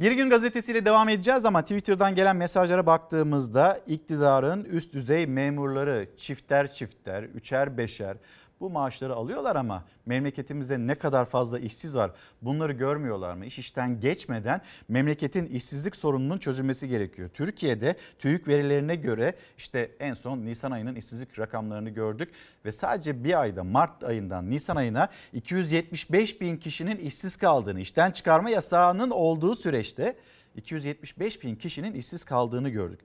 [0.00, 6.72] Bir gün gazetesiyle devam edeceğiz ama Twitter'dan gelen mesajlara baktığımızda iktidarın üst düzey memurları çifter
[6.72, 8.16] çifter, üçer beşer
[8.60, 12.10] bu maaşları alıyorlar ama memleketimizde ne kadar fazla işsiz var
[12.42, 13.46] bunları görmüyorlar mı?
[13.46, 17.28] İş işten geçmeden memleketin işsizlik sorununun çözülmesi gerekiyor.
[17.34, 22.32] Türkiye'de TÜİK verilerine göre işte en son Nisan ayının işsizlik rakamlarını gördük
[22.64, 28.50] ve sadece bir ayda Mart ayından Nisan ayına 275 bin kişinin işsiz kaldığını, işten çıkarma
[28.50, 30.16] yasağının olduğu süreçte
[30.56, 33.00] 275 bin kişinin işsiz kaldığını gördük.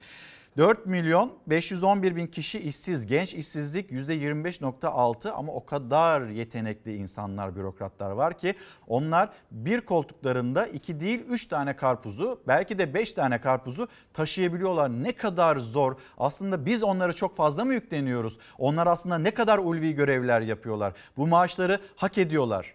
[0.56, 3.06] 4 milyon 511 bin kişi işsiz.
[3.06, 8.54] Genç işsizlik %25.6 ama o kadar yetenekli insanlar, bürokratlar var ki
[8.86, 14.90] onlar bir koltuklarında 2 değil 3 tane karpuzu belki de 5 tane karpuzu taşıyabiliyorlar.
[14.90, 15.96] Ne kadar zor.
[16.18, 18.38] Aslında biz onlara çok fazla mı yükleniyoruz?
[18.58, 20.92] Onlar aslında ne kadar ulvi görevler yapıyorlar?
[21.16, 22.74] Bu maaşları hak ediyorlar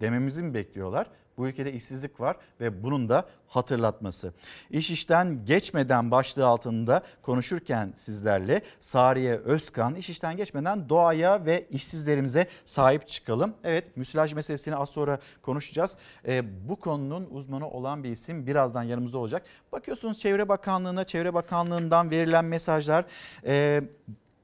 [0.00, 1.06] dememizi mi bekliyorlar?
[1.36, 4.32] Bu ülkede işsizlik var ve bunun da hatırlatması.
[4.70, 12.46] İş işten geçmeden başlığı altında konuşurken sizlerle Sariye Özkan iş işten geçmeden doğaya ve işsizlerimize
[12.64, 13.54] sahip çıkalım.
[13.64, 15.96] Evet müsilaj meselesini az sonra konuşacağız.
[16.26, 19.42] E, bu konunun uzmanı olan bir isim birazdan yanımızda olacak.
[19.72, 23.04] Bakıyorsunuz Çevre Bakanlığı'na, Çevre Bakanlığı'ndan verilen mesajlar
[23.46, 23.82] e,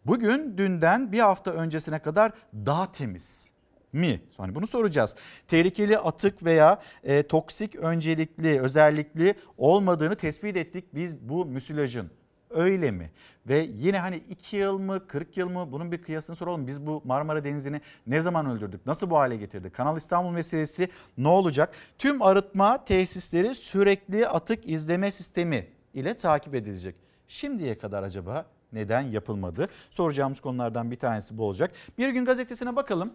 [0.07, 2.33] bugün dünden bir hafta öncesine kadar
[2.67, 3.58] daha temiz
[3.93, 4.21] mi?
[4.37, 5.15] Hani bunu soracağız.
[5.49, 12.11] Tehlikeli atık veya e, toksik öncelikli özellikli olmadığını tespit ettik biz bu müsilajın.
[12.51, 13.11] Öyle mi?
[13.49, 16.67] Ve yine hani 2 yıl mı 40 yıl mı bunun bir kıyasını soralım.
[16.67, 18.87] Biz bu Marmara Denizi'ni ne zaman öldürdük?
[18.87, 19.75] Nasıl bu hale getirdik?
[19.75, 20.89] Kanal İstanbul meselesi
[21.19, 21.75] ne olacak?
[21.99, 26.95] Tüm arıtma tesisleri sürekli atık izleme sistemi ile takip edilecek.
[27.29, 29.69] Şimdiye kadar acaba neden yapılmadı?
[29.91, 31.73] Soracağımız konulardan bir tanesi bu olacak.
[31.99, 33.13] Bir gün gazetesine bakalım.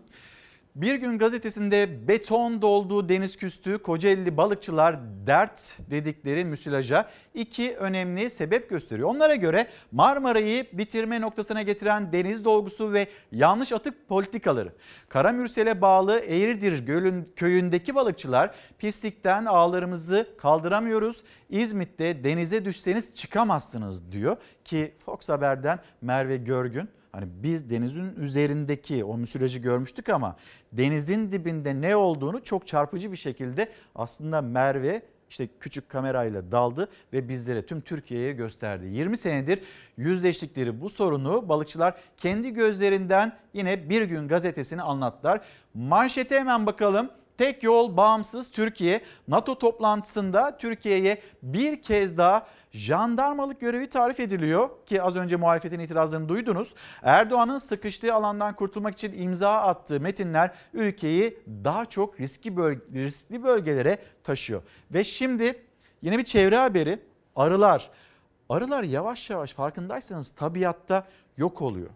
[0.75, 8.69] Bir gün gazetesinde beton dolduğu deniz küstü Kocaeli balıkçılar dert dedikleri müsilaja iki önemli sebep
[8.69, 9.09] gösteriyor.
[9.09, 14.73] Onlara göre Marmara'yı bitirme noktasına getiren deniz dolgusu ve yanlış atık politikaları.
[15.09, 21.23] Karamürsel'e bağlı Eğridir Gölün köyündeki balıkçılar pislikten ağlarımızı kaldıramıyoruz.
[21.49, 29.17] İzmit'te denize düşseniz çıkamazsınız diyor ki Fox Haber'den Merve Görgün Hani biz denizin üzerindeki o
[29.17, 30.35] müsilajı görmüştük ama
[30.71, 37.29] denizin dibinde ne olduğunu çok çarpıcı bir şekilde aslında Merve işte küçük kamerayla daldı ve
[37.29, 38.85] bizlere tüm Türkiye'ye gösterdi.
[38.85, 39.63] 20 senedir
[39.97, 45.41] yüzleştikleri bu sorunu balıkçılar kendi gözlerinden yine bir gün gazetesini anlattılar.
[45.73, 47.09] Manşete hemen bakalım.
[47.37, 55.01] Tek yol bağımsız Türkiye NATO toplantısında Türkiye'ye bir kez daha jandarmalık görevi tarif ediliyor ki
[55.01, 56.73] az önce muhalefetin itirazlarını duydunuz.
[57.03, 63.97] Erdoğan'ın sıkıştığı alandan kurtulmak için imza attığı metinler ülkeyi daha çok riskli, bölge, riskli bölgelere
[64.23, 64.61] taşıyor.
[64.91, 65.65] Ve şimdi
[66.01, 66.99] yine bir çevre haberi
[67.35, 67.89] arılar.
[68.49, 71.07] Arılar yavaş yavaş farkındaysanız tabiatta
[71.37, 71.89] yok oluyor.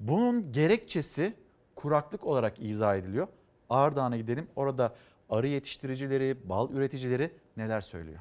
[0.00, 1.34] Bunun gerekçesi
[1.74, 3.28] kuraklık olarak izah ediliyor.
[3.70, 4.46] Ağırdağ'a gidelim.
[4.56, 4.94] Orada
[5.30, 8.18] arı yetiştiricileri, bal üreticileri neler söylüyor?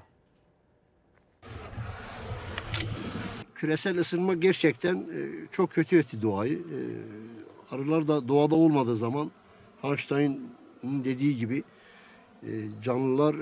[3.55, 6.57] Küresel ısınma gerçekten e, çok kötü etti doğayı.
[6.57, 6.79] E,
[7.75, 9.31] arılar da doğada olmadığı zaman
[9.83, 11.63] Einstein'ın dediği gibi
[12.83, 13.35] canlılar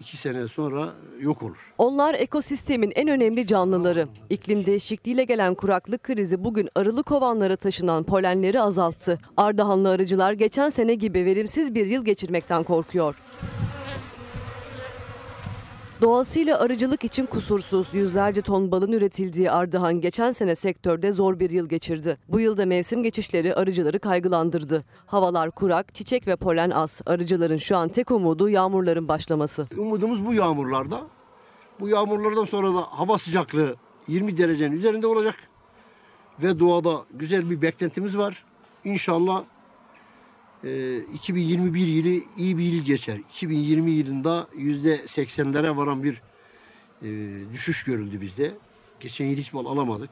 [0.00, 1.72] iki sene sonra yok olur.
[1.78, 4.08] Onlar ekosistemin en önemli canlıları.
[4.30, 9.18] İklim değişikliğiyle gelen kuraklık krizi bugün arılı kovanlara taşınan polenleri azalttı.
[9.36, 13.22] Ardahanlı arıcılar geçen sene gibi verimsiz bir yıl geçirmekten korkuyor.
[16.02, 21.68] Doğasıyla arıcılık için kusursuz yüzlerce ton balın üretildiği Ardahan geçen sene sektörde zor bir yıl
[21.68, 22.18] geçirdi.
[22.28, 24.84] Bu yılda mevsim geçişleri arıcıları kaygılandırdı.
[25.06, 27.00] Havalar kurak, çiçek ve polen az.
[27.06, 29.68] Arıcıların şu an tek umudu yağmurların başlaması.
[29.78, 31.00] Umudumuz bu yağmurlarda.
[31.80, 33.76] Bu yağmurlardan sonra da hava sıcaklığı
[34.08, 35.34] 20 derecenin üzerinde olacak.
[36.42, 38.44] Ve doğada güzel bir beklentimiz var.
[38.84, 39.44] İnşallah
[40.62, 43.16] 2021 yılı iyi bir yıl geçer.
[43.32, 46.22] 2020 yılında %80'lere varan bir
[47.02, 47.08] e,
[47.52, 48.52] düşüş görüldü bizde.
[49.00, 50.10] Geçen yıl hiç mal alamadık.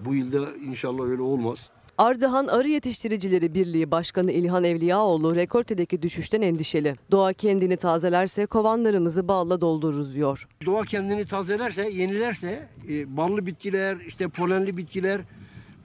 [0.00, 1.70] Bu yılda inşallah öyle olmaz.
[1.98, 6.96] Ardahan Arı Yetiştiricileri Birliği Başkanı İlhan Evliyaoğlu rekoltedeki düşüşten endişeli.
[7.10, 10.48] Doğa kendini tazelerse kovanlarımızı balla doldururuz diyor.
[10.66, 15.20] Doğa kendini tazelerse, yenilerse e, ballı bitkiler, işte polenli bitkiler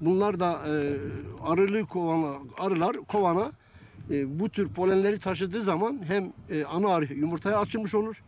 [0.02, 0.74] bunlar da e,
[1.48, 3.52] arılı kovana, arılar kovana
[4.12, 8.24] e, bu tür polenleri taşıdığı zaman hem e, ana arı yumurtaya açılmış olur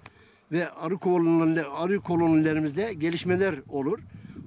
[0.52, 4.00] ve arı kolonileri, arı kolonilerimizde gelişmeler olur.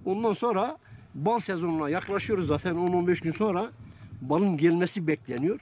[0.05, 0.79] Ondan sonra
[1.15, 3.71] bal sezonuna yaklaşıyoruz zaten 10-15 gün sonra
[4.21, 5.61] balın gelmesi bekleniyor.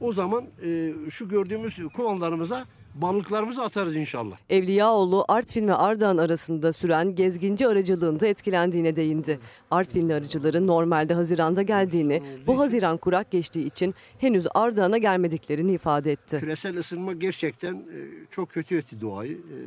[0.00, 4.36] O zaman e, şu gördüğümüz kovanlarımıza balıklarımızı atarız inşallah.
[4.50, 9.38] Evliyaoğlu Artvin ve Ardahan arasında süren gezginci aracılığında etkilendiğine değindi.
[9.70, 16.36] Artvinli arıcıların normalde Haziran'da geldiğini, bu Haziran kurak geçtiği için henüz Ardahan'a gelmediklerini ifade etti.
[16.40, 17.98] Küresel ısınma gerçekten e,
[18.30, 19.36] çok kötü etti doğayı.
[19.36, 19.58] E,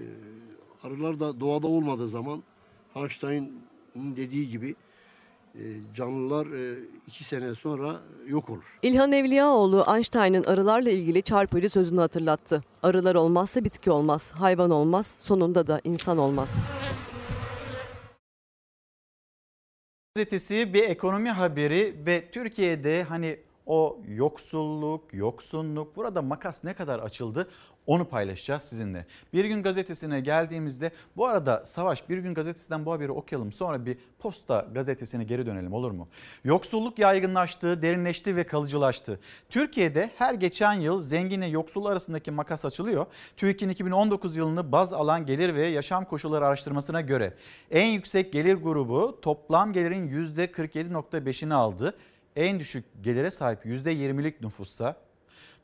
[0.88, 2.44] arılar da doğada olmadığı zaman
[2.96, 4.76] Einstein'ın dediği gibi
[5.96, 8.80] canlılar e, iki sene sonra yok olur.
[8.82, 12.64] İlhan Evliyaoğlu Einstein'ın arılarla ilgili çarpıcı sözünü hatırlattı.
[12.84, 16.66] Arılar olmazsa bitki olmaz, hayvan olmaz, sonunda da insan olmaz.
[20.16, 27.48] Gazetesi bir ekonomi haberi ve Türkiye'de hani o yoksulluk, yoksunluk burada makas ne kadar açıldı
[27.88, 29.06] onu paylaşacağız sizinle.
[29.34, 33.98] Bir gün gazetesine geldiğimizde bu arada Savaş bir gün gazetesinden bu haberi okuyalım sonra bir
[34.20, 36.08] posta gazetesine geri dönelim olur mu?
[36.44, 39.20] Yoksulluk yaygınlaştı, derinleşti ve kalıcılaştı.
[39.50, 43.06] Türkiye'de her geçen yıl zenginle yoksul arasındaki makas açılıyor.
[43.38, 47.34] TÜİK'in 2019 yılını baz alan gelir ve yaşam koşulları araştırmasına göre
[47.72, 51.96] en yüksek gelir grubu toplam gelirin %47.5'ini aldı
[52.38, 54.96] en düşük gelire sahip %20'lik nüfussa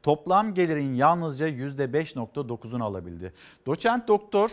[0.04, 3.34] toplam gelirin yalnızca %5.9'unu alabildi.
[3.66, 4.52] Doçent doktor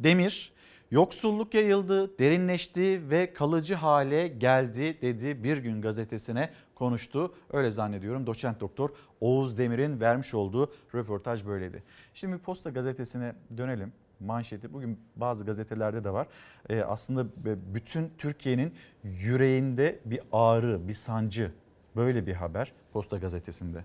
[0.00, 0.52] Demir
[0.90, 7.34] yoksulluk yayıldı, derinleşti ve kalıcı hale geldi dedi bir gün gazetesine konuştu.
[7.52, 8.90] Öyle zannediyorum doçent doktor
[9.20, 11.82] Oğuz Demir'in vermiş olduğu röportaj böyleydi.
[12.14, 16.26] Şimdi Posta gazetesine dönelim manşeti bugün bazı gazetelerde de var.
[16.68, 17.26] Ee, aslında
[17.74, 18.74] bütün Türkiye'nin
[19.04, 21.52] yüreğinde bir ağrı, bir sancı
[21.96, 23.84] böyle bir haber Posta gazetesinde.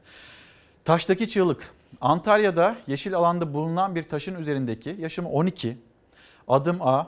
[0.83, 1.73] Taştaki çığlık.
[2.01, 5.77] Antalya'da yeşil alanda bulunan bir taşın üzerindeki yaşım 12
[6.47, 7.07] adım A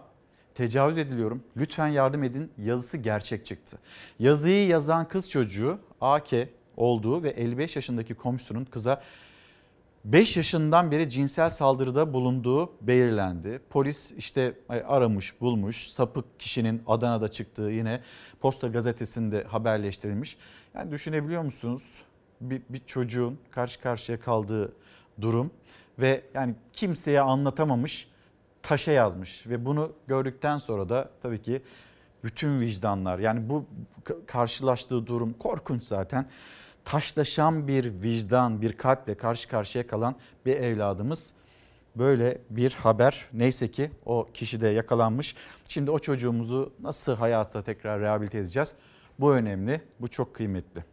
[0.55, 3.77] tecavüz ediliyorum lütfen yardım edin yazısı gerçek çıktı.
[4.19, 6.29] Yazıyı yazan kız çocuğu AK
[6.77, 9.01] olduğu ve 55 yaşındaki komşusunun kıza
[10.07, 13.59] 5 yaşından beri cinsel saldırıda bulunduğu belirlendi.
[13.69, 15.87] Polis işte aramış, bulmuş.
[15.87, 18.01] Sapık kişinin Adana'da çıktığı yine
[18.39, 20.37] Posta gazetesinde haberleştirilmiş.
[20.73, 21.83] Yani düşünebiliyor musunuz?
[22.41, 24.73] Bir, bir çocuğun karşı karşıya kaldığı
[25.21, 25.51] durum
[25.99, 28.09] ve yani kimseye anlatamamış,
[28.63, 31.61] taşa yazmış ve bunu gördükten sonra da tabii ki
[32.23, 33.65] bütün vicdanlar yani bu
[34.27, 36.25] karşılaştığı durum korkunç zaten
[36.87, 40.15] taşlaşan bir vicdan, bir kalple karşı karşıya kalan
[40.45, 41.33] bir evladımız.
[41.95, 45.35] Böyle bir haber neyse ki o kişi de yakalanmış.
[45.69, 48.75] Şimdi o çocuğumuzu nasıl hayata tekrar rehabilite edeceğiz?
[49.19, 50.83] Bu önemli, bu çok kıymetli.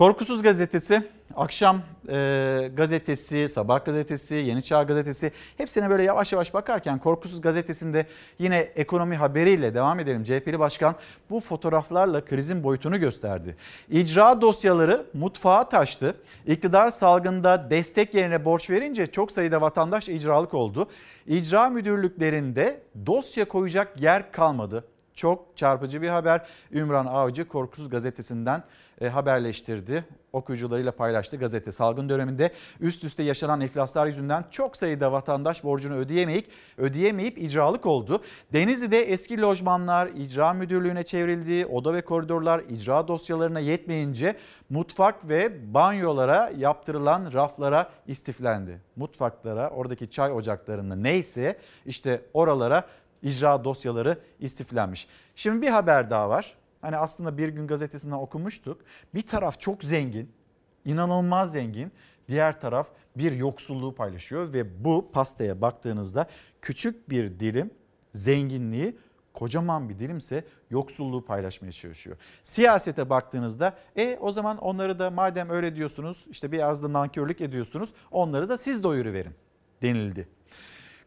[0.00, 1.02] Korkusuz gazetesi,
[1.36, 8.06] akşam e, gazetesi, sabah gazetesi, Yeni Çağ gazetesi hepsine böyle yavaş yavaş bakarken Korkusuz gazetesinde
[8.38, 10.24] yine ekonomi haberiyle devam edelim.
[10.24, 10.94] CHP'li başkan
[11.30, 13.56] bu fotoğraflarla krizin boyutunu gösterdi.
[13.90, 16.16] İcra dosyaları mutfağa taştı.
[16.46, 20.88] İktidar salgında destek yerine borç verince çok sayıda vatandaş icralık oldu.
[21.26, 24.84] İcra müdürlüklerinde dosya koyacak yer kalmadı.
[25.14, 26.46] Çok çarpıcı bir haber.
[26.72, 28.62] Ümran Avcı Korkusuz gazetesinden
[29.08, 30.04] haberleştirdi.
[30.32, 31.72] Okuyucularıyla paylaştı gazete.
[31.72, 36.46] Salgın döneminde üst üste yaşanan iflaslar yüzünden çok sayıda vatandaş borcunu ödeyemeyip,
[36.78, 38.22] ödeyemeyip icralık oldu.
[38.52, 41.66] Denizli'de eski lojmanlar icra müdürlüğüne çevrildi.
[41.66, 44.36] Oda ve koridorlar icra dosyalarına yetmeyince
[44.70, 48.80] mutfak ve banyolara yaptırılan raflara istiflendi.
[48.96, 52.86] Mutfaklara, oradaki çay ocaklarında neyse işte oralara
[53.22, 55.08] icra dosyaları istiflenmiş.
[55.36, 56.59] Şimdi bir haber daha var.
[56.80, 58.80] Hani aslında bir gün gazetesinden okumuştuk.
[59.14, 60.32] Bir taraf çok zengin,
[60.84, 61.92] inanılmaz zengin.
[62.28, 66.26] Diğer taraf bir yoksulluğu paylaşıyor ve bu pastaya baktığınızda
[66.62, 67.70] küçük bir dilim
[68.14, 68.96] zenginliği
[69.34, 72.16] kocaman bir dilimse yoksulluğu paylaşmaya çalışıyor.
[72.42, 77.90] Siyasete baktığınızda e o zaman onları da madem öyle diyorsunuz işte biraz da nankörlük ediyorsunuz
[78.10, 79.32] onları da siz doyuru verin
[79.82, 80.28] denildi.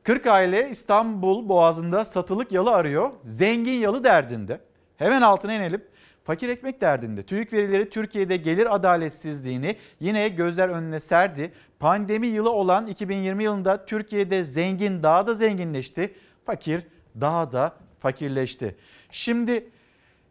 [0.04, 3.12] 40 aile İstanbul Boğazı'nda satılık yalı arıyor.
[3.24, 4.60] Zengin yalı derdinde.
[4.98, 5.84] Hemen altına inelim.
[6.24, 7.24] fakir ekmek derdinde.
[7.24, 11.54] TÜİK verileri Türkiye'de gelir adaletsizliğini yine gözler önüne serdi.
[11.80, 16.14] Pandemi yılı olan 2020 yılında Türkiye'de zengin daha da zenginleşti,
[16.46, 16.88] fakir
[17.22, 18.76] daha da fakirleşti.
[19.12, 19.70] Şimdi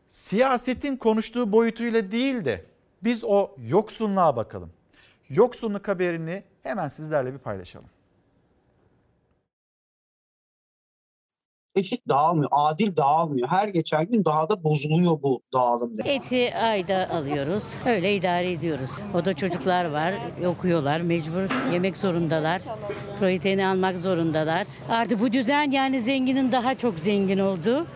[0.09, 2.65] siyasetin konuştuğu boyutuyla değil de
[3.05, 4.73] biz o yoksunluğa bakalım.
[5.29, 7.89] Yoksunluk haberini hemen sizlerle bir paylaşalım.
[11.75, 13.49] Eşit dağılmıyor, adil dağılmıyor.
[13.49, 15.93] Her geçen gün daha da bozuluyor bu dağılım.
[16.05, 17.75] Eti ayda alıyoruz.
[17.87, 18.91] Öyle idare ediyoruz.
[19.15, 20.15] O da çocuklar var,
[20.47, 22.63] okuyorlar, mecbur yemek zorundalar.
[23.19, 24.67] Proteini almak zorundalar.
[24.91, 27.87] Artık bu düzen yani zenginin daha çok zengin olduğu,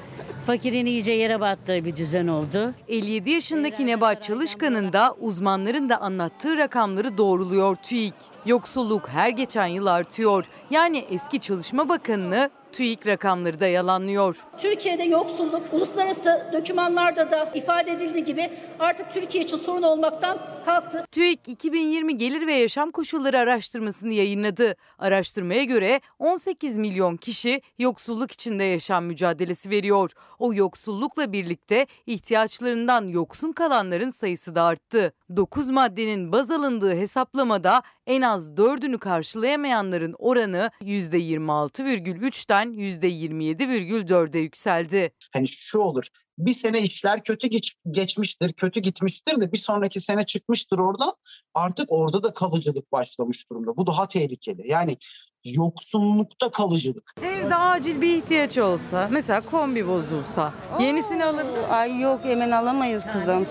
[0.46, 2.72] fakirin iyice yere battığı bir düzen oldu.
[2.88, 8.14] 57 yaşındaki Nebahat Çalışkan'ın da uzmanların da anlattığı rakamları doğruluyor TÜİK.
[8.46, 10.44] Yoksulluk her geçen yıl artıyor.
[10.70, 14.44] Yani eski Çalışma Bakanı'nı TÜİK rakamları da yalanlıyor.
[14.58, 21.04] Türkiye'de yoksulluk uluslararası dokümanlarda da ifade edildiği gibi artık Türkiye için sorun olmaktan kalktı.
[21.12, 24.74] TÜİK 2020 gelir ve yaşam koşulları araştırmasını yayınladı.
[24.98, 30.12] Araştırmaya göre 18 milyon kişi yoksulluk içinde yaşam mücadelesi veriyor.
[30.38, 35.12] O yoksullukla birlikte ihtiyaçlarından yoksun kalanların sayısı da arttı.
[35.36, 45.12] 9 maddenin baz alındığı hesaplamada en az 4'ünü karşılayamayanların oranı %26,3'ten %27,4'e yükseldi.
[45.32, 46.08] Hani şu olur.
[46.38, 51.12] Bir sene işler kötü geç, geçmiştir, kötü gitmiştir de bir sonraki sene çıkmıştır oradan.
[51.54, 53.76] Artık orada da kalıcılık başlamış durumda.
[53.76, 54.70] Bu daha tehlikeli.
[54.70, 54.98] Yani
[55.44, 57.14] yoksunlukta kalıcılık.
[57.22, 63.46] Evde acil bir ihtiyaç olsa, mesela kombi bozulsa, yenisini alır Ay yok hemen alamayız kızım.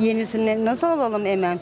[0.00, 1.60] Yenisini nasıl alalım hemen?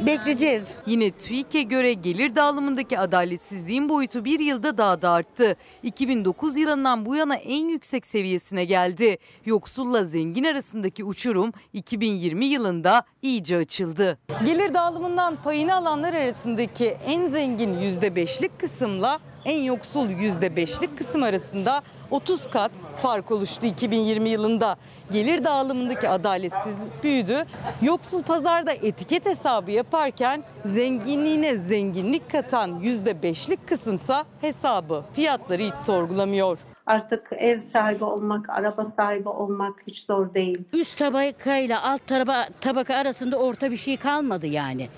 [0.00, 0.68] Bekleyeceğiz.
[0.86, 5.56] Yine TÜİK'e göre gelir dağılımındaki adaletsizliğin boyutu bir yılda daha da arttı.
[5.82, 9.18] 2009 yılından bu yana en yüksek seviyesine geldi.
[9.46, 14.18] Yoksulla zengin arasındaki uçurum 2020 yılında iyice açıldı.
[14.44, 22.50] Gelir dağılımından payını alanlar arasındaki en zengin %5'lik kısımla en yoksul %5'lik kısım arasında 30
[22.50, 24.76] kat fark oluştu 2020 yılında.
[25.12, 27.44] Gelir dağılımındaki adaletsizlik büyüdü.
[27.82, 36.58] Yoksul pazarda etiket hesabı yaparken zenginliğine zenginlik katan %5'lik kısımsa hesabı, fiyatları hiç sorgulamıyor.
[36.86, 40.58] Artık ev sahibi olmak, araba sahibi olmak hiç zor değil.
[40.72, 44.88] Üst tabakayla alt tabaka, tabaka arasında orta bir şey kalmadı yani.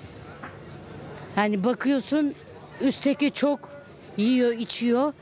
[1.35, 2.35] Hani bakıyorsun
[2.81, 3.61] üstteki çok
[4.17, 5.13] yiyor, içiyor.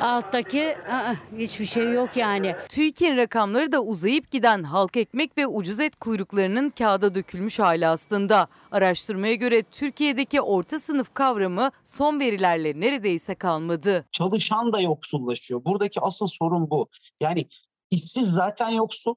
[0.00, 2.54] Alttaki ı-ı, hiçbir şey yok yani.
[2.68, 8.48] TÜİK'in rakamları da uzayıp giden halk ekmek ve ucuz et kuyruklarının kağıda dökülmüş hali aslında.
[8.72, 14.06] Araştırmaya göre Türkiye'deki orta sınıf kavramı son verilerle neredeyse kalmadı.
[14.12, 15.64] Çalışan da yoksullaşıyor.
[15.64, 16.88] Buradaki asıl sorun bu.
[17.20, 17.46] Yani
[17.90, 19.14] işsiz zaten yoksul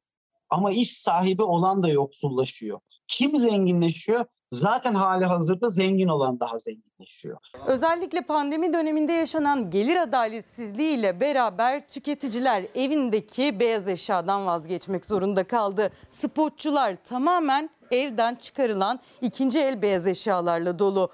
[0.49, 2.80] ama iş sahibi olan da yoksullaşıyor.
[3.07, 4.26] Kim zenginleşiyor?
[4.53, 7.38] Zaten hali hazırda zengin olan daha zenginleşiyor.
[7.67, 15.89] Özellikle pandemi döneminde yaşanan gelir adaletsizliği ile beraber tüketiciler evindeki beyaz eşyadan vazgeçmek zorunda kaldı.
[16.09, 21.11] Spotçular tamamen evden çıkarılan ikinci el beyaz eşyalarla dolu.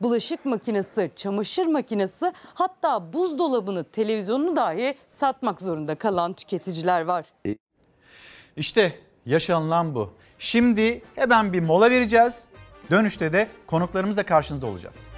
[0.00, 7.26] Bulaşık makinesi, çamaşır makinesi hatta buzdolabını, televizyonunu dahi satmak zorunda kalan tüketiciler var.
[8.56, 8.92] İşte
[9.26, 10.10] yaşanılan bu.
[10.38, 12.46] Şimdi hemen bir mola vereceğiz.
[12.90, 15.11] Dönüşte de konuklarımızla karşınızda olacağız.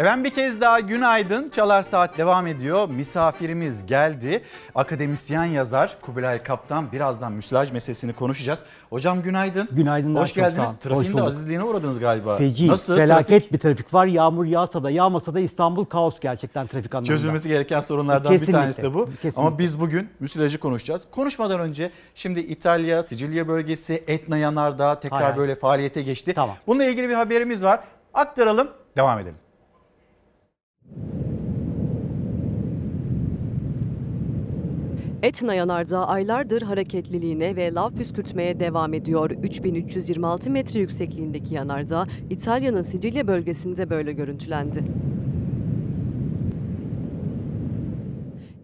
[0.00, 1.48] Efendim bir kez daha günaydın.
[1.48, 2.88] Çalar Saat devam ediyor.
[2.88, 4.42] Misafirimiz geldi.
[4.74, 6.92] Akademisyen yazar Kubilay Kaptan.
[6.92, 8.62] Birazdan müsilaj meselesini konuşacağız.
[8.90, 9.68] Hocam günaydın.
[9.72, 10.22] Günaydınlar.
[10.22, 10.58] Hoş çok sağ geldiniz.
[10.68, 10.74] olun.
[10.74, 11.26] Hoş Trafiğin de bulduk.
[11.28, 12.36] azizliğine uğradınız galiba.
[12.36, 12.96] Feci, Nasıl?
[12.96, 14.06] felaket Trafik bir trafik var.
[14.06, 17.12] Yağmur yağsa da yağmasa da İstanbul kaos gerçekten trafik anlamında.
[17.16, 19.06] Çözülmesi gereken sorunlardan bir Kesinlikle, tanesi de bu.
[19.06, 19.40] kesinlikle.
[19.42, 21.02] Ama biz bugün müsilajı konuşacağız.
[21.10, 25.38] Konuşmadan önce şimdi İtalya, Sicilya bölgesi, Etna Yanardağ tekrar Hay hay.
[25.38, 26.32] böyle faaliyete geçti.
[26.34, 26.56] Tamam.
[26.66, 27.80] Bununla ilgili bir haberimiz var.
[28.14, 29.36] Aktaralım, devam edelim.
[35.22, 39.30] Etna Yanardağ aylardır hareketliliğine ve lav püskürtmeye devam ediyor.
[39.30, 44.84] 3326 metre yüksekliğindeki yanardağ İtalya'nın Sicilya bölgesinde böyle görüntülendi.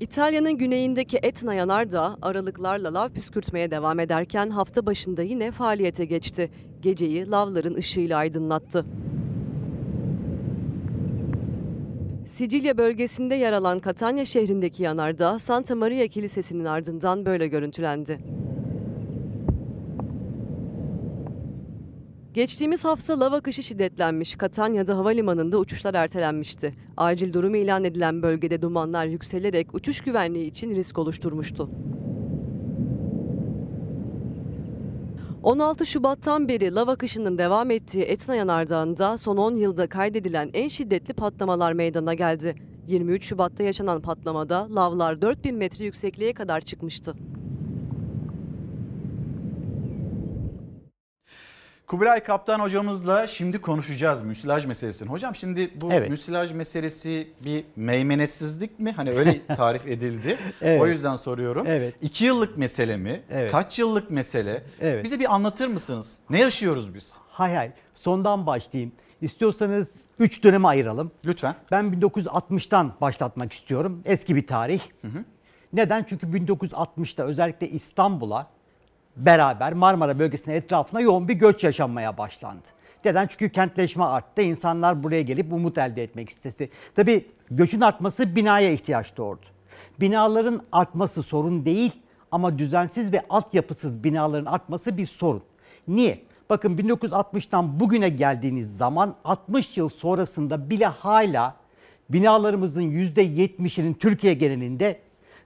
[0.01, 6.51] İtalya'nın güneyindeki Etna Yanardağ aralıklarla lav püskürtmeye devam ederken hafta başında yine faaliyete geçti.
[6.83, 8.85] Geceyi lavların ışığıyla aydınlattı.
[12.27, 18.19] Sicilya bölgesinde yer alan Catania şehrindeki yanardağ Santa Maria Kilisesi'nin ardından böyle görüntülendi.
[22.35, 24.39] Geçtiğimiz hafta lav akışı şiddetlenmiş.
[24.39, 26.75] Catania'da havalimanında uçuşlar ertelenmişti.
[26.97, 31.71] Acil durum ilan edilen bölgede dumanlar yükselerek uçuş güvenliği için risk oluşturmuştu.
[35.43, 41.15] 16 Şubat'tan beri lav akışının devam ettiği Etna Yanardağı'nda son 10 yılda kaydedilen en şiddetli
[41.15, 42.55] patlamalar meydana geldi.
[42.89, 47.15] 23 Şubat'ta yaşanan patlamada lavlar 4000 metre yüksekliğe kadar çıkmıştı.
[51.87, 55.09] Kubilay Kaptan hocamızla şimdi konuşacağız müsilaj meselesini.
[55.09, 56.11] Hocam şimdi bu Evet.
[56.11, 58.93] müsilaj meselesi bir meymenetsizlik mi?
[58.93, 60.37] Hani öyle tarif edildi.
[60.63, 60.81] Evet.
[60.83, 61.67] O yüzden soruyorum.
[61.69, 61.95] Evet.
[62.03, 63.23] İki yıllık mesele mi?
[63.31, 63.51] Evet.
[63.53, 64.63] Kaç yıllık mesele?
[64.81, 65.05] Evet.
[65.05, 66.19] Bize bir anlatır mısınız?
[66.31, 67.19] Ne yaşıyoruz biz?
[67.29, 67.73] Hay hay.
[67.95, 68.93] Sondan başlayayım.
[69.21, 71.11] İstiyorsanız 3 döneme ayıralım.
[71.25, 71.55] Lütfen.
[71.71, 74.03] Ben 1960'tan başlatmak istiyorum.
[74.05, 74.81] Eski bir tarih.
[75.73, 76.07] Neden?
[76.09, 78.47] Çünkü 1960'ta özellikle İstanbul'a
[79.17, 82.67] beraber Marmara bölgesinin etrafına yoğun bir göç yaşanmaya başlandı.
[83.05, 83.27] Neden?
[83.27, 84.43] Çünkü kentleşme arttı.
[84.43, 86.71] İnsanlar buraya gelip umut elde etmek istedi.
[86.95, 89.47] Tabii göçün artması binaya ihtiyaç doğurdu.
[90.01, 91.93] Binaların artması sorun değil
[92.31, 95.43] ama düzensiz ve altyapısız binaların artması bir sorun.
[95.89, 96.23] Niye?
[96.51, 101.57] Bakın 1960'tan bugüne geldiğiniz zaman 60 yıl sonrasında bile hala
[102.09, 105.01] binalarımızın %70'inin Türkiye genelinde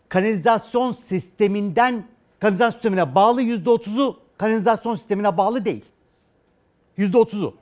[0.09, 2.05] kanalizasyon sisteminden
[2.41, 5.85] kanalizasyon sistemine bağlı %30'u kanalizasyon sistemine bağlı değil.
[6.99, 7.55] %30'u.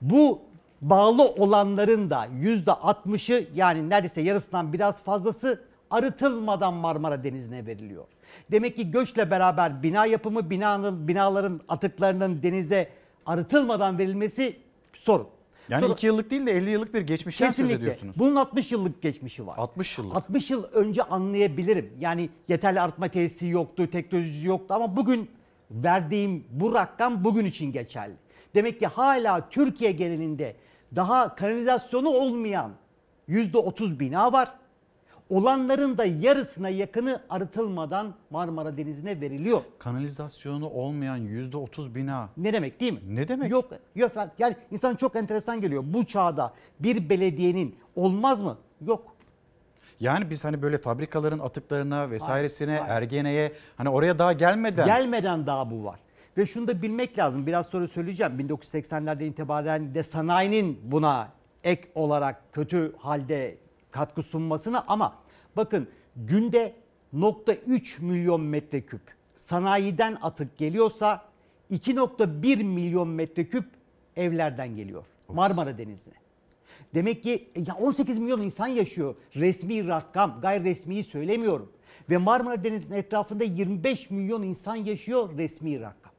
[0.00, 0.42] Bu
[0.80, 8.04] bağlı olanların da %60'ı yani neredeyse yarısından biraz fazlası arıtılmadan Marmara Denizi'ne veriliyor.
[8.50, 12.88] Demek ki göçle beraber bina yapımı, binanın, binaların atıklarının denize
[13.26, 14.56] arıtılmadan verilmesi
[14.92, 15.26] sorun.
[15.70, 17.78] Yani Sonra- 2 yıllık değil de 50 yıllık bir geçmişten söz Kesinlikle.
[17.82, 18.16] ediyorsunuz.
[18.18, 19.54] Bunun 60 yıllık geçmişi var.
[19.58, 20.16] 60 yıllık.
[20.16, 21.92] 60 yıl önce anlayabilirim.
[22.00, 25.30] Yani yeterli arıtma tesisi yoktu, teknolojisi yoktu ama bugün
[25.70, 28.14] verdiğim bu rakam bugün için geçerli.
[28.54, 30.56] Demek ki hala Türkiye genelinde
[30.96, 32.72] daha kanalizasyonu olmayan
[33.28, 34.52] %30 bina var.
[35.30, 39.60] Olanların da yarısına yakını arıtılmadan Marmara Denizi'ne veriliyor.
[39.78, 42.28] Kanalizasyonu olmayan %30 bina.
[42.36, 43.00] Ne demek değil mi?
[43.08, 43.50] Ne demek?
[43.50, 45.82] Yok, yok yani insan çok enteresan geliyor.
[45.86, 48.58] Bu çağda bir belediyenin olmaz mı?
[48.86, 49.14] Yok.
[50.00, 53.02] Yani biz hani böyle fabrikaların atıklarına vesairesine, Hayır, hayır.
[53.02, 56.00] Ergene'ye hani oraya daha gelmeden Gelmeden daha bu var.
[56.36, 57.46] Ve şunu da bilmek lazım.
[57.46, 58.32] Biraz sonra söyleyeceğim.
[58.40, 61.28] 1980'lerden itibaren de sanayinin buna
[61.64, 63.58] ek olarak kötü halde
[63.90, 65.14] katkı sunmasını ama
[65.56, 66.74] bakın günde
[67.12, 69.00] nokta 3 milyon metreküp
[69.36, 71.24] sanayiden atık geliyorsa
[71.70, 73.64] 2.1 milyon metreküp
[74.16, 75.04] evlerden geliyor.
[75.28, 76.14] Marmara Denizi'ne.
[76.94, 79.14] Demek ki e, ya 18 milyon insan yaşıyor.
[79.36, 81.72] Resmi rakam, gayri resmiyi söylemiyorum.
[82.10, 86.12] Ve Marmara Denizi'nin etrafında 25 milyon insan yaşıyor resmi rakam.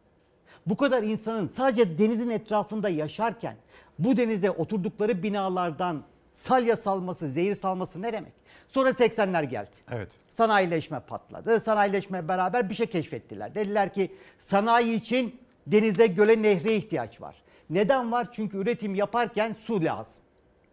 [0.66, 3.56] Bu kadar insanın sadece denizin etrafında yaşarken
[4.00, 6.04] bu denize oturdukları binalardan
[6.34, 8.34] salya salması, zehir salması ne demek?
[8.72, 9.70] Sonra 80'ler geldi.
[9.92, 10.10] Evet.
[10.34, 11.60] Sanayileşme patladı.
[11.60, 13.56] Sanayileşme beraber bir şey keşfettiler.
[13.56, 15.36] Dediler ki sanayi için
[15.68, 17.36] denize, göle, nehre ihtiyaç var.
[17.70, 18.28] Neden var?
[18.32, 20.24] Çünkü üretim yaparken su lazım.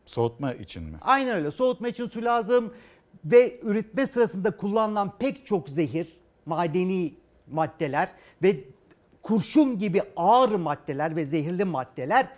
[0.07, 0.97] soğutma için mi?
[1.01, 1.51] Aynen öyle.
[1.51, 2.75] Soğutma için su lazım
[3.25, 6.17] ve üretme sırasında kullanılan pek çok zehir,
[6.47, 7.15] madeni
[7.51, 8.09] maddeler
[8.43, 8.57] ve
[9.23, 12.29] kurşun gibi ağır maddeler ve zehirli maddeler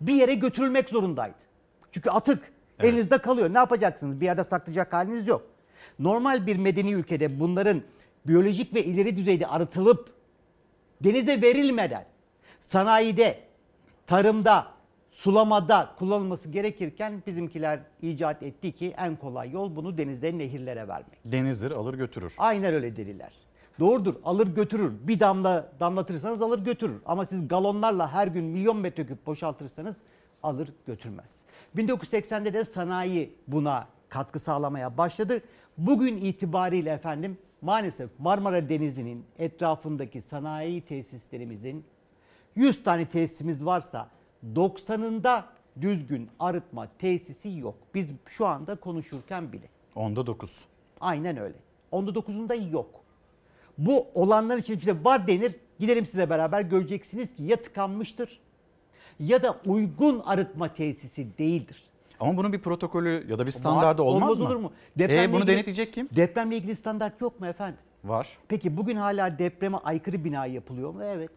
[0.00, 1.38] bir yere götürülmek zorundaydı.
[1.92, 3.54] Çünkü atık elinizde kalıyor.
[3.54, 4.20] Ne yapacaksınız?
[4.20, 5.42] Bir yerde saklayacak haliniz yok.
[5.98, 7.82] Normal bir medeni ülkede bunların
[8.26, 10.12] biyolojik ve ileri düzeyde arıtılıp
[11.04, 12.04] denize verilmeden
[12.60, 13.38] sanayide,
[14.06, 14.66] tarımda,
[15.10, 21.18] sulamada kullanılması gerekirken bizimkiler icat etti ki en kolay yol bunu denize, nehirlere vermek.
[21.24, 22.34] Denizdir alır götürür.
[22.38, 23.32] Aynen öyle dediler.
[23.80, 24.92] Doğrudur alır götürür.
[25.00, 27.02] Bir damla damlatırsanız alır götürür.
[27.06, 30.02] Ama siz galonlarla her gün milyon metreküp boşaltırsanız
[30.44, 31.36] alır götürmez.
[31.76, 35.40] 1980'de de sanayi buna katkı sağlamaya başladı.
[35.78, 41.84] Bugün itibariyle efendim maalesef Marmara Denizi'nin etrafındaki sanayi tesislerimizin
[42.56, 44.10] 100 tane tesisimiz varsa
[44.54, 45.42] 90'ında
[45.80, 47.74] düzgün arıtma tesisi yok.
[47.94, 49.68] Biz şu anda konuşurken bile.
[49.94, 50.58] Onda 9.
[51.00, 51.56] Aynen öyle.
[51.90, 53.04] Onda 9'unda yok.
[53.78, 55.54] Bu olanlar için işte var denir.
[55.78, 58.40] Gidelim size beraber göreceksiniz ki ya tıkanmıştır
[59.20, 61.84] ya da uygun arıtma tesisi değildir.
[62.20, 64.44] Ama bunun bir protokolü ya da bir standardı Var, olmaz, mı?
[64.44, 64.72] olur mu?
[65.00, 66.08] e, bunu ilgili- denetleyecek kim?
[66.16, 67.78] Depremle ilgili standart yok mu efendim?
[68.04, 68.38] Var.
[68.48, 71.02] Peki bugün hala depreme aykırı bina yapılıyor mu?
[71.04, 71.30] Evet.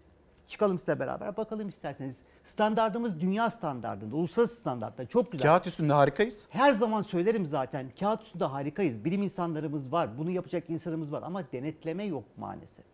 [0.48, 2.20] Çıkalım size beraber bakalım isterseniz.
[2.44, 5.48] Standardımız dünya standartında, uluslararası standartta çok güzel.
[5.48, 6.46] Kağıt üstünde harikayız.
[6.50, 9.06] Her zaman söylerim zaten kağıt üstünde harikayız.
[9.06, 12.86] Bilim insanlarımız var, bunu yapacak insanımız var ama denetleme yok maalesef.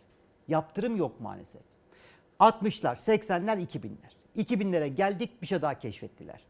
[0.47, 1.61] Yaptırım yok maalesef.
[2.39, 4.12] 60'lar, 80'ler, 2000'ler.
[4.37, 6.41] 2000'lere geldik bir şey daha keşfettiler.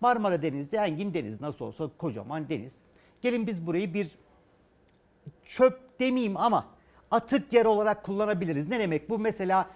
[0.00, 2.78] Marmara Denizi, Engin Deniz nasıl olsa kocaman deniz.
[3.20, 4.10] Gelin biz burayı bir
[5.44, 6.66] çöp demeyeyim ama
[7.10, 8.68] atık yer olarak kullanabiliriz.
[8.68, 9.18] Ne demek bu?
[9.18, 9.70] Mesela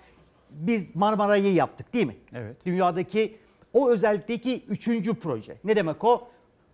[0.50, 2.16] biz Marmara'yı yaptık değil mi?
[2.32, 2.66] Evet.
[2.66, 3.36] Dünyadaki
[3.72, 5.56] o özellikteki üçüncü proje.
[5.64, 6.28] Ne demek o?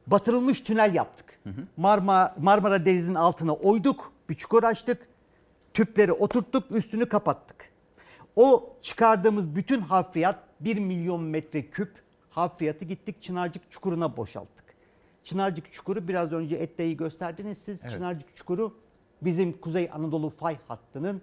[0.07, 1.41] Batırılmış tünel yaptık.
[1.77, 5.09] Marmara, Marmara Denizi'nin altına oyduk, bir çukur açtık,
[5.75, 7.73] tüpleri oturttuk, üstünü kapattık.
[8.37, 11.91] O çıkardığımız bütün harfiyat 1 milyon metreküp
[12.31, 14.65] harfiyatı gittik Çınarcık Çukuru'na boşalttık.
[15.25, 17.81] Çınarcık Çukuru biraz önce Ette'yi gösterdiniz siz.
[17.83, 17.91] Evet.
[17.93, 18.75] Çınarcık Çukuru
[19.23, 21.23] bizim Kuzey Anadolu fay hattının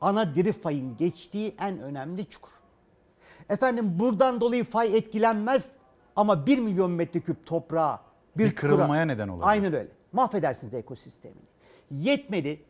[0.00, 2.50] ana diri fayın geçtiği en önemli çukur.
[3.48, 5.70] Efendim buradan dolayı fay etkilenmez
[6.16, 8.00] ama 1 milyon metreküp toprağa
[8.38, 9.48] bir, Bir çukura- kırılmaya neden olabilir.
[9.48, 9.88] Aynen öyle.
[10.12, 11.40] Mahvedersiniz ekosistemini.
[11.90, 12.60] Yetmedi.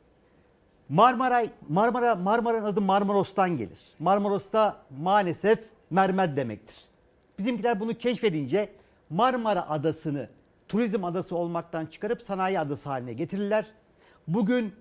[0.91, 3.79] Marmara Marmara Marmara'nın adı Marmaros'tan gelir.
[3.99, 5.59] Marmaros'ta maalesef
[5.91, 6.77] mermer demektir.
[7.39, 8.73] Bizimkiler bunu keşfedince
[9.11, 10.29] Marmara Adası'nı
[10.69, 13.67] turizm adası olmaktan çıkarıp sanayi adası haline getirirler.
[14.29, 14.73] Bugün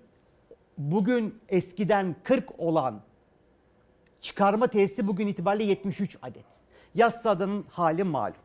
[0.78, 3.00] bugün eskiden 40 olan
[4.20, 6.46] çıkarma tesisi bugün itibariyle 73 adet.
[6.94, 8.36] Yassıada'nın hali malum.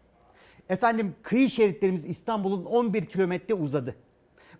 [0.69, 3.95] Efendim kıyı şeritlerimiz İstanbul'un 11 kilometre uzadı.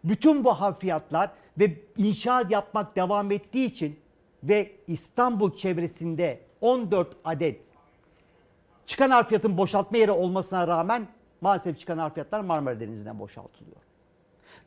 [0.04, 4.00] Bütün bu harfiyatlar ve inşaat yapmak devam ettiği için
[4.44, 7.62] ve İstanbul çevresinde 14 adet
[8.86, 11.08] çıkan harfiyatın boşaltma yeri olmasına rağmen
[11.42, 13.78] maalesef çıkan harfiyatlar Marmara Denizi'ne boşaltılıyor.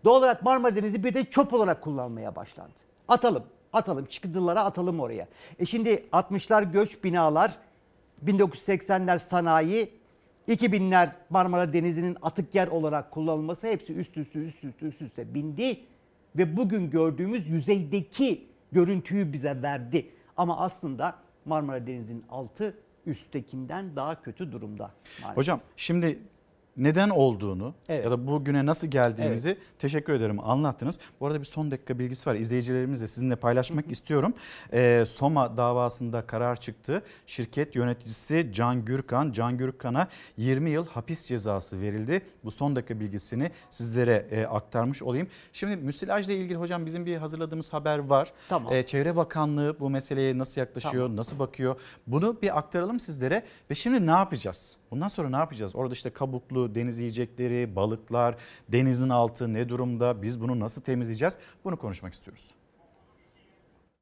[0.04, 2.72] Doğal olarak Marmara Denizi bir de çöp olarak kullanılmaya başlandı.
[3.08, 5.28] Atalım, atalım, çıkıntılara atalım oraya.
[5.58, 7.58] E şimdi 60'lar göç binalar,
[8.26, 9.92] 1980'ler sanayi,
[10.48, 15.80] 2000'ler Marmara Denizi'nin atık yer olarak kullanılması hepsi üst üste üst üste üst üste bindi
[16.36, 20.10] ve bugün gördüğümüz yüzeydeki görüntüyü bize verdi.
[20.36, 22.74] Ama aslında Marmara Denizi'nin altı
[23.06, 24.90] üsttekinden daha kötü durumda.
[25.22, 25.36] maalesef.
[25.36, 26.18] Hocam şimdi
[26.78, 28.04] neden olduğunu Evet.
[28.04, 30.98] ya da bugüne nasıl geldiğimizi teşekkür ederim anlattınız.
[31.20, 32.34] Bu arada bir son dakika bilgisi var.
[32.34, 34.34] İzleyicilerimizle sizinle paylaşmak istiyorum.
[34.72, 37.02] Ee, Soma davasında karar çıktı.
[37.26, 42.22] Şirket yöneticisi Can Gürkan, Can Gürkan'a 20 yıl hapis cezası verildi.
[42.44, 45.28] Bu son dakika bilgisini sizlere e, aktarmış olayım.
[45.52, 48.32] Şimdi müsilajla ilgili hocam bizim bir hazırladığımız haber var.
[48.48, 48.72] Tamam.
[48.72, 51.16] Ee, Çevre Bakanlığı bu meseleye nasıl yaklaşıyor, Tamam.
[51.16, 51.80] nasıl bakıyor?
[52.06, 54.76] Bunu bir aktaralım sizlere ve şimdi ne yapacağız?
[54.90, 55.76] Bundan sonra ne yapacağız?
[55.76, 58.36] Orada işte kabuklu deniz yiyecekleri, balıklar,
[58.68, 60.22] denizin altı ne durumda?
[60.22, 61.38] Biz bunu nasıl temizleyeceğiz?
[61.64, 62.50] Bunu konuşmak istiyoruz.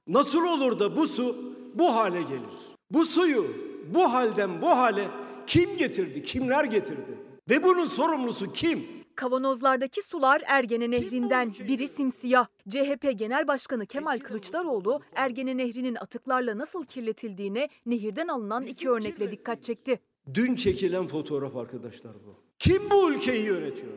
[0.09, 2.57] Nasıl olur da bu su bu hale gelir?
[2.91, 3.47] Bu suyu
[3.95, 5.09] bu halden bu hale
[5.47, 6.23] kim getirdi?
[6.23, 7.19] Kimler getirdi?
[7.51, 8.85] Ve bunun sorumlusu kim?
[9.17, 12.47] Kavanozlardaki sular Ergene Nehri'nden biri simsiyah.
[12.69, 19.63] CHP Genel Başkanı Kemal Kılıçdaroğlu Ergene Nehri'nin atıklarla nasıl kirletildiğine nehirden alınan iki örnekle dikkat
[19.63, 20.01] çekti.
[20.35, 22.46] Dün çekilen fotoğraf arkadaşlar bu.
[22.59, 23.93] Kim bu ülkeyi yönetiyor?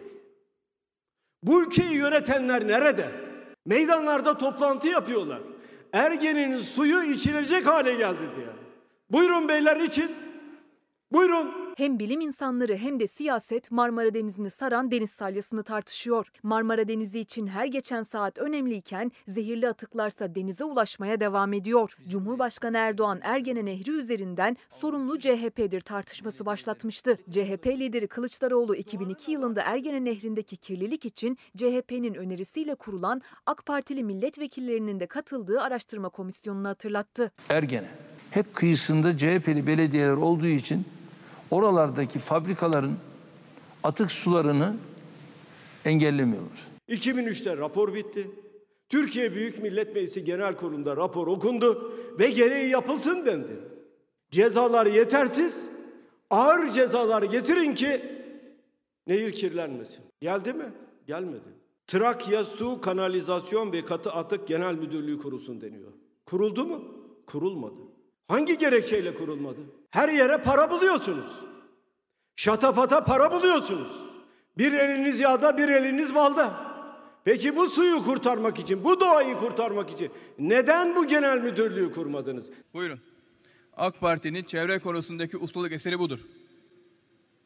[1.44, 3.11] Bu ülkeyi yönetenler nerede?
[3.65, 5.40] Meydanlarda toplantı yapıyorlar.
[5.94, 8.48] Ergene'nin suyu içilecek hale geldi diye.
[9.10, 10.11] Buyurun beyler için.
[11.11, 11.59] Buyurun.
[11.80, 16.32] Hem bilim insanları hem de siyaset Marmara Denizi'ni saran deniz salyasını tartışıyor.
[16.44, 21.98] Marmara Denizi için her geçen saat önemliyken zehirli atıklarsa denize ulaşmaya devam ediyor.
[22.08, 27.18] Cumhurbaşkanı Erdoğan Ergene Nehri üzerinden sorumlu CHP'dir tartışması başlatmıştı.
[27.30, 35.00] CHP lideri Kılıçdaroğlu 2002 yılında Ergene Nehri'ndeki kirlilik için CHP'nin önerisiyle kurulan AK Partili milletvekillerinin
[35.00, 37.32] de katıldığı araştırma komisyonunu hatırlattı.
[37.50, 37.88] Ergene.
[38.32, 40.86] Hep kıyısında CHP'li belediyeler olduğu için
[41.52, 42.98] oralardaki fabrikaların
[43.84, 44.76] atık sularını
[45.86, 46.68] engellemiyorlar.
[46.90, 48.32] 2003'te rapor bitti.
[48.90, 53.60] Türkiye Büyük Millet Meclisi Genel Kurulu'nda rapor okundu ve gereği yapılsın dendi.
[54.32, 55.66] Cezalar yetersiz,
[56.30, 58.02] ağır cezalar getirin ki
[59.08, 60.04] nehir kirlenmesin.
[60.22, 60.66] Geldi mi?
[61.08, 61.60] Gelmedi.
[61.88, 65.92] Trakya Su Kanalizasyon ve Katı Atık Genel Müdürlüğü kurulsun deniyor.
[66.26, 66.84] Kuruldu mu?
[67.26, 67.82] Kurulmadı.
[68.28, 69.60] Hangi gerekçeyle kurulmadı?
[69.90, 71.26] Her yere para buluyorsunuz.
[72.36, 73.91] Şatafata para buluyorsunuz.
[74.57, 76.53] Bir eliniz yağda, bir eliniz balda.
[77.24, 82.52] Peki bu suyu kurtarmak için, bu doğayı kurtarmak için neden bu genel müdürlüğü kurmadınız?
[82.74, 82.99] Buyurun.
[83.78, 86.20] AK Parti'nin çevre konusundaki ustalık eseri budur.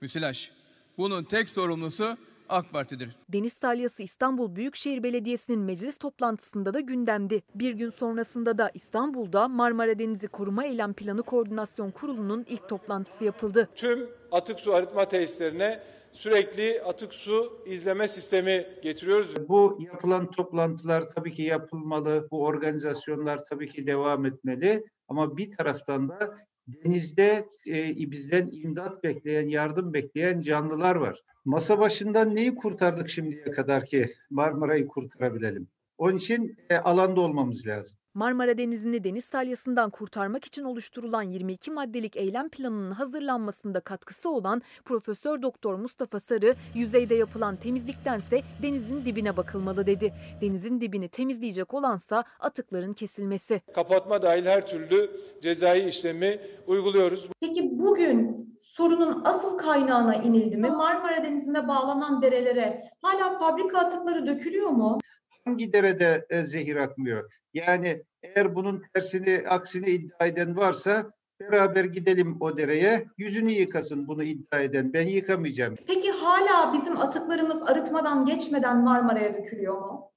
[0.02, 0.52] Müsilaj.
[0.98, 2.18] Bunun tek sorumlusu
[2.49, 3.10] AK Parti'dir.
[3.30, 7.41] Deniz salyası İstanbul Büyükşehir Belediyesi'nin meclis toplantısında da gündemdi.
[7.56, 13.70] Bir gün sonrasında da İstanbul'da Marmara Denizi Koruma Eylem Planı Koordinasyon Kurulu'nun ilk toplantısı yapıldı.
[13.76, 19.49] Tüm atık su arıtma tesislerine sürekli atık su izleme sistemi getiriyoruz.
[19.49, 24.84] Bu yapılan toplantılar tabii ki yapılmalı, bu organizasyonlar tabii ki devam etmeli.
[25.07, 26.38] Ama bir taraftan da
[26.68, 31.19] denizde e, bizden imdat bekleyen, yardım bekleyen canlılar var.
[31.45, 35.68] Masa başından neyi kurtardık şimdiye kadar ki Marmara'yı kurtarabilelim?
[35.98, 37.98] Onun için e, alanda olmamız lazım.
[38.14, 45.41] Marmara Denizi'ni deniz salyasından kurtarmak için oluşturulan 22 maddelik eylem planının hazırlanmasında katkısı olan Profesör
[45.41, 50.14] Doktor Mustafa Sarı, yüzeyde yapılan temizliktense denizin dibine bakılmalı dedi.
[50.41, 53.61] Denizin dibini temizleyecek olansa atıkların kesilmesi.
[53.76, 55.11] Kapatma dahil her türlü
[55.41, 57.30] cezai işlemi uyguluyoruz.
[57.41, 60.70] Peki bugün sorunun asıl kaynağına inildi mi?
[60.70, 64.99] Marmara Denizi'ne bağlanan derelere hala fabrika atıkları dökülüyor mu?
[65.45, 67.32] Hangi derede e, zehir akmıyor?
[67.53, 73.06] Yani eğer bunun tersini, aksini iddia eden varsa beraber gidelim o dereye.
[73.18, 74.94] Yüzünü yıkasın bunu iddia eden.
[74.94, 75.76] Ben yıkamayacağım.
[75.88, 80.11] Peki hala bizim atıklarımız arıtmadan geçmeden Marmara'ya dökülüyor mu?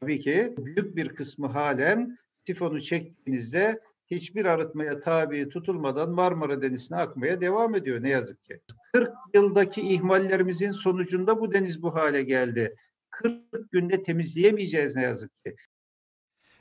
[0.00, 3.80] Tabii ki büyük bir kısmı halen sifonu çektiğinizde
[4.10, 8.60] hiçbir arıtmaya tabi tutulmadan Marmara Denizi'ne akmaya devam ediyor ne yazık ki.
[8.92, 12.76] 40 yıldaki ihmallerimizin sonucunda bu deniz bu hale geldi.
[13.22, 15.56] 40 günde temizleyemeyeceğiz ne yazık ki.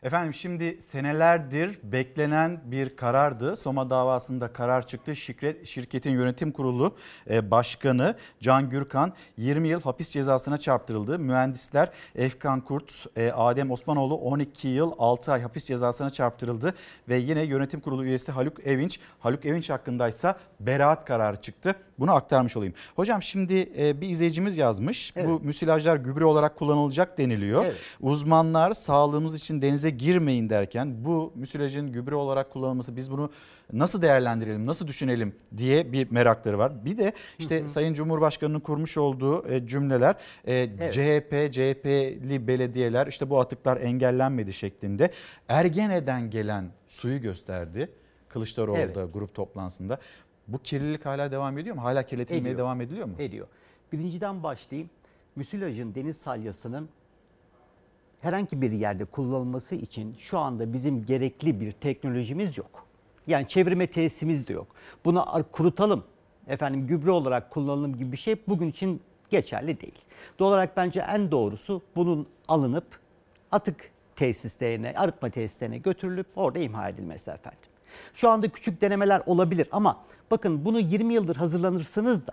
[0.04, 3.56] Efendim şimdi senelerdir beklenen bir karardı.
[3.56, 5.16] Soma davasında karar çıktı.
[5.16, 6.96] Şirket, şirketin yönetim kurulu
[7.30, 11.20] e, başkanı Can Gürkan 20 yıl hapis cezasına çarptırıldı.
[11.20, 16.74] Mühendisler Efkan Kurt, e, Adem Osmanoğlu 12 yıl 6 ay hapis cezasına çarptırıldı.
[17.10, 21.76] Ve yine yönetim kurulu üyesi Haluk Evinç, Haluk Evinç hakkındaysa beraat kararı çıktı.
[22.00, 22.74] Bunu aktarmış olayım.
[22.96, 25.14] Hocam şimdi e, bir izleyicimiz yazmış.
[25.16, 25.30] Evet.
[25.30, 27.66] Bu müsilajlar gübre olarak kullanılacak deniliyor.
[27.66, 27.78] Evet.
[28.02, 33.30] Uzmanlar sağlığımız için denize girmeyin derken bu müsilajın gübre olarak kullanılması biz bunu
[33.74, 36.86] nasıl değerlendirelim, nasıl düşünelim diye bir merakları var.
[36.86, 37.68] Bir de işte hı hı.
[37.68, 40.16] Sayın Cumhurbaşkanı'nın kurmuş olduğu e, cümleler
[40.46, 40.94] e, evet.
[40.94, 45.12] CHP, CHP'li belediyeler işte bu atıklar engellenmedi şeklinde
[45.48, 47.90] Ergene'den gelen suyu gösterdi.
[48.30, 49.14] Kılıçdaroğlu'da evet.
[49.14, 50.00] grup toplantısında.
[50.48, 51.84] Bu kirlilik hala devam ediyor mu?
[51.84, 52.58] Hala kirletilmeye ediyor.
[52.58, 53.14] devam ediliyor mu?
[53.20, 53.48] Ediyor.
[53.92, 54.90] Birinciden başlayayım.
[55.36, 56.90] Müsilajın deniz salyasının
[58.24, 62.86] herhangi bir yerde kullanılması için şu anda bizim gerekli bir teknolojimiz yok.
[63.28, 64.68] Yani çevirme tesisimiz de yok.
[65.06, 66.04] Bunu kurutalım,
[66.48, 70.00] efendim gübre olarak kullanalım gibi bir şey bugün için geçerli değil.
[70.40, 73.00] Doğal olarak bence en doğrusu bunun alınıp
[73.52, 77.60] atık tesislerine, arıtma tesislerine götürülüp orada imha edilmesi efendim.
[78.14, 79.98] Şu anda küçük denemeler olabilir ama
[80.32, 82.32] bakın bunu 20 yıldır hazırlanırsanız da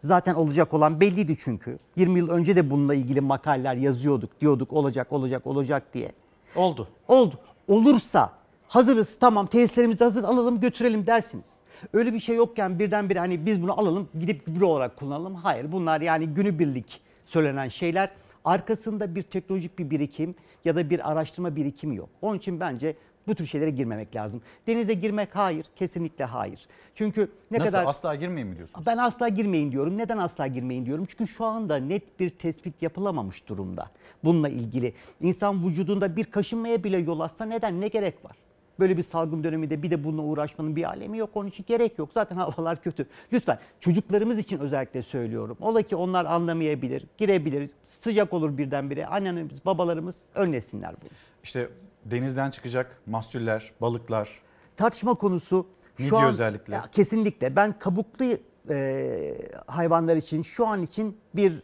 [0.00, 1.78] zaten olacak olan belliydi çünkü.
[1.96, 4.40] 20 yıl önce de bununla ilgili makaleler yazıyorduk.
[4.40, 6.12] Diyorduk olacak olacak olacak diye.
[6.56, 6.88] Oldu.
[7.08, 7.34] Oldu.
[7.68, 8.32] Olursa
[8.68, 11.60] hazırız tamam tesislerimizi hazır alalım götürelim dersiniz.
[11.92, 15.34] Öyle bir şey yokken birdenbire hani biz bunu alalım gidip gübre olarak kullanalım.
[15.34, 18.10] Hayır bunlar yani günübirlik söylenen şeyler.
[18.44, 22.08] Arkasında bir teknolojik bir birikim ya da bir araştırma birikimi yok.
[22.22, 22.96] Onun için bence
[23.26, 24.42] bu tür şeylere girmemek lazım.
[24.66, 26.66] Denize girmek hayır, kesinlikle hayır.
[26.94, 27.86] Çünkü ne Nasıl, kadar...
[27.86, 28.86] asla girmeyin mi diyorsunuz?
[28.86, 29.98] Ben asla girmeyin diyorum.
[29.98, 31.06] Neden asla girmeyin diyorum?
[31.08, 33.90] Çünkü şu anda net bir tespit yapılamamış durumda
[34.24, 34.94] bununla ilgili.
[35.20, 38.36] İnsan vücudunda bir kaşınmaya bile yol açsa neden, ne gerek var?
[38.80, 41.30] Böyle bir salgın döneminde bir de bununla uğraşmanın bir alemi yok.
[41.34, 42.10] Onun için gerek yok.
[42.14, 43.06] Zaten havalar kötü.
[43.32, 45.56] Lütfen çocuklarımız için özellikle söylüyorum.
[45.60, 49.06] Ola ki onlar anlamayabilir, girebilir, sıcak olur birdenbire.
[49.06, 51.10] Annelerimiz, babalarımız önlesinler bunu.
[51.44, 51.68] İşte
[52.04, 54.40] denizden çıkacak mahsuller, balıklar.
[54.76, 55.66] Tartışma konusu
[55.96, 56.74] şu Midye an özellikle.
[56.74, 58.24] Ya, kesinlikle ben kabuklu
[58.70, 61.62] e, hayvanlar için şu an için bir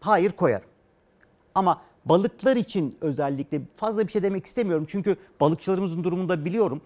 [0.00, 0.68] hayır koyarım.
[1.54, 4.86] Ama balıklar için özellikle fazla bir şey demek istemiyorum.
[4.88, 6.80] Çünkü balıkçılarımızın durumunu da biliyorum.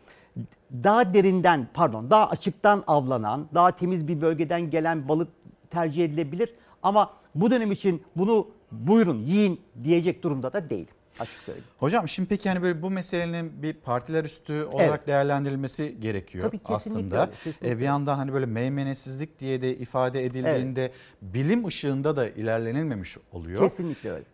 [0.84, 5.28] Daha derinden pardon daha açıktan avlanan, daha temiz bir bölgeden gelen balık
[5.70, 6.54] tercih edilebilir.
[6.82, 11.68] Ama bu dönem için bunu buyurun yiyin diyecek durumda da değilim açık söyleyeyim.
[11.78, 15.06] Hocam şimdi peki hani böyle bu meselenin bir partiler üstü olarak evet.
[15.06, 17.20] değerlendirilmesi gerekiyor Tabii kesinlikle aslında.
[17.20, 17.76] Öyle, kesinlikle.
[17.76, 20.94] E, bir yandan hani böyle meymenesizlik diye de ifade edildiğinde evet.
[21.22, 23.60] bilim ışığında da ilerlenilmemiş oluyor.
[23.60, 24.24] Kesinlikle öyle.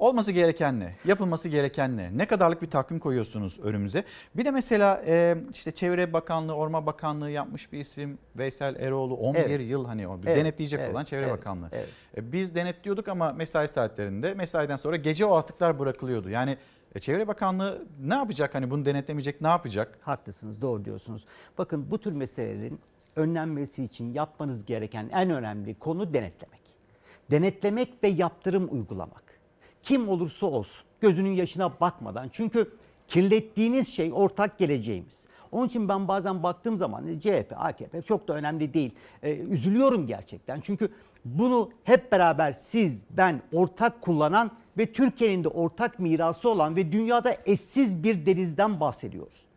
[0.00, 0.94] Olması gereken ne?
[1.04, 2.18] Yapılması gereken ne?
[2.18, 4.04] Ne kadarlık bir takvim koyuyorsunuz önümüze?
[4.34, 9.40] Bir de mesela e, işte Çevre Bakanlığı, Orman Bakanlığı yapmış bir isim Veysel Eroğlu 11
[9.40, 9.70] evet.
[9.70, 10.36] yıl hani o evet.
[10.36, 10.94] denetleyecek evet.
[10.94, 11.38] olan Çevre evet.
[11.38, 11.68] Bakanlığı.
[11.72, 11.88] Evet.
[12.16, 16.30] E, biz denetliyorduk ama mesai saatlerinde mesaiden sonra gece o atıklar bırakılıyordu.
[16.30, 16.58] Yani
[16.94, 18.54] e, Çevre Bakanlığı ne yapacak?
[18.54, 19.98] Hani bunu denetlemeyecek ne yapacak?
[20.00, 21.24] Haklısınız, doğru diyorsunuz.
[21.58, 22.80] Bakın bu tür meselelerin
[23.16, 26.60] önlenmesi için yapmanız gereken en önemli konu denetlemek.
[27.30, 29.29] Denetlemek ve yaptırım uygulamak
[29.82, 32.70] kim olursa olsun gözünün yaşına bakmadan çünkü
[33.06, 35.26] kirlettiğiniz şey ortak geleceğimiz.
[35.52, 38.94] Onun için ben bazen baktığım zaman CHP, AKP çok da önemli değil.
[39.22, 40.60] Ee, üzülüyorum gerçekten.
[40.60, 40.88] Çünkü
[41.24, 47.36] bunu hep beraber siz, ben ortak kullanan ve Türkiye'nin de ortak mirası olan ve dünyada
[47.46, 49.49] eşsiz bir denizden bahsediyoruz.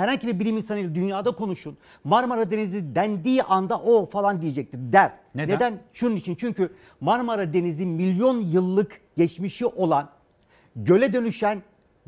[0.00, 1.76] Herhangi bir bilim insanıyla dünyada konuşun.
[2.04, 5.12] Marmara Denizi dendiği anda o falan diyecektir der.
[5.34, 5.56] Neden?
[5.56, 5.78] Neden?
[5.92, 10.08] Şunun için çünkü Marmara Denizi milyon yıllık geçmişi olan
[10.76, 11.62] göle dönüşen,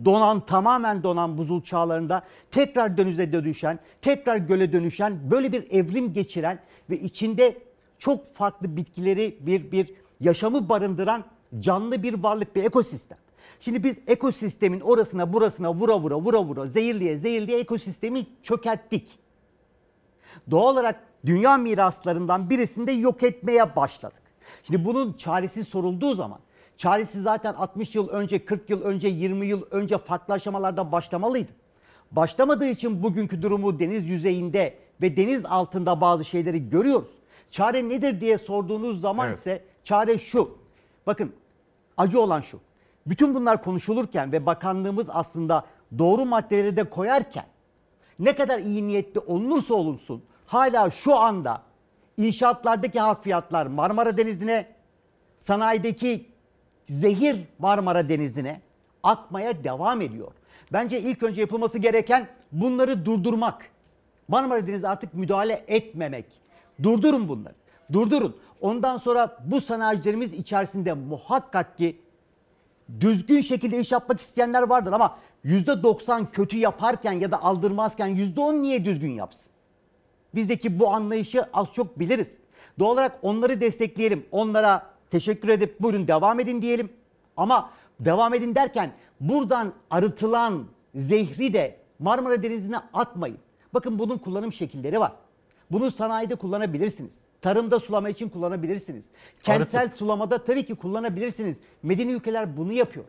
[0.05, 6.59] donan tamamen donan buzul çağlarında tekrar denize dönüşen, tekrar göle dönüşen böyle bir evrim geçiren
[6.91, 7.59] ve içinde
[7.99, 11.25] çok farklı bitkileri bir bir yaşamı barındıran
[11.59, 13.19] canlı bir varlık bir ekosistem.
[13.65, 19.19] Şimdi biz ekosistemin orasına burasına vura vura vura vura zehirliye zehirliye ekosistemi çökerttik.
[20.51, 24.23] Doğal olarak dünya miraslarından birisini de yok etmeye başladık.
[24.63, 26.39] Şimdi bunun çaresi sorulduğu zaman
[26.77, 31.53] çaresi zaten 60 yıl önce, 40 yıl önce, 20 yıl önce farklı aşamalarda başlamalıydı.
[32.13, 37.11] Başlamadığı için bugünkü durumu deniz yüzeyinde ve deniz altında bazı şeyleri görüyoruz.
[37.51, 39.39] Çare nedir diye sorduğunuz zaman Evet.
[39.39, 40.59] ise çare şu.
[41.07, 41.33] Bakın
[41.97, 42.61] acı olan şu.
[43.07, 45.67] Bütün bunlar konuşulurken ve bakanlığımız aslında
[45.99, 47.45] doğru maddeleri de koyarken
[48.19, 51.63] ne kadar iyi niyetli olunursa olunsun hala şu anda
[52.17, 54.67] inşaatlardaki harfiyatlar Marmara Denizi'ne,
[55.37, 56.27] sanayideki
[56.85, 58.61] zehir Marmara Denizi'ne
[59.03, 60.33] akmaya devam ediyor.
[60.73, 63.71] Bence ilk önce yapılması gereken bunları durdurmak.
[64.29, 66.27] Marmara Denizi artık müdahale etmemek.
[66.83, 67.55] Durdurun bunları.
[67.93, 68.37] Durdurun.
[68.61, 72.02] Ondan sonra bu sanayicilerimiz içerisinde muhakkak ki
[73.01, 78.85] düzgün şekilde iş yapmak isteyenler vardır ama %90 kötü yaparken ya da aldırmazken %10 niye
[78.85, 79.53] düzgün yapsın?
[80.35, 82.39] Bizdeki bu anlayışı az çok biliriz.
[82.79, 84.27] Doğal olarak onları destekleyelim.
[84.31, 86.93] Onlara teşekkür edip buyurun devam edin diyelim.
[87.37, 87.71] Ama
[88.01, 90.65] devam edin derken buradan arıtılan
[90.95, 93.39] zehri de Marmara Denizi'ne atmayın.
[93.75, 95.13] Bakın bunun kullanım şekilleri var.
[95.71, 97.21] Bunu sanayide kullanabilirsiniz.
[97.43, 99.09] Tarımda sulama için kullanabilirsiniz.
[99.43, 101.61] Kentsel sulamada tabii ki kullanabilirsiniz.
[101.83, 103.05] Medeni ülkeler bunu yapıyor.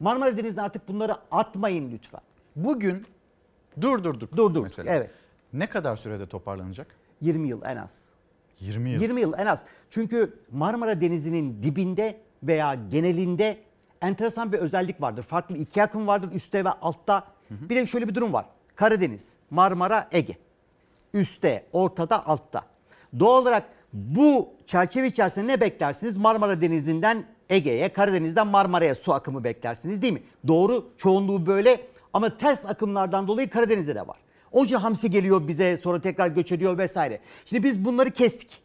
[0.00, 2.20] Marmara Denizi'ne artık bunları atmayın lütfen.
[2.56, 3.06] Bugün
[3.80, 4.32] durdurduk.
[4.32, 4.94] Durdurduk, mesela.
[4.94, 5.10] evet.
[5.52, 6.86] Ne kadar sürede toparlanacak?
[7.20, 8.08] 20 yıl en az.
[8.60, 9.00] 20 yıl.
[9.00, 9.64] 20 yıl en az.
[9.90, 13.58] Çünkü Marmara Denizi'nin dibinde veya genelinde
[14.02, 15.22] enteresan bir özellik vardır.
[15.22, 17.24] Farklı iki akım vardır üstte ve altta.
[17.50, 18.46] Bir de şöyle bir durum var.
[18.76, 20.38] Karadeniz, Marmara, Ege.
[21.14, 22.64] Üste, ortada, altta.
[23.18, 23.64] Doğal olarak
[23.94, 26.16] bu çerçeve içerisinde ne beklersiniz?
[26.16, 30.22] Marmara Denizi'nden Ege'ye, Karadeniz'den Marmara'ya su akımı beklersiniz değil mi?
[30.48, 34.16] Doğru, çoğunluğu böyle ama ters akımlardan dolayı Karadeniz'de de var.
[34.52, 37.20] Onca hamsi geliyor bize sonra tekrar göç ediyor vesaire.
[37.44, 38.62] Şimdi biz bunları kestik.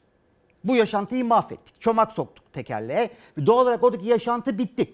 [0.63, 1.81] Bu yaşantıyı mahvettik.
[1.81, 3.09] Çomak soktuk tekerleğe.
[3.45, 4.93] Doğal olarak oradaki yaşantı bitti.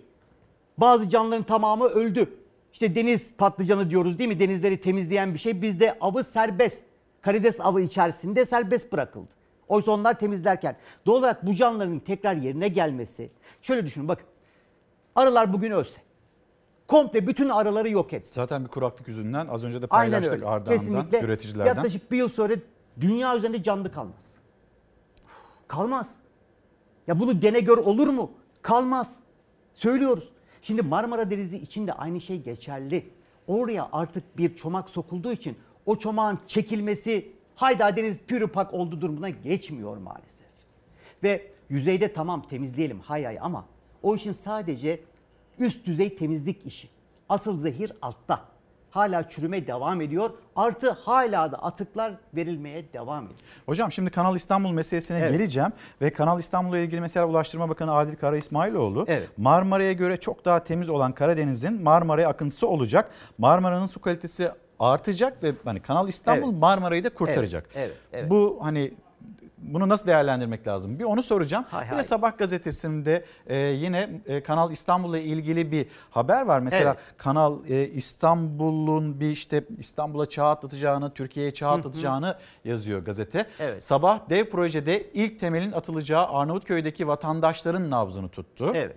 [0.78, 2.38] Bazı canlıların tamamı öldü.
[2.74, 4.40] İşte deniz patlıcanı diyoruz değil mi?
[4.40, 5.62] Denizleri temizleyen bir şey.
[5.62, 6.84] Bizde avı serbest.
[7.22, 9.28] Karides avı içerisinde serbest bırakıldı.
[9.67, 10.75] Oysa onlar temizlerken.
[11.05, 13.31] Doğal olarak bu canlıların tekrar yerine gelmesi.
[13.61, 14.27] Şöyle düşünün bakın.
[15.15, 16.01] Arılar bugün ölse.
[16.87, 18.33] Komple bütün arıları yok etse.
[18.33, 20.45] Zaten bir kuraklık yüzünden az önce de Aynen paylaştık öyle.
[20.45, 21.19] Ardahan'dan, Kesinlikle.
[21.21, 21.75] üreticilerden.
[21.75, 22.53] Yaklaşık bir yıl sonra
[23.01, 24.35] dünya üzerinde canlı kalmaz.
[25.67, 26.19] Kalmaz.
[27.07, 28.31] Ya bunu dene gör olur mu?
[28.61, 29.19] Kalmaz.
[29.73, 30.29] Söylüyoruz.
[30.61, 33.09] Şimdi Marmara Denizi için de aynı şey geçerli.
[33.47, 39.98] Oraya artık bir çomak sokulduğu için o çomağın çekilmesi hayda deniz pürüpak oldu durumuna geçmiyor
[39.98, 40.45] maalesef.
[41.23, 43.65] Ve yüzeyde tamam temizleyelim hay hay ama
[44.03, 44.99] o işin sadece
[45.60, 46.90] üst düzey temizlik işi.
[47.30, 48.41] Asıl zehir altta.
[48.91, 50.30] Hala çürüme devam ediyor.
[50.56, 53.40] Artı hala da atıklar verilmeye devam ediyor.
[53.65, 55.32] Hocam şimdi Kanal İstanbul meselesine Evet.
[55.32, 55.69] geleceğim
[56.02, 59.30] ve Kanal İstanbul'la ilgili mesela Ulaştırma Bakanı Adil Kara İsmailoğlu Evet.
[59.38, 63.11] Marmara'ya göre çok daha temiz olan Karadeniz'in Marmara'ya akıntısı olacak.
[63.38, 66.61] Marmara'nın su kalitesi artacak ve hani Kanal İstanbul Evet.
[66.61, 67.69] Marmara'yı da kurtaracak.
[67.76, 68.30] Evet, evet, evet.
[68.30, 68.91] Bu hani
[69.57, 70.99] bunu nasıl değerlendirmek lazım?
[70.99, 71.65] Bir onu soracağım.
[71.69, 72.03] Hay bir de hay.
[72.03, 76.60] Sabah gazetesinde e, yine e, Kanal İstanbul'la ilgili bir haber var.
[76.60, 77.18] Mesela Evet.
[77.18, 81.72] Kanal e, İstanbul'un bir işte İstanbul'a çağ atlatacağını, Türkiye'ye çağ hı.
[81.72, 82.35] atlatacağını
[82.65, 83.45] yazıyor gazete.
[83.60, 83.84] Evet.
[83.84, 88.72] Sabah dev projede ilk temelin atılacağı Arnavutköy'deki vatandaşların nabzını tuttu.
[88.76, 88.95] Evet.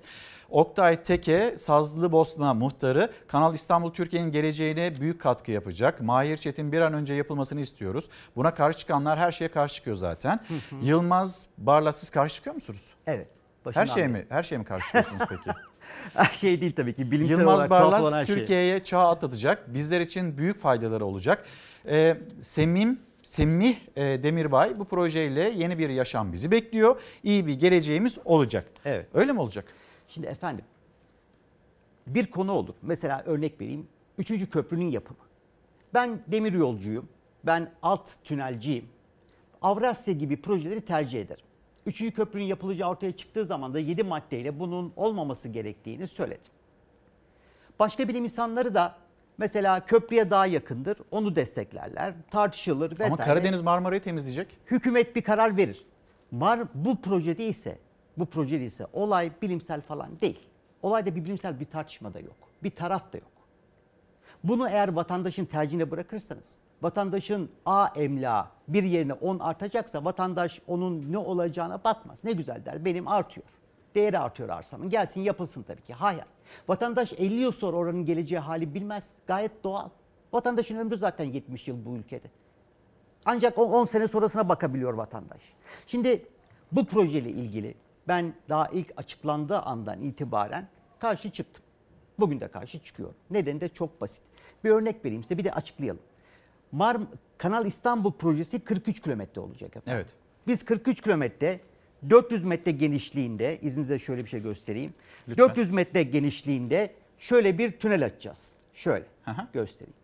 [0.48, 6.00] Oktay Teke, Sazlıbosna muhtarı Kanal İstanbul Türkiye'nin geleceğine büyük katkı yapacak.
[6.00, 8.08] Mahir Çetin bir an önce yapılmasını istiyoruz.
[8.36, 10.40] Buna karşı çıkanlar her şeye karşı çıkıyor zaten.
[10.82, 12.82] Yılmaz Barlas siz karşı çıkıyor musunuz?
[13.06, 13.28] Evet.
[13.72, 14.12] Her şeye beri.
[14.12, 14.26] mi?
[14.28, 15.58] Her şeye mi karşı çıkıyorsunuz peki?
[16.14, 17.10] Her şey değil tabii ki.
[17.10, 18.36] Bilimsel Yılmaz Barlas şey.
[18.36, 19.74] Türkiye'ye çağ atlatacak.
[19.74, 21.44] Bizler için büyük faydaları olacak.
[21.88, 27.00] Ee, Semim Semih e, Demirbay bu projeyle yeni bir yaşam bizi bekliyor.
[27.22, 28.64] İyi bir geleceğimiz olacak.
[28.84, 29.06] Evet.
[29.14, 29.64] Öyle mi olacak?
[30.08, 30.64] Şimdi efendim
[32.14, 32.74] bir konu olur.
[32.82, 33.88] Mesela örnek vereyim.
[34.18, 35.18] Üçüncü köprünün yapımı.
[35.94, 37.08] Ben demir yolcuyum.
[37.44, 38.88] Ben alt tünelciyim.
[39.62, 41.44] Avrasya gibi projeleri tercih ederim.
[41.86, 46.52] Üçüncü köprünün yapılacağı ortaya çıktığı zaman da 7 maddeyle bunun olmaması gerektiğini söyledim.
[47.78, 48.96] Başka bilim insanları da
[49.38, 50.98] mesela köprüye daha yakındır.
[51.10, 52.14] Onu desteklerler.
[52.30, 53.12] Tartışılır vesaire.
[53.12, 54.58] Ama Karadeniz Marmara'yı temizleyecek.
[54.70, 55.86] hükümet bir karar verir.
[56.30, 57.78] Mar bu projede ise
[58.18, 60.48] bu projede ise olay bilimsel falan değil.
[60.82, 62.36] Olayda bir bilimsel bir tartışma da yok.
[62.62, 63.30] Bir taraf da yok.
[64.44, 71.18] Bunu eğer vatandaşın tercihine bırakırsanız, vatandaşın A emlağı bir yerine 10 artacaksa vatandaş onun ne
[71.18, 72.24] olacağına bakmaz.
[72.24, 73.46] Ne güzel der benim artıyor.
[73.94, 74.90] Değeri artıyor arsamın.
[74.90, 75.94] Gelsin yapılsın tabii ki.
[75.94, 76.24] Hayır.
[76.68, 79.16] Vatandaş 50 yıl sonra oranın geleceği hali bilmez.
[79.26, 79.88] Gayet doğal.
[80.32, 82.30] Vatandaşın ömrü zaten 70 yıl bu ülkede.
[83.24, 85.42] Ancak 10 sene sonrasına bakabiliyor vatandaş.
[85.86, 86.26] Şimdi
[86.72, 87.74] bu projeyle ilgili
[88.08, 90.68] ben daha ilk açıklandığı andan itibaren
[90.98, 91.62] karşı çıktım.
[92.18, 93.16] Bugün de karşı çıkıyorum.
[93.30, 94.22] Nedeni de çok basit.
[94.64, 96.02] Bir örnek vereyim size bir de açıklayalım.
[96.72, 96.96] Mar
[97.38, 99.92] Kanal İstanbul projesi 43 kilometre olacak efendim.
[99.94, 100.06] Evet.
[100.46, 101.60] Biz 43 kilometre
[102.10, 104.92] 400 metre genişliğinde izninizle şöyle bir şey göstereyim.
[105.28, 105.48] Lütfen.
[105.48, 108.52] 400 metre genişliğinde şöyle bir tünel açacağız.
[108.74, 109.04] Şöyle
[109.52, 109.94] göstereyim.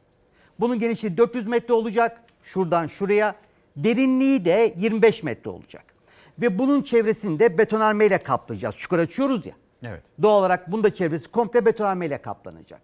[0.60, 2.20] Bunun genişliği 400 metre olacak.
[2.42, 3.36] Şuradan şuraya.
[3.76, 5.93] Derinliği de 25 metre olacak.
[6.38, 8.74] Ve bunun çevresini de betonarmeyle kaplayacağız.
[8.76, 9.54] Çukur açıyoruz ya.
[9.82, 10.02] Evet.
[10.22, 12.80] Doğal olarak bunda çevresi komple betonarmeyle kaplanacak.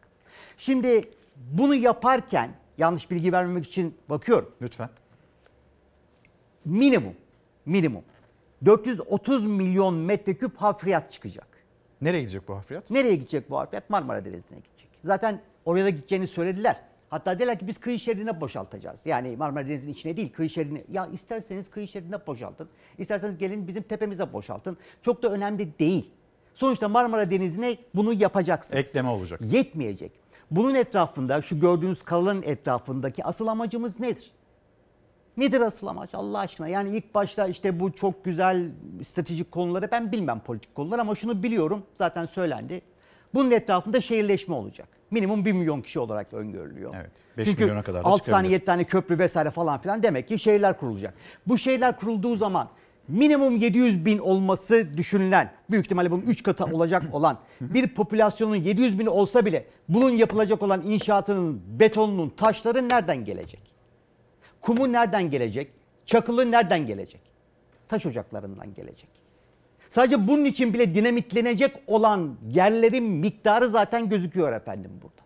[0.58, 4.50] Şimdi bunu yaparken yanlış bilgi vermemek için bakıyorum.
[4.62, 4.90] Lütfen.
[6.64, 7.14] Minimum,
[7.66, 8.02] minimum
[8.64, 11.46] 430 milyon metreküp hafriyat çıkacak.
[12.00, 12.90] Nereye gidecek bu hafriyat?
[12.90, 13.90] Nereye gidecek bu hafriyat?
[13.90, 14.88] Marmara Denizi'ne gidecek.
[15.04, 16.80] Zaten oraya da gideceğini söylediler.
[17.10, 19.00] Hatta dediler ki biz kıyı şeridine boşaltacağız.
[19.04, 20.84] Yani Marmara Denizi'nin içine değil kıyı şeridine.
[20.92, 22.68] Ya isterseniz kıyı şeridine boşaltın.
[22.98, 24.76] İsterseniz gelin bizim tepemize boşaltın.
[25.02, 26.10] Çok da önemli değil.
[26.54, 28.78] Sonuçta Marmara Denizi'ne bunu yapacaksınız.
[28.78, 29.40] Ekleme olacak.
[29.42, 30.12] Yetmeyecek.
[30.50, 34.30] Bunun etrafında şu gördüğünüz kalanın etrafındaki asıl amacımız nedir?
[35.36, 36.68] Nedir asıl amaç Allah aşkına?
[36.68, 38.70] Yani ilk başta işte bu çok güzel
[39.04, 42.82] stratejik konuları ben bilmem politik konular ama şunu biliyorum zaten söylendi.
[43.34, 44.99] Bunun etrafında şehirleşme olacak.
[45.10, 46.94] Minimum 1 milyon kişi olarak öngörülüyor.
[46.94, 47.10] Evet.
[47.38, 48.52] 5 Çünkü milyona kadar da 6 tane çıkabilir.
[48.52, 51.14] 7 tane köprü vesaire falan filan demek ki şehirler kurulacak.
[51.46, 52.68] Bu şehirler kurulduğu zaman
[53.08, 58.98] minimum 700 bin olması düşünülen, büyük ihtimalle bunun 3 katı olacak olan bir popülasyonun 700
[58.98, 63.60] bini olsa bile bunun yapılacak olan inşaatının, betonunun, taşları nereden gelecek?
[64.60, 65.70] Kumu nereden gelecek?
[66.06, 67.20] Çakılı nereden gelecek?
[67.88, 69.19] Taş ocaklarından gelecek.
[69.90, 75.22] Sadece bunun için bile dinamitlenecek olan yerlerin miktarı zaten gözüküyor efendim burada.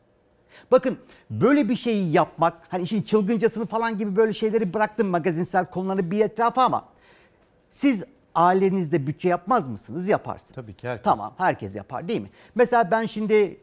[0.70, 0.98] Bakın
[1.30, 6.20] böyle bir şeyi yapmak, hani işin çılgıncasını falan gibi böyle şeyleri bıraktım magazinsel konuları bir
[6.20, 6.84] etrafa ama
[7.70, 8.04] siz
[8.34, 10.08] ailenizde bütçe yapmaz mısınız?
[10.08, 10.52] Yaparsınız.
[10.54, 11.04] Tabii ki herkes.
[11.04, 12.30] Tamam herkes yapar değil mi?
[12.54, 13.60] Mesela ben şimdi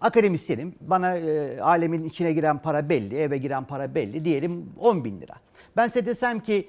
[0.00, 0.74] akademisyenim.
[0.80, 4.24] Bana e, ailemin içine giren para belli, eve giren para belli.
[4.24, 5.34] Diyelim 10 bin lira.
[5.76, 6.68] Ben size desem ki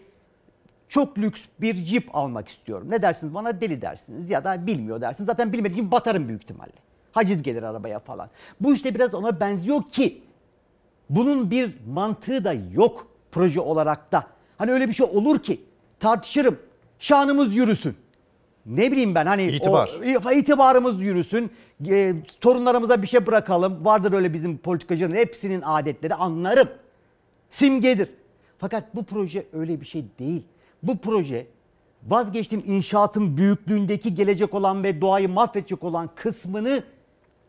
[0.90, 2.88] çok lüks bir cip almak istiyorum.
[2.90, 5.26] Ne dersiniz bana deli dersiniz ya da bilmiyor dersiniz.
[5.26, 6.72] Zaten bilmediğim batarım büyük ihtimalle.
[7.12, 8.30] Haciz gelir arabaya falan.
[8.62, 10.22] Bu işte biraz ona benziyor ki
[11.10, 14.28] bunun bir mantığı da yok proje olarak da.
[14.58, 15.62] Hani öyle bir şey olur ki
[16.00, 16.60] tartışırım.
[17.00, 17.96] Şanımız yürüsün.
[18.66, 19.92] Ne bileyim ben hani İtibar.
[20.26, 21.52] o itibarımız yürüsün.
[21.90, 23.86] E, torunlarımıza bir şey bırakalım.
[23.86, 26.68] Vardır öyle bizim politikacıların hepsinin adetleri anlarım.
[27.50, 28.10] Simgedir.
[28.58, 30.44] Fakat bu proje öyle bir şey değil.
[30.84, 31.48] Bu proje
[32.08, 36.84] vazgeçtim inşaatın büyüklüğündeki gelecek olan ve doğayı mahvedecek olan kısmını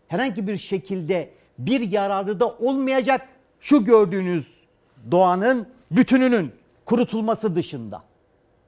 [0.08, 3.28] herhangi bir şekilde bir yararı da olmayacak
[3.60, 4.64] şu gördüğünüz
[5.10, 6.52] doğanın bütününün
[6.84, 8.02] kurutulması dışında.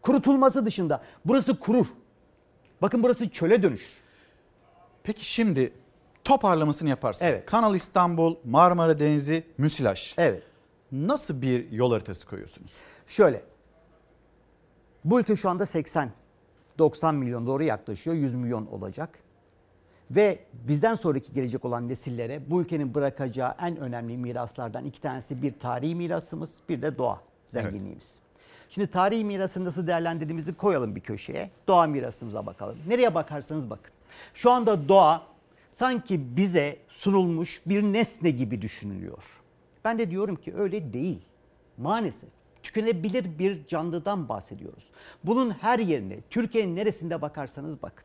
[0.03, 1.03] Kurutulması dışında.
[1.24, 1.87] Burası kurur.
[2.82, 3.93] Bakın burası çöle dönüşür.
[5.03, 5.73] Peki şimdi
[6.24, 7.24] toparlamasını yaparsın.
[7.24, 7.47] Evet.
[7.47, 10.15] Kanal İstanbul, Marmara Denizi, Müsilaj.
[10.19, 10.43] Evet.
[10.93, 12.70] Nasıl bir yol haritası koyuyorsunuz?
[13.07, 13.49] Şöyle.
[15.05, 16.10] Bu ülke şu anda 80
[16.78, 18.16] 90 milyon doğru yaklaşıyor.
[18.16, 19.18] 100 milyon olacak.
[20.10, 25.52] Ve bizden sonraki gelecek olan nesillere bu ülkenin bırakacağı en önemli miraslardan iki tanesi bir
[25.59, 28.18] tarihi mirasımız, bir de doğa zenginliğimiz.
[28.70, 31.51] Şimdi tarihi mirası nasıl değerlendirdiğimizi koyalım bir köşeye.
[31.68, 32.78] Doğa mirasımıza bakalım.
[32.89, 33.93] Nereye bakarsanız bakın.
[34.35, 35.22] Şu anda doğa
[35.68, 39.22] sanki bize sunulmuş bir nesne gibi düşünülüyor.
[39.85, 41.22] Ben de diyorum ki öyle değil.
[41.78, 44.87] Maalesef tükenebilir bir canlıdan bahsediyoruz.
[45.24, 48.05] Bunun her yerine, Türkiye'nin neresinde bakarsanız bakın.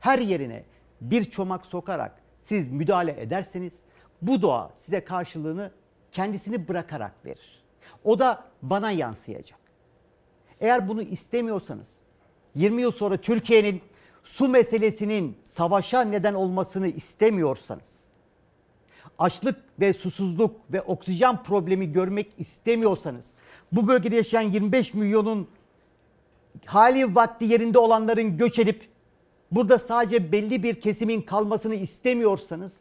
[0.00, 0.64] Her yerine
[1.00, 3.84] bir çomak sokarak siz müdahale ederseniz
[4.22, 5.70] bu doğa size karşılığını
[6.12, 7.62] kendisini bırakarak verir.
[8.04, 9.60] O da bana yansıyacak.
[10.60, 11.96] Eğer bunu istemiyorsanız
[12.54, 13.82] 20 yıl sonra Türkiye'nin
[14.22, 18.00] su meselesinin savaşa neden olmasını istemiyorsanız
[19.18, 23.36] açlık ve susuzluk ve oksijen problemi görmek istemiyorsanız
[23.72, 25.48] bu bölgede yaşayan 25 milyonun
[26.66, 28.88] hali vakti yerinde olanların göç edip
[29.50, 32.80] burada sadece belli bir kesimin kalmasını istemiyorsanız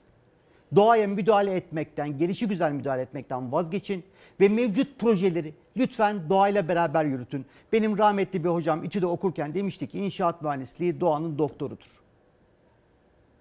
[0.76, 4.04] doğaya müdahale etmekten, gelişi güzel müdahale etmekten vazgeçin
[4.40, 7.46] ve mevcut projeleri lütfen doğayla beraber yürütün.
[7.72, 11.88] Benim rahmetli bir hocam İTÜ'de okurken demişti ki inşaat mühendisliği doğanın doktorudur.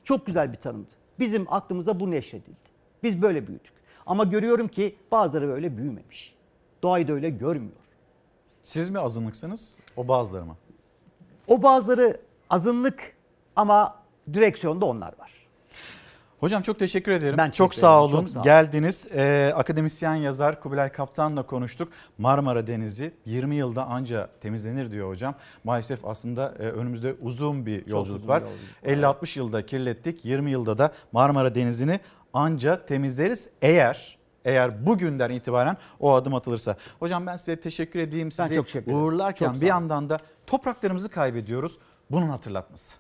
[0.05, 0.91] Çok güzel bir tanımdı.
[1.19, 2.69] Bizim aklımıza bu neşredildi.
[3.03, 3.73] Biz böyle büyüdük.
[4.07, 6.38] Ama görüyorum ki bazıları böyle büyümemiş.
[6.83, 7.73] Doğayı da öyle görmüyor.
[8.63, 9.75] Siz mi azınlıksınız?
[9.97, 10.57] O bazıları mı?
[11.47, 13.13] O bazıları azınlık
[13.57, 13.95] ama
[14.33, 15.29] direksiyonda onlar var.
[16.41, 17.39] Hocam çok teşekkür ederim.
[17.39, 18.11] Ben çok sağ olun.
[18.11, 18.45] çok sağ olun.
[18.45, 19.09] Geldiniz.
[19.15, 21.89] Ee, akademisyen yazar Kubilay Kaptan'la konuştuk.
[22.19, 25.35] Marmara Denizi 20 yılda anca temizlenir diyor hocam.
[25.65, 28.43] Maalesef aslında e, önümüzde uzun bir yolculuk uzun var.
[28.85, 30.25] bir yolculuk 50-60 yılda kirlettik.
[30.25, 32.01] 20 yılda da Marmara Denizi'ni
[32.33, 33.49] anca temizleriz.
[33.63, 34.18] Eğer
[34.49, 36.77] eğer bugünden itibaren o adım atılırsa.
[36.99, 38.33] Hocam ben size teşekkür edeyim.
[38.33, 39.05] Sizi çok teşekkür ederim.
[39.05, 41.79] uğurlarken Çok bir yandan da topraklarımızı kaybediyoruz.
[42.11, 42.97] Bunun hatırlatması.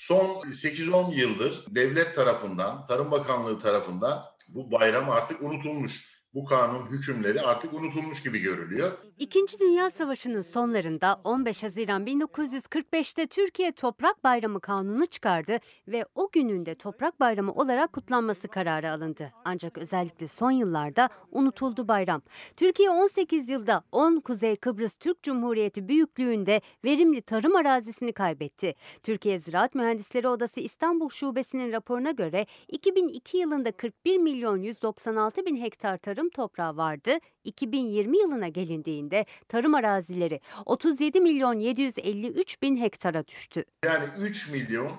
[0.00, 6.15] Son 8-10 yıldır devlet tarafından, Tarım Bakanlığı tarafından bu bayram artık unutulmuş.
[6.36, 8.92] Bu kanun hükümleri artık unutulmuş gibi görülüyor.
[9.18, 15.58] İkinci Dünya Savaşı'nın sonlarında 15 Haziran 1945'te Türkiye Toprak Bayramı Kanunu çıkardı
[15.88, 19.32] ve o günün de Toprak Bayramı olarak kutlanması kararı alındı.
[19.44, 22.22] Ancak özellikle son yıllarda unutuldu bayram.
[22.56, 28.74] Türkiye 18 yılda 10 Kuzey Kıbrıs Türk Cumhuriyeti büyüklüğünde verimli tarım arazisini kaybetti.
[29.02, 35.98] Türkiye Ziraat Mühendisleri Odası İstanbul Şubesi'nin raporuna göre 2002 yılında 41 milyon 196 bin hektar
[35.98, 37.10] tarım toprağı vardı.
[37.44, 43.64] 2020 yılına gelindiğinde tarım arazileri 37 milyon 753 bin hektara düştü.
[43.84, 44.92] Yani 3 milyon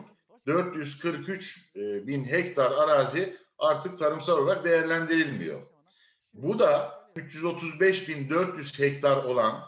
[0.48, 5.62] 443 e, bin hektar arazi artık tarımsal olarak değerlendirilmiyor.
[6.34, 9.64] Bu da 335 bin 400 hektar olan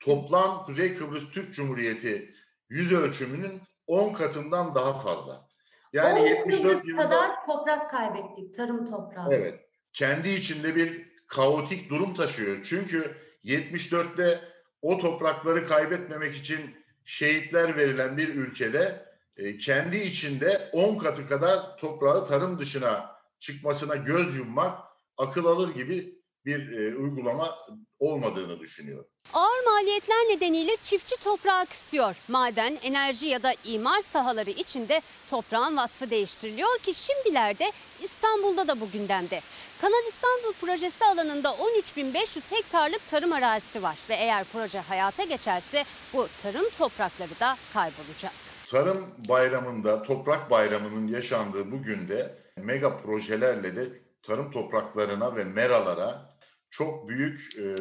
[0.00, 2.34] toplam Kuzey Kıbrıs Türk Cumhuriyeti
[2.68, 5.48] yüz ölçümünün 10 katından daha fazla.
[5.92, 9.32] Yani 10 74 Kıbrıs yılında kadar toprak kaybettik, tarım toprağı.
[9.32, 9.67] Evet.
[9.98, 12.56] Kendi içinde bir kaotik durum taşıyor.
[12.64, 14.40] Çünkü 74'te
[14.82, 16.60] o toprakları kaybetmemek için
[17.04, 19.06] şehitler verilen bir ülkede
[19.36, 24.80] e, kendi içinde 10 katı kadar toprağı tarım dışına çıkmasına göz yummak
[25.16, 27.54] akıl alır gibi bir e, uygulama
[27.98, 29.10] olmadığını düşünüyorum.
[29.34, 32.16] Ağır maliyetler nedeniyle çiftçi toprağı kısıyor.
[32.28, 38.90] Maden, enerji ya da imar sahaları içinde toprağın vasfı değiştiriliyor ki şimdilerde İstanbul'da da bu
[38.90, 39.40] gündemde.
[39.80, 45.84] Kanal İstanbul projesi alanında 13.500 hektarlık tarım arazisi var ve eğer proje hayata geçerse
[46.14, 48.32] bu tarım toprakları da kaybolacak.
[48.70, 53.88] Tarım bayramında, toprak bayramının yaşandığı bu günde mega projelerle de
[54.22, 56.27] tarım topraklarına ve meralara
[56.70, 57.76] çok büyük e,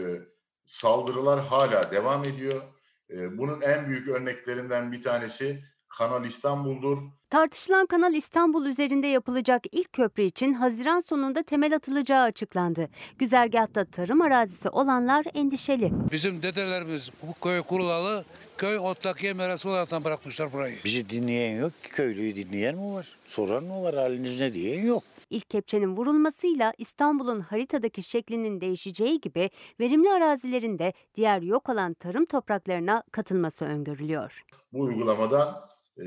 [0.66, 2.62] saldırılar hala devam ediyor.
[3.10, 5.60] E, bunun en büyük örneklerinden bir tanesi
[5.98, 6.98] Kanal İstanbul'dur.
[7.30, 12.90] Tartışılan Kanal İstanbul üzerinde yapılacak ilk köprü için Haziran sonunda temel atılacağı açıklandı.
[13.18, 15.92] Güzergahta tarım arazisi olanlar endişeli.
[16.12, 18.26] Bizim dedelerimiz bu köy kurulalı
[18.58, 20.76] köy otlakiye merası olarak bırakmışlar burayı.
[20.86, 23.08] Bizi dinleyen yok ki köylüyü dinleyen mi var?
[23.26, 25.04] Soran mı var haliniz ne diyen yok.
[25.30, 29.50] İlk kepçenin vurulmasıyla İstanbul'un haritadaki şeklinin değişeceği gibi
[29.80, 34.44] verimli arazilerin de diğer yok olan tarım topraklarına katılması öngörülüyor.
[34.74, 35.56] Bu uygulamadan
[35.98, 36.06] e,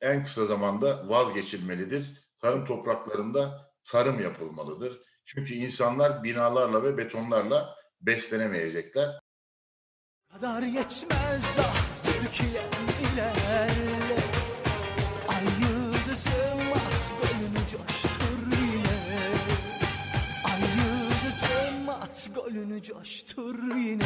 [0.00, 2.30] en kısa zamanda vazgeçilmelidir.
[2.38, 5.00] Tarım topraklarında tarım yapılmalıdır.
[5.24, 9.20] Çünkü insanlar binalarla ve betonlarla beslenemeyecekler.
[10.32, 13.89] kadar yetmez ah Türkiye'm ilerle
[22.20, 24.04] yıldızım at golünü coştur yine.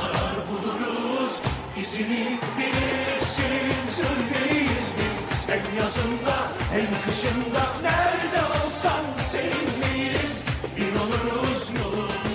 [0.00, 1.40] Arar buluruz
[1.82, 3.90] izini bilirsin.
[3.90, 5.48] Sürgeriyiz biz.
[5.48, 7.66] Hem yazında hem kışında.
[7.82, 10.46] Nerede olsan seninleyiz
[10.76, 12.25] Bir oluruz yolunda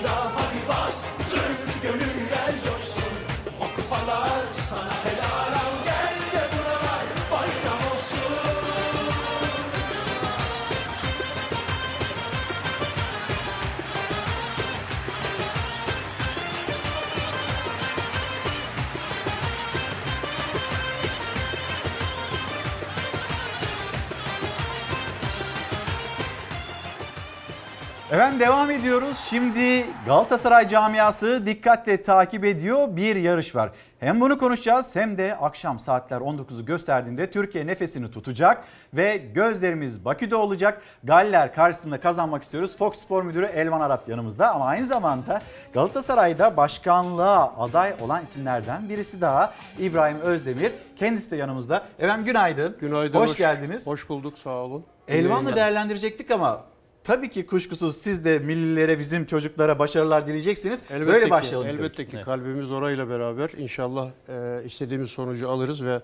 [28.12, 29.18] Efendim devam ediyoruz.
[29.30, 32.96] Şimdi Galatasaray camiası dikkatle takip ediyor.
[32.96, 33.70] Bir yarış var.
[34.00, 38.64] Hem bunu konuşacağız hem de akşam saatler 19'u gösterdiğinde Türkiye nefesini tutacak
[38.94, 40.82] ve gözlerimiz Bakü'de olacak.
[41.04, 42.76] Galler karşısında kazanmak istiyoruz.
[42.76, 45.42] Fox Spor Müdürü Elvan Arap yanımızda ama aynı zamanda
[45.74, 50.72] Galatasaray'da başkanlığa aday olan isimlerden birisi daha İbrahim Özdemir.
[50.96, 51.84] Kendisi de yanımızda.
[51.98, 52.76] Efendim günaydın.
[52.80, 53.18] Günaydın.
[53.18, 53.86] Hoş, geldiniz.
[53.86, 54.84] Hoş bulduk sağ olun.
[55.08, 56.71] Elvan'la değerlendirecektik ama
[57.04, 60.82] Tabii ki kuşkusuz siz de millilere bizim çocuklara başarılar dileyeceksiniz.
[60.90, 61.68] Elbette Böyle ki, başlayalım.
[61.68, 61.84] istedik.
[61.98, 66.00] Elbette ki kalbimiz orayla beraber inşallah e, istediğimiz sonucu alırız ve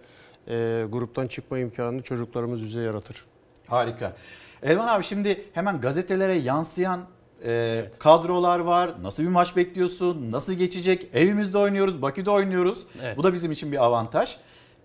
[0.49, 3.25] e, gruptan çıkma imkanını çocuklarımız bize yaratır.
[3.66, 4.16] Harika.
[4.62, 7.01] Elvan abi şimdi hemen gazetelere yansıyan
[7.45, 8.95] e, kadrolar var.
[9.03, 10.33] Nasıl bir maç bekliyorsun?
[10.33, 11.09] Nasıl geçecek?
[11.15, 12.87] Evimizde oynuyoruz, Bakü'de oynuyoruz.
[13.03, 13.16] Evet.
[13.16, 14.37] Bu da bizim için bir avantaj.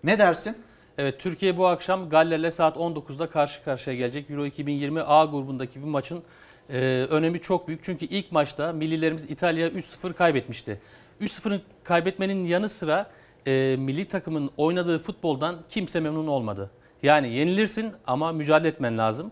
[0.03, 0.55] Ne dersin?
[0.97, 4.29] Evet Türkiye bu akşam Galler'le saat 19'da karşı karşıya gelecek.
[4.29, 6.23] Euro 2020 A grubundaki bir maçın
[6.69, 6.77] e,
[7.09, 7.83] önemi çok büyük.
[7.83, 10.81] Çünkü ilk maçta millilerimiz İtalya'ya 3-0 kaybetmişti.
[11.21, 13.09] 3-0'ın kaybetmenin yanı sıra
[13.47, 16.71] e, milli takımın oynadığı futboldan kimse memnun olmadı.
[17.03, 19.31] Yani yenilirsin ama mücadele etmen lazım.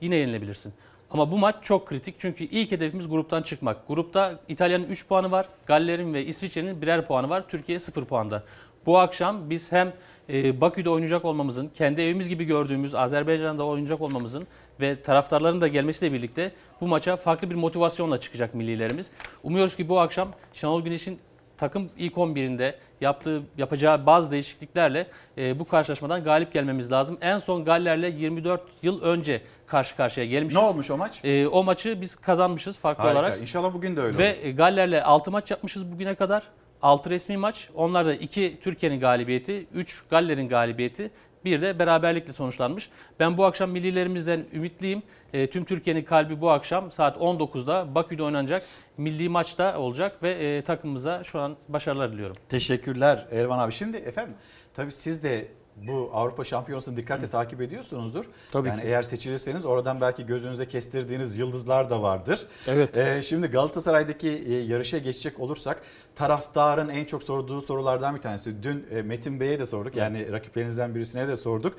[0.00, 0.72] Yine yenilebilirsin.
[1.10, 3.88] Ama bu maç çok kritik çünkü ilk hedefimiz gruptan çıkmak.
[3.88, 8.42] Grupta İtalya'nın 3 puanı var, Galler'in ve İsviçre'nin birer puanı var, Türkiye 0 puanda.
[8.86, 9.92] Bu akşam biz hem
[10.32, 14.46] e, Bakü'de oynayacak olmamızın, kendi evimiz gibi gördüğümüz Azerbaycan'da oynayacak olmamızın
[14.80, 19.10] ve taraftarların da gelmesiyle birlikte bu maça farklı bir motivasyonla çıkacak millilerimiz.
[19.42, 21.18] Umuyoruz ki bu akşam Şenol Güneş'in
[21.58, 25.06] takım ilk 11'inde yaptığı yapacağı bazı değişikliklerle
[25.38, 27.18] e, bu karşılaşmadan galip gelmemiz lazım.
[27.20, 30.56] En son Galler'le 24 yıl önce karşı karşıya gelmişiz.
[30.56, 31.24] Ne olmuş o maç?
[31.24, 33.20] E, o maçı biz kazanmışız farklı Harika.
[33.20, 33.40] olarak.
[33.40, 34.56] İnşallah bugün de öyle Ve olur.
[34.56, 36.42] Galler'le 6 maç yapmışız bugüne kadar.
[36.82, 37.68] 6 resmi maç.
[37.74, 41.10] Onlar da 2 Türkiye'nin galibiyeti, 3 Galler'in galibiyeti,
[41.44, 42.90] bir de beraberlikle sonuçlanmış.
[43.20, 45.02] Ben bu akşam millilerimizden ümitliyim.
[45.32, 48.62] E, tüm Türkiye'nin kalbi bu akşam saat 19'da Bakü'de oynanacak
[48.96, 52.36] milli maçta olacak ve e, takımımıza şu an başarılar diliyorum.
[52.48, 53.72] Teşekkürler Elvan abi.
[53.72, 54.34] Şimdi efendim
[54.74, 55.48] tabii siz de
[55.86, 58.24] bu Avrupa Şampiyonası'nı dikkatle takip ediyorsunuzdur.
[58.52, 58.86] Tabii yani ki.
[58.86, 62.46] eğer seçilirseniz oradan belki gözünüze kestirdiğiniz yıldızlar da vardır.
[62.68, 62.96] Evet.
[62.96, 65.82] Ee, şimdi Galatasaray'daki e, yarışa geçecek olursak
[66.16, 68.62] taraftarın en çok sorduğu sorulardan bir tanesi.
[68.62, 69.96] Dün e, Metin Bey'e de sorduk.
[69.96, 71.78] Yani rakiplerinizden birisine de sorduk.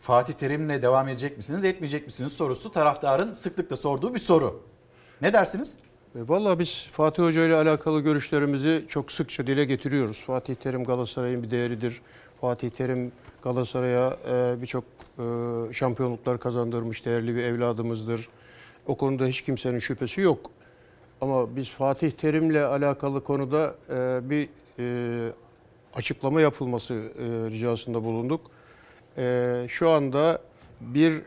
[0.00, 4.62] Fatih Terim'le devam edecek misiniz, etmeyecek misiniz sorusu taraftarın sıklıkla sorduğu bir soru.
[5.22, 5.76] Ne dersiniz?
[6.14, 10.22] E, Vallahi biz Fatih Hoca ile alakalı görüşlerimizi çok sıkça dile getiriyoruz.
[10.22, 12.00] Fatih Terim Galatasaray'ın bir değeridir.
[12.40, 13.12] Fatih Terim
[13.42, 15.22] Galatasaray'a e, birçok e,
[15.72, 18.28] şampiyonluklar kazandırmış değerli bir evladımızdır.
[18.86, 20.50] O konuda hiç kimsenin şüphesi yok.
[21.20, 24.48] Ama biz Fatih Terim'le alakalı konuda e, bir
[24.78, 25.32] e,
[25.94, 28.40] açıklama yapılması e, ricasında bulunduk.
[29.18, 30.42] E, şu anda
[30.80, 31.22] bir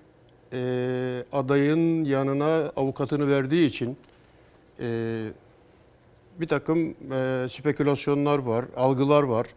[0.54, 3.98] e, adayın yanına avukatını verdiği için
[4.80, 5.28] e,
[6.40, 9.48] bir takım e, spekülasyonlar var, algılar var.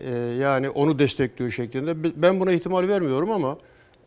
[0.00, 0.10] E,
[0.40, 2.22] yani onu destekliyor şeklinde.
[2.22, 3.58] Ben buna ihtimal vermiyorum ama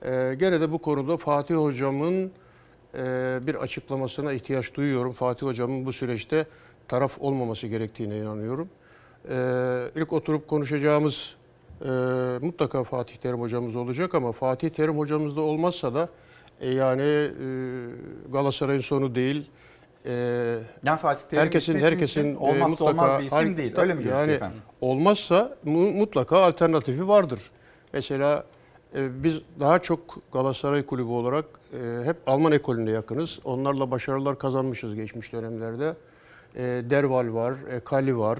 [0.05, 2.31] e, gene de bu konuda Fatih Hocam'ın
[2.93, 5.13] e, bir açıklamasına ihtiyaç duyuyorum.
[5.13, 6.45] Fatih Hocam'ın bu süreçte
[6.87, 8.69] taraf olmaması gerektiğine inanıyorum.
[9.29, 9.35] E,
[9.95, 11.35] ilk oturup konuşacağımız
[11.81, 11.89] e,
[12.41, 16.09] mutlaka Fatih Terim Hocamız olacak ama Fatih Terim Hocamız da olmazsa da
[16.61, 17.31] yani
[18.31, 19.49] Galatasaray'ın sonu değil.
[20.05, 20.11] E,
[20.85, 23.73] Yani Fatih Terim herkesin ismi herkesin için olmazsa e, olmaz bir isim Hayır, değil.
[23.77, 24.57] Öyle mi yani efendim?
[24.81, 27.39] Olmazsa mu- mutlaka alternatifi vardır.
[27.93, 28.43] Mesela
[28.95, 33.39] e, biz daha çok Galatasaray Kulübü olarak e, hep Alman ekolüne yakınız.
[33.43, 35.93] Onlarla başarılar kazanmışız geçmiş dönemlerde.
[36.55, 38.39] E, Derval var, e, Kali var.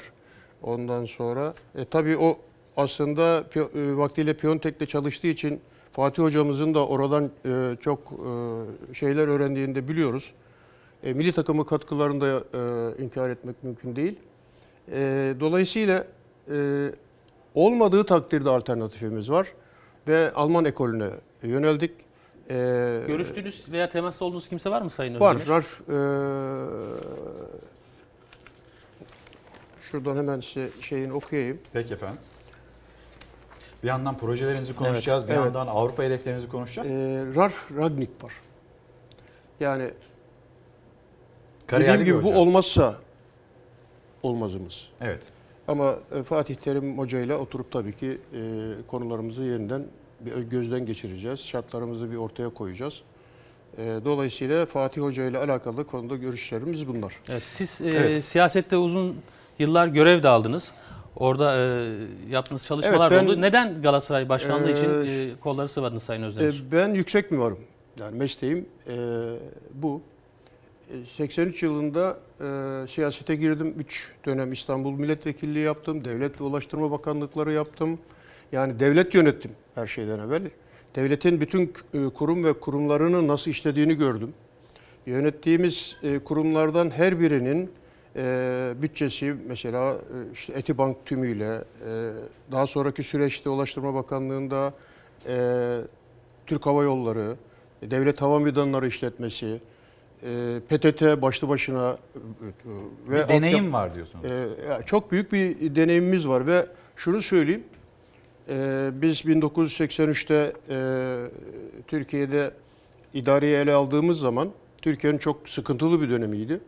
[0.63, 2.37] Ondan sonra e, tabii o
[2.77, 5.61] aslında e, vaktiyle Piontek'te çalıştığı için
[5.91, 10.33] Fatih hocamızın da oradan e, çok e, şeyler öğrendiğini de biliyoruz.
[11.03, 12.43] E, milli takımı katkılarını da
[12.97, 14.19] e, inkar etmek mümkün değil.
[14.91, 16.07] E, dolayısıyla
[16.51, 16.89] e,
[17.55, 19.47] olmadığı takdirde alternatifimiz var
[20.07, 21.09] ve Alman ekolüne
[21.43, 21.91] yöneldik.
[22.49, 22.55] E,
[23.07, 25.35] Görüştüğünüz veya temasta olduğunuz kimse var mı Sayın Var.
[25.35, 25.49] Özdemir?
[25.49, 25.99] Ralf, e,
[29.81, 31.59] şuradan hemen size şeyini okuyayım.
[31.73, 32.19] Peki efendim.
[33.83, 35.45] Bir yandan projelerinizi konuşacağız, bir evet.
[35.45, 36.89] yandan Avrupa hedeflerinizi konuşacağız.
[36.89, 38.33] E, Ralf Ragnik var.
[39.59, 39.91] Yani
[41.71, 42.95] Kariyerli dediğim gibi bu olmazsa
[44.23, 44.87] olmazımız.
[45.01, 45.23] Evet.
[45.67, 48.39] Ama e, Fatih Terim Hoca ile oturup tabii ki e,
[48.87, 49.85] konularımızı yeniden
[50.19, 51.39] bir gözden geçireceğiz.
[51.39, 53.01] Şartlarımızı bir ortaya koyacağız.
[53.77, 57.13] E, dolayısıyla Fatih Hoca ile alakalı konuda görüşlerimiz bunlar.
[57.31, 58.23] Evet, siz e, Evet.
[58.23, 59.15] siyasette uzun
[59.59, 60.71] yıllar görev de aldınız.
[61.15, 61.93] Orada e,
[62.29, 63.41] yaptığınız çalışmalar Evet, ben- da oldu.
[63.41, 66.63] Neden Galatasaray Başkanlığı Ee, için e, kolları sıvadınız Sayın Özdemir?
[66.67, 67.59] E, ben yüksek mimarım.
[67.99, 68.95] Yani mesleğim e,
[69.73, 70.01] bu.
[70.91, 73.75] E, 83 yılında e, siyasete girdim.
[73.77, 76.05] 3 dönem İstanbul Milletvekilliği yaptım.
[76.05, 77.99] Devlet ve Ulaştırma Bakanlıkları yaptım.
[78.51, 80.41] Yani devlet yönettim her şeyden evvel.
[80.95, 84.33] Devletin bütün e, kurum ve kurumlarının nasıl işlediğini gördüm.
[85.05, 87.71] Yönettiğimiz e, kurumlardan her birinin
[88.15, 89.97] e, bütçesi mesela e,
[90.33, 92.11] işte Etibank tümüyle, e,
[92.51, 94.73] daha sonraki süreçte Ulaştırma Bakanlığı'nda
[95.27, 95.77] e,
[96.47, 97.35] Türk Hava Yolları,
[97.81, 99.59] Devlet Hava Meydanları işletmesi,
[100.23, 101.97] e, PTT başlı başına
[103.07, 104.25] e, Bir deneyim altyapı- var diyorsunuz.
[104.31, 104.35] E,
[104.69, 106.65] ya çok büyük bir deneyimimiz var ve
[106.95, 107.63] şunu söyleyeyim.
[108.49, 110.77] e, biz 1983'te e,
[111.87, 112.51] Türkiye'de
[113.13, 114.49] idareyi ele aldığımız zaman
[114.81, 116.59] Türkiye'nin çok sıkıntılı bir dönemiydi.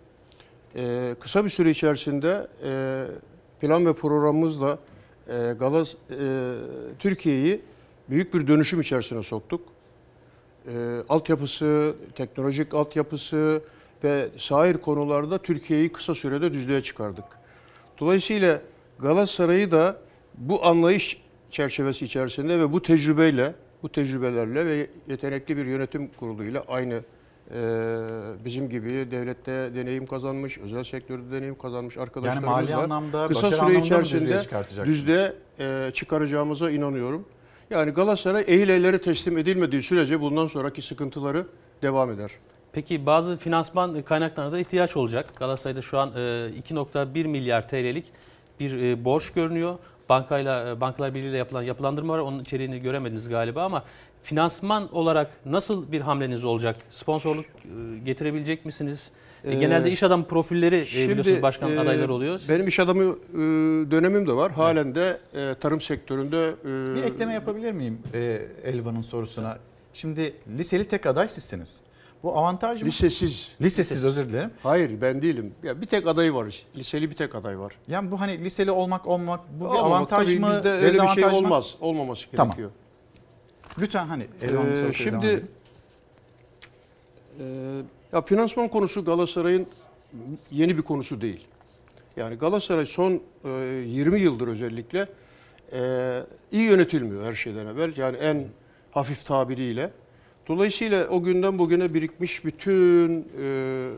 [0.76, 3.04] E, kısa bir süre içerisinde e,
[3.62, 4.80] plan ve programımızla
[5.28, 6.16] e, Galas e,
[7.00, 7.62] Türkiye'yi
[8.10, 9.62] büyük bir dönüşüm içerisine soktuk.
[10.68, 13.62] E, altyapısı, teknolojik altyapısı
[14.04, 17.26] ve sair konularda Türkiye'yi kısa sürede düzlüğe çıkardık.
[18.00, 18.62] Dolayısıyla
[19.00, 19.98] Galatasaray'ı da
[20.38, 21.22] bu anlayış
[21.52, 27.60] çerçevesi içerisinde ve bu tecrübeyle, bu tecrübelerle ve yetenekli bir yönetim kuruluyla aynı e,
[28.46, 34.42] bizim gibi devlette deneyim kazanmış, özel sektörde deneyim kazanmış arkadaşlarımızla mali anlamda, kısa süre içerisinde
[34.86, 37.26] düzlüğe e, çıkaracağımıza inanıyorum.
[37.70, 41.48] Yani Galatasaray ehil ellere teslim edilmediği sürece bundan sonraki sıkıntıları
[41.82, 42.32] devam eder.
[42.74, 45.30] Peki bazı finansman kaynaklarına da ihtiyaç olacak.
[45.40, 48.06] Galatasaray'da şu an e, 2.1 milyar TL'lik
[48.60, 49.78] bir e, borç görünüyor.
[50.10, 52.20] Bankayla e, Bankalar Birliği yapılan yapılandırma var.
[52.20, 53.84] Onun içeriğini göremediniz galiba ama
[54.24, 56.78] finansman olarak nasıl bir hamleniz olacak?
[56.90, 57.50] Sponsorluk e,
[58.06, 59.12] getirebilecek misiniz?
[59.44, 62.42] E, Genelde iş adam profilleri e, Şimdi, biliyorsunuz başkan e, adayları oluyor.
[62.50, 63.38] Benim iş adamı e,
[63.92, 64.52] dönemim de var.
[64.52, 69.58] Halen de e, tarım sektöründe e, Bir ekleme yapabilir miyim e, Elvan'ın sorusuna?
[69.94, 71.82] Şimdi liseli tek aday sizsiniz.
[72.24, 72.88] Bu avantaj mı?
[72.88, 73.52] Lisesiz.
[73.62, 74.52] Lisesiz özür dilerim.
[74.64, 75.54] Hayır ben değilim.
[75.64, 76.64] Ya bir tek aday var.
[76.78, 77.74] Liseli bir tek aday var.
[77.88, 80.52] Yani bu hani liseli olmak olmak bu bir Olmamak, avantaj tabii mı?
[80.52, 81.38] Bizde öyle bir şey dezavantaj mı?
[81.38, 81.76] olmaz.
[81.82, 82.48] Olmaması Tamam.
[82.48, 82.72] gerekiyor.
[83.80, 85.46] Lütfen hani Elvan'ın Ee, sorusuyla devam şimdi
[87.40, 87.44] e,
[88.14, 89.68] ya finansman konusu Galatasaray'ın
[90.52, 91.48] yeni bir konusu değil.
[92.18, 93.50] Yani Galatasaray son e,
[93.86, 95.08] 20 yıldır özellikle
[95.74, 95.80] e,
[96.52, 97.98] iyi yönetilmiyor her şeyden evvel.
[97.98, 98.48] Yani en
[98.92, 99.92] hafif tabiriyle.
[100.48, 103.90] Dolayısıyla o günden bugüne birikmiş bütün e,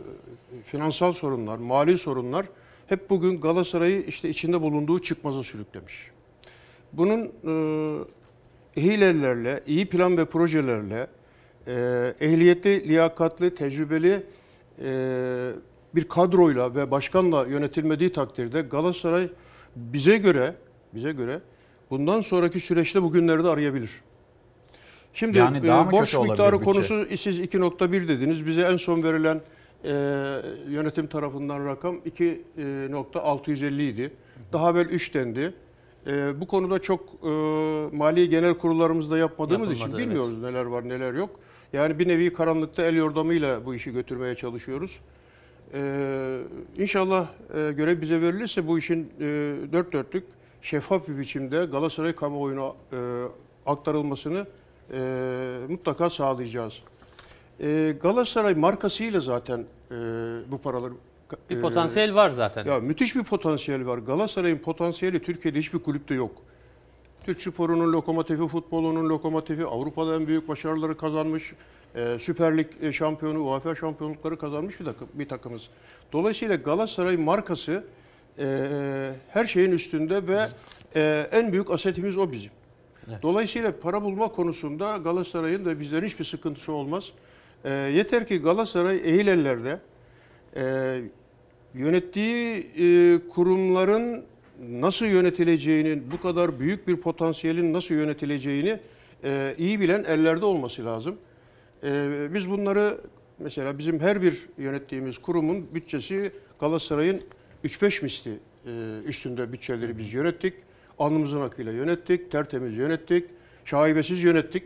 [0.64, 2.46] finansal sorunlar, mali sorunlar
[2.88, 6.12] hep bugün Galatasaray'ı işte içinde bulunduğu çıkmaza sürüklemiş.
[6.94, 7.22] Bunun
[8.76, 11.08] e, ehil ellerle, iyi plan ve projelerle,
[12.20, 14.24] ehliyetli, liyakatli, tecrübeli
[14.82, 15.52] e,
[15.96, 19.30] bir kadroyla ve başkanla yönetilmediği takdirde Galatasaray
[19.76, 20.56] bize göre
[20.94, 21.40] bize göre
[21.90, 23.92] bundan sonraki süreçte bugünleri de arayabilir.
[25.14, 26.72] Şimdi Yani e, borç miktarı bütçe?
[26.72, 28.46] konusu siz 2.1 dediniz.
[28.46, 29.42] Bize en son verilen
[29.84, 29.92] e,
[30.70, 34.14] yönetim tarafından rakam 2.650 idi.
[34.54, 35.54] Daha evvel 3 dendi.
[36.08, 37.28] E, bu konuda çok e,
[37.98, 40.10] mali genel kurullarımızda yapmadığımız için Yapılmadı, evet.
[40.10, 41.30] bilmiyoruz neler var neler yok.
[41.74, 45.00] Yani bir nevi karanlıkta el yordamıyla bu işi götürmeye çalışıyoruz.
[45.74, 46.38] Ee,
[46.78, 47.28] inşallah
[47.58, 49.24] e, görev bize verilirse bu işin e,
[49.74, 50.24] dört dörtlük
[50.62, 52.98] şeffaf bir biçimde Galatasaray kamuoyuna e,
[53.66, 54.48] aktarılmasını
[54.94, 55.00] e,
[55.70, 56.80] mutlaka sağlayacağız.
[57.64, 59.96] E, Galatasaray markasıyla zaten e,
[60.52, 60.94] bu paraları
[61.50, 62.66] Bir e, potansiyel var zaten.
[62.66, 63.98] ya müthiş bir potansiyel var.
[63.98, 66.32] Galatasaray'ın potansiyeli Türkiye'de hiçbir kulüpte yok.
[67.26, 71.54] Türk sporunun lokomotifi, futbolunun lokomotifi, Avrupa'da en büyük başarıları kazanmış,
[71.96, 75.70] e, Süper Lig e, şampiyonu, UEFA şampiyonlukları kazanmış bir, takım, bir takımız.
[76.14, 77.84] Dolayısıyla Galatasaray markası
[78.40, 80.48] e, her şeyin üstünde ve
[80.96, 82.52] e, en büyük asetimiz o bizim.
[83.22, 87.12] Dolayısıyla para bulma konusunda Galatasaray'ın da bizlerin hiçbir sıkıntısı olmaz.
[87.64, 89.80] E, yeter ki Galatasaray ehil ellerde
[90.56, 91.02] e,
[91.74, 94.26] yönettiği e, kurumların
[94.70, 98.80] nasıl yönetileceğinin, bu kadar büyük bir potansiyelin nasıl yönetileceğini
[99.24, 101.18] e, iyi bilen ellerde olması lazım.
[101.84, 102.98] E, biz bunları
[103.40, 107.22] mesela bizim her bir yönettiğimiz kurumun bütçesi Galatasaray'ın
[107.66, 108.32] 3-5 misli
[108.66, 110.54] e, üstünde bütçeleri biz yönettik.
[111.00, 113.26] Alnımızın akıyla yönettik, tertemiz yönettik,
[113.66, 114.64] şaibesiz yönettik.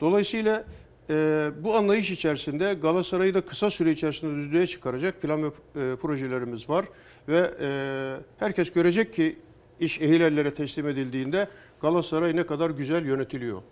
[0.00, 0.64] Dolayısıyla
[1.10, 1.14] e,
[1.60, 6.86] bu anlayış içerisinde Galatasaray'ı da kısa süre içerisinde düzlüğe çıkaracak plan ve e, projelerimiz var.
[7.28, 7.68] Ve e,
[8.38, 9.38] herkes görecek ki
[9.80, 11.48] iş ehil ellere teslim edildiğinde
[11.82, 13.62] Galatasaray ne kadar güzel yönetiliyor.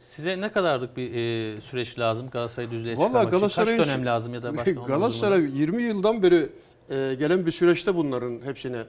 [0.00, 3.64] Size ne kadarlık bir e, süreç lazım Galatasaray'ı düzlüğe Vallahi çıkarmak için?
[3.76, 6.48] Kaç dönem lazım ya da başka Galatasaray 20 yıldan beri
[6.90, 8.84] e, gelen bir süreçte bunların hepsine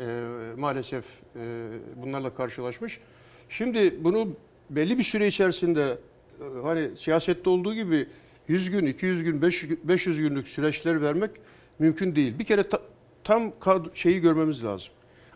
[0.00, 0.22] e,
[0.56, 1.04] maalesef
[1.36, 3.00] e, bunlarla karşılaşmış.
[3.48, 4.28] Şimdi bunu
[4.70, 5.98] belli bir süre içerisinde
[6.40, 8.06] e, hani siyasette olduğu gibi
[8.48, 11.30] 100 gün, 200 gün, 500 günlük süreçler vermek
[11.78, 12.38] mümkün değil.
[12.38, 12.80] Bir kere ta-
[13.24, 13.52] tam
[13.94, 14.92] şeyi görmemiz lazım.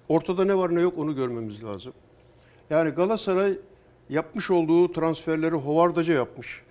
[0.08, 1.92] Ortada ne var ne yok onu görmemiz lazım.
[2.70, 3.58] Yani Galatasaray
[4.10, 6.62] yapmış olduğu transferleri hovardaca yapmış.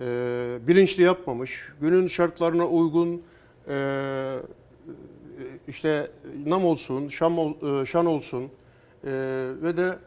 [0.00, 1.68] Ee, bilinçli yapmamış.
[1.80, 3.22] Günün şartlarına uygun
[3.68, 4.36] e,
[5.68, 6.10] işte
[6.46, 8.48] nam olsun, şam ol- e, şan olsun e,
[9.62, 9.98] ve de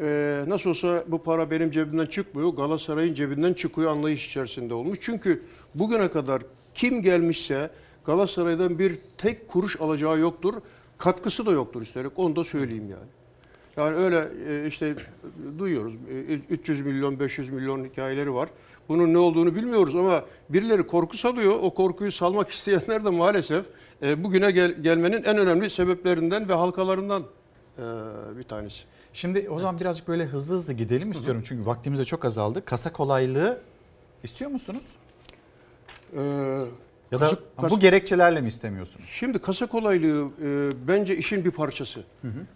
[0.00, 4.98] e, nasıl olsa bu para benim cebimden çıkmıyor, Galatasaray'ın cebinden çıkıyor anlayış içerisinde olmuş.
[5.02, 5.42] Çünkü
[5.74, 6.42] bugüne kadar
[6.74, 7.70] kim gelmişse
[8.06, 10.54] Galatasaray'dan bir tek kuruş alacağı yoktur.
[10.98, 12.12] Katkısı da yoktur üstelik.
[12.16, 13.08] Onu da söyleyeyim yani.
[13.76, 14.94] Yani öyle e, işte
[15.58, 15.94] duyuyoruz.
[15.94, 18.48] E, 300 milyon, 500 milyon hikayeleri var.
[18.88, 21.54] Bunun ne olduğunu bilmiyoruz ama birileri korku salıyor.
[21.62, 23.66] O korkuyu salmak isteyenler de maalesef
[24.02, 27.22] e, bugüne gel, gelmenin en önemli sebeplerinden ve halkalarından
[27.78, 27.82] e,
[28.38, 28.82] bir tanesi.
[29.12, 31.42] Şimdi o zaman birazcık böyle hızlı hızlı gidelim istiyorum.
[31.46, 32.64] Çünkü vaktimiz de çok azaldı.
[32.64, 33.60] Kasa kolaylığı
[34.22, 34.84] istiyor musunuz?
[36.16, 36.64] Ee,
[37.12, 39.04] Ya da kasa- bu gerekçelerle mi istemiyorsunuz?
[39.08, 42.04] Şimdi kasa kolaylığı e, bence işin bir parçası.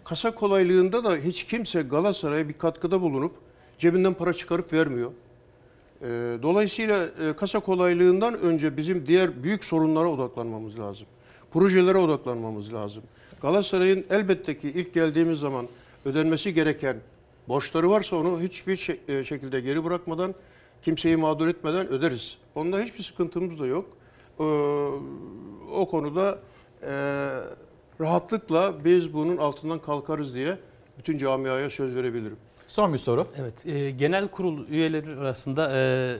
[0.03, 3.31] Kasa kolaylığında da hiç kimse Galatasaray'a bir katkıda bulunup
[3.79, 5.11] cebinden para çıkarıp vermiyor.
[6.01, 6.07] E,
[6.41, 11.07] dolayısıyla e, kasa kolaylığından önce bizim diğer büyük sorunlara odaklanmamız lazım.
[11.53, 13.03] Projelere odaklanmamız lazım.
[13.41, 15.67] Galatasaray'ın elbette ki ilk geldiğimiz zaman
[16.05, 16.97] ödenmesi gereken
[17.47, 20.35] borçları varsa onu hiçbir e, şekilde geri bırakmadan,
[20.81, 22.37] kimseyi mağdur etmeden öderiz.
[22.55, 23.97] Onda hiçbir sıkıntımız da yok.
[24.41, 24.43] Ee,
[25.71, 26.39] o konuda
[26.81, 26.91] e,
[28.01, 30.57] rahatlıkla biz bunun altından kalkarız diye
[30.97, 32.37] bütün camiaya söz verebilirim.
[32.67, 33.27] Son bir soru.
[33.41, 36.15] Evet, e, genel kurul üyeleri arasında e,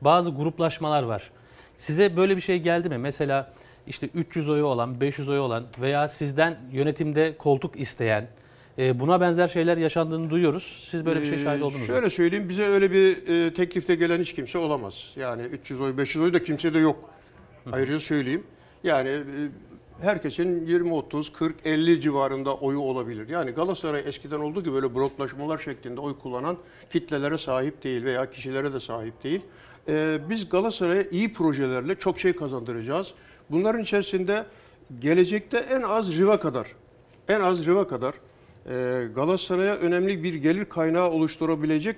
[0.00, 1.30] bazı gruplaşmalar var.
[1.76, 2.98] Size böyle bir şey geldi mi?
[2.98, 3.52] Mesela
[3.86, 8.28] işte 300 oyu olan, 500 oyu olan veya sizden yönetimde koltuk isteyen,
[8.78, 10.82] e, buna benzer şeyler yaşandığını duyuyoruz.
[10.86, 11.86] Siz böyle bir şey şahit Ee, oldunuz mu?
[11.86, 15.04] Şöyle söyleyeyim bize öyle bir e, teklifte gelen hiç kimse olamaz.
[15.16, 17.10] Yani 300 oy 500 oy da kimse de yok.
[17.72, 18.44] Ayrıca söyleyeyim.
[18.84, 19.22] Yani e,
[20.00, 23.28] herkesin 20 30 40 50 civarında oyu olabilir.
[23.28, 26.56] Yani Galatasaray eskiden olduğu gibi böyle bloklaşmalar şeklinde oy kullanan
[26.92, 29.40] kitlelere sahip değil veya kişilere de sahip değil.
[29.88, 33.14] Ee, biz Galatasaray'a iyi projelerle çok şey kazandıracağız.
[33.50, 34.46] Bunların içerisinde
[35.00, 36.66] gelecekte en az Riva kadar
[37.28, 38.14] en az Riva kadar
[38.66, 41.96] e, Galatasaray'a önemli bir gelir kaynağı oluşturabilecek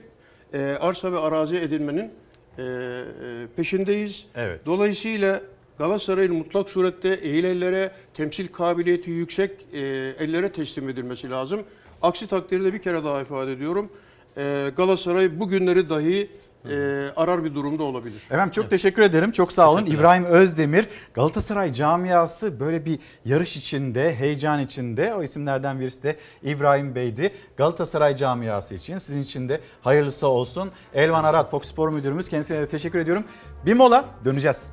[0.55, 2.13] e, arsa ve arazi edinmenin
[2.59, 4.27] e, e, peşindeyiz.
[4.35, 4.67] Evet.
[4.67, 5.41] Dolayısıyla
[5.79, 9.81] Galatasaray'ın mutlak surette ehil ellere, temsil kabiliyeti yüksek e,
[10.19, 11.61] ellere teslim edilmesi lazım.
[12.03, 13.91] Aksi takdirde bir kere daha ifade ediyorum.
[14.37, 16.31] E, Galatasaray bugünleri dahi
[16.71, 18.23] e, arar bir durumda olabilir.
[18.31, 19.33] Efendim çok teşekkür ederim.
[19.33, 19.87] Çok sağ olun.
[19.87, 25.15] İbrahim Özdemir, Galatasaray camiası böyle bir yarış içinde, heyecan içinde.
[25.15, 27.33] O isimlerden birisi de İbrahim Bey'di.
[27.57, 30.71] Galatasaray camiası için sizin için de hayırlısı olsun.
[30.95, 32.29] Elvan Arat, Fox Spor Müdürümüz.
[32.29, 33.25] Kendisine de teşekkür ediyorum.
[33.67, 34.67] Bir mola döneceğiz.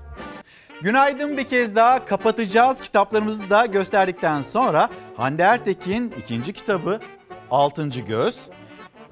[0.82, 2.82] Günaydın bir kez daha kapatacağız.
[2.82, 7.00] Kitaplarımızı da gösterdikten sonra Hande Ertekin ikinci kitabı
[7.52, 8.40] Altıncı Göz.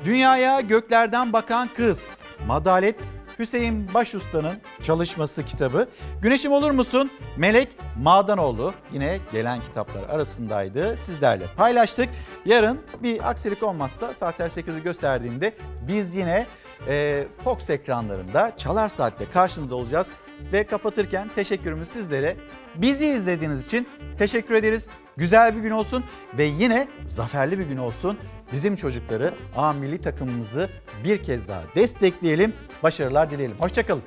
[0.06, 2.12] Dünyaya göklerden bakan kız.
[2.46, 2.96] Madalet
[3.40, 5.88] Hüseyin Başustan'ın çalışması kitabı.
[6.22, 7.12] Güneşim olur musun?
[7.38, 7.70] Melek
[8.02, 10.98] Madanoğlu yine gelen kitaplar arasındaydı.
[10.98, 12.10] Sizlerle paylaştık.
[12.46, 15.54] Yarın bir aksilik olmazsa saatler 8'i gösterdiğinde
[15.88, 16.46] biz yine
[16.88, 20.10] e, Fox ekranlarında Çalar Saat'te karşınızda olacağız.
[20.54, 22.38] Ve kapatırken teşekkürümüz sizlere.
[22.76, 23.88] Bizi izlediğiniz için
[24.18, 24.88] teşekkür ederiz.
[25.18, 26.04] Güzel bir gün olsun
[26.38, 28.18] ve yine zaferli bir gün olsun.
[28.52, 30.70] Bizim çocukları A milli takımımızı
[31.04, 32.54] bir kez daha destekleyelim.
[32.84, 33.58] Başarılar dileyelim.
[33.60, 34.04] Hoşçakalın.